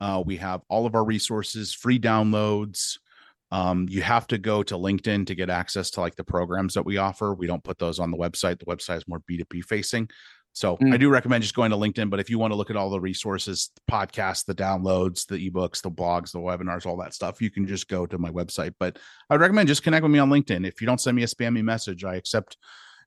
Uh, 0.00 0.22
we 0.26 0.36
have 0.36 0.60
all 0.68 0.86
of 0.86 0.96
our 0.96 1.04
resources, 1.04 1.72
free 1.72 1.98
downloads. 1.98 2.98
Um, 3.52 3.86
you 3.88 4.02
have 4.02 4.26
to 4.28 4.38
go 4.38 4.62
to 4.62 4.76
LinkedIn 4.76 5.26
to 5.26 5.34
get 5.34 5.50
access 5.50 5.90
to 5.92 6.00
like 6.00 6.16
the 6.16 6.24
programs 6.24 6.74
that 6.74 6.84
we 6.84 6.96
offer. 6.96 7.34
We 7.34 7.46
don't 7.46 7.62
put 7.62 7.78
those 7.78 7.98
on 7.98 8.10
the 8.10 8.16
website. 8.16 8.58
The 8.58 8.64
website 8.64 8.96
is 8.98 9.06
more 9.06 9.22
B2B 9.30 9.64
facing. 9.64 10.08
So 10.52 10.76
mm. 10.76 10.92
I 10.92 10.96
do 10.98 11.08
recommend 11.08 11.42
just 11.42 11.54
going 11.54 11.70
to 11.70 11.76
LinkedIn. 11.76 12.10
But 12.10 12.20
if 12.20 12.28
you 12.28 12.38
want 12.38 12.52
to 12.52 12.56
look 12.56 12.70
at 12.70 12.76
all 12.76 12.90
the 12.90 13.00
resources, 13.00 13.70
the 13.74 13.92
podcasts, 13.92 14.44
the 14.44 14.54
downloads, 14.54 15.26
the 15.26 15.50
ebooks, 15.50 15.82
the 15.82 15.90
blogs, 15.90 16.32
the 16.32 16.38
webinars, 16.38 16.84
all 16.84 16.96
that 16.98 17.14
stuff, 17.14 17.40
you 17.40 17.50
can 17.50 17.66
just 17.66 17.88
go 17.88 18.06
to 18.06 18.18
my 18.18 18.30
website. 18.30 18.74
But 18.78 18.98
I 19.30 19.34
would 19.34 19.40
recommend 19.40 19.68
just 19.68 19.82
connect 19.82 20.02
with 20.02 20.12
me 20.12 20.18
on 20.18 20.30
LinkedIn. 20.30 20.66
If 20.66 20.80
you 20.80 20.86
don't 20.86 21.00
send 21.00 21.16
me 21.16 21.22
a 21.22 21.26
spammy 21.26 21.62
message, 21.62 22.04
I 22.04 22.16
accept 22.16 22.58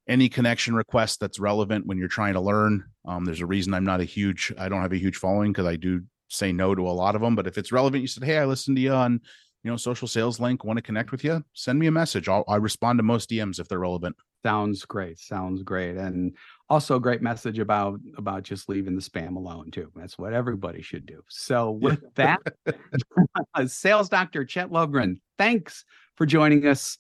any 0.08 0.30
connection 0.30 0.76
request 0.76 1.20
that's 1.20 1.40
relevant 1.40 1.86
when 1.86 1.98
you're 1.98 2.08
trying 2.08 2.34
to 2.34 2.42
learn. 2.42 2.84
Um, 3.06 3.26
there's 3.26 3.42
a 3.42 3.46
reason 3.46 3.74
I'm 3.74 3.86
not 3.86 4.02
a 4.02 4.06
huge, 4.06 4.54
I 4.58 4.70
don't 4.70 4.82
have 4.82 4.94
a 4.94 4.98
huge 4.98 5.18
following 5.18 5.52
because 5.52 5.66
I 5.66 5.76
do 5.76 6.02
say 6.30 6.52
no 6.52 6.74
to 6.76 6.88
a 6.88 6.92
lot 6.92 7.16
of 7.16 7.22
them. 7.22 7.36
But 7.36 7.48
if 7.48 7.58
it's 7.58 7.72
relevant, 7.72 8.02
you 8.02 8.08
said, 8.08 8.24
Hey, 8.24 8.38
I 8.38 8.46
listened 8.46 8.78
to 8.78 8.82
you 8.82 8.94
on, 8.94 9.22
you 9.64 9.72
know, 9.72 9.78
social 9.78 10.08
sales 10.08 10.40
link, 10.40 10.64
want 10.64 10.78
to 10.78 10.84
connect 10.84 11.12
with 11.12 11.24
you, 11.24 11.44
send 11.54 11.80
me 11.80 11.88
a 11.88 11.92
message. 11.92 12.28
I'll, 12.28 12.44
I 12.48 12.58
respond 12.58 13.00
to 13.00 13.04
most 13.04 13.30
DMs 13.30 13.60
if 13.60 13.68
they're 13.68 13.80
relevant. 13.80 14.16
Sounds 14.44 14.86
great. 14.86 15.18
Sounds 15.18 15.64
great. 15.64 15.98
And 15.98 16.36
also 16.70 16.96
a 16.96 17.00
great 17.00 17.22
message 17.22 17.60
about 17.60 18.00
about 18.18 18.44
just 18.44 18.70
leaving 18.70 18.96
the 18.96 19.02
spam 19.02 19.36
alone 19.36 19.72
too. 19.72 19.92
That's 19.96 20.18
what 20.18 20.34
everybody 20.34 20.82
should 20.82 21.06
do. 21.06 21.22
So 21.30 21.72
with 21.72 22.02
that, 22.16 22.40
uh, 23.54 23.68
sales 23.68 24.10
doctor 24.10 24.46
Chet 24.46 24.70
Lovegren, 24.70 25.18
thanks 25.38 25.86
for 26.16 26.26
joining 26.26 26.66
us 26.66 26.98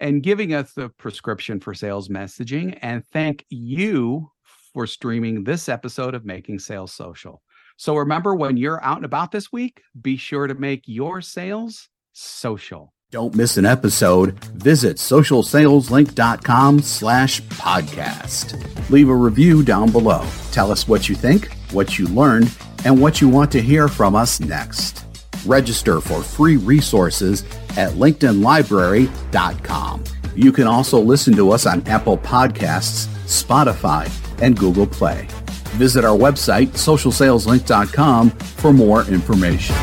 and 0.00 0.22
giving 0.22 0.54
us 0.54 0.72
the 0.72 0.90
prescription 0.90 1.60
for 1.60 1.74
sales 1.74 2.08
messaging. 2.08 2.78
And 2.82 3.04
thank 3.12 3.44
you 3.48 4.30
for 4.72 4.86
streaming 4.86 5.44
this 5.44 5.68
episode 5.68 6.14
of 6.14 6.24
Making 6.24 6.58
Sales 6.58 6.92
Social. 6.92 7.42
So 7.76 7.96
remember, 7.96 8.34
when 8.34 8.56
you're 8.56 8.82
out 8.84 8.96
and 8.96 9.04
about 9.04 9.30
this 9.30 9.52
week, 9.52 9.82
be 10.00 10.16
sure 10.16 10.46
to 10.46 10.54
make 10.54 10.82
your 10.86 11.20
sales 11.20 11.88
social. 12.12 12.92
Don't 13.10 13.34
miss 13.34 13.56
an 13.56 13.64
episode. 13.64 14.38
Visit 14.56 14.98
socialsaleslink.com 14.98 16.82
slash 16.82 17.40
podcast. 17.42 18.90
Leave 18.90 19.08
a 19.08 19.14
review 19.14 19.62
down 19.62 19.90
below. 19.90 20.26
Tell 20.52 20.70
us 20.70 20.86
what 20.86 21.08
you 21.08 21.14
think, 21.14 21.50
what 21.72 21.98
you 21.98 22.06
learned, 22.08 22.54
and 22.84 23.00
what 23.00 23.22
you 23.22 23.30
want 23.30 23.50
to 23.52 23.62
hear 23.62 23.88
from 23.88 24.14
us 24.14 24.40
next. 24.40 25.06
Register 25.46 26.02
for 26.02 26.22
free 26.22 26.58
resources 26.58 27.44
at 27.78 27.92
linkedinlibrary.com. 27.92 30.04
You 30.36 30.52
can 30.52 30.66
also 30.66 31.00
listen 31.00 31.34
to 31.36 31.50
us 31.50 31.64
on 31.64 31.88
Apple 31.88 32.18
Podcasts, 32.18 33.06
Spotify, 33.24 34.06
and 34.42 34.54
Google 34.54 34.86
Play. 34.86 35.26
Visit 35.78 36.04
our 36.04 36.18
website, 36.18 36.72
socialsaleslink.com, 36.72 38.30
for 38.32 38.74
more 38.74 39.06
information. 39.06 39.76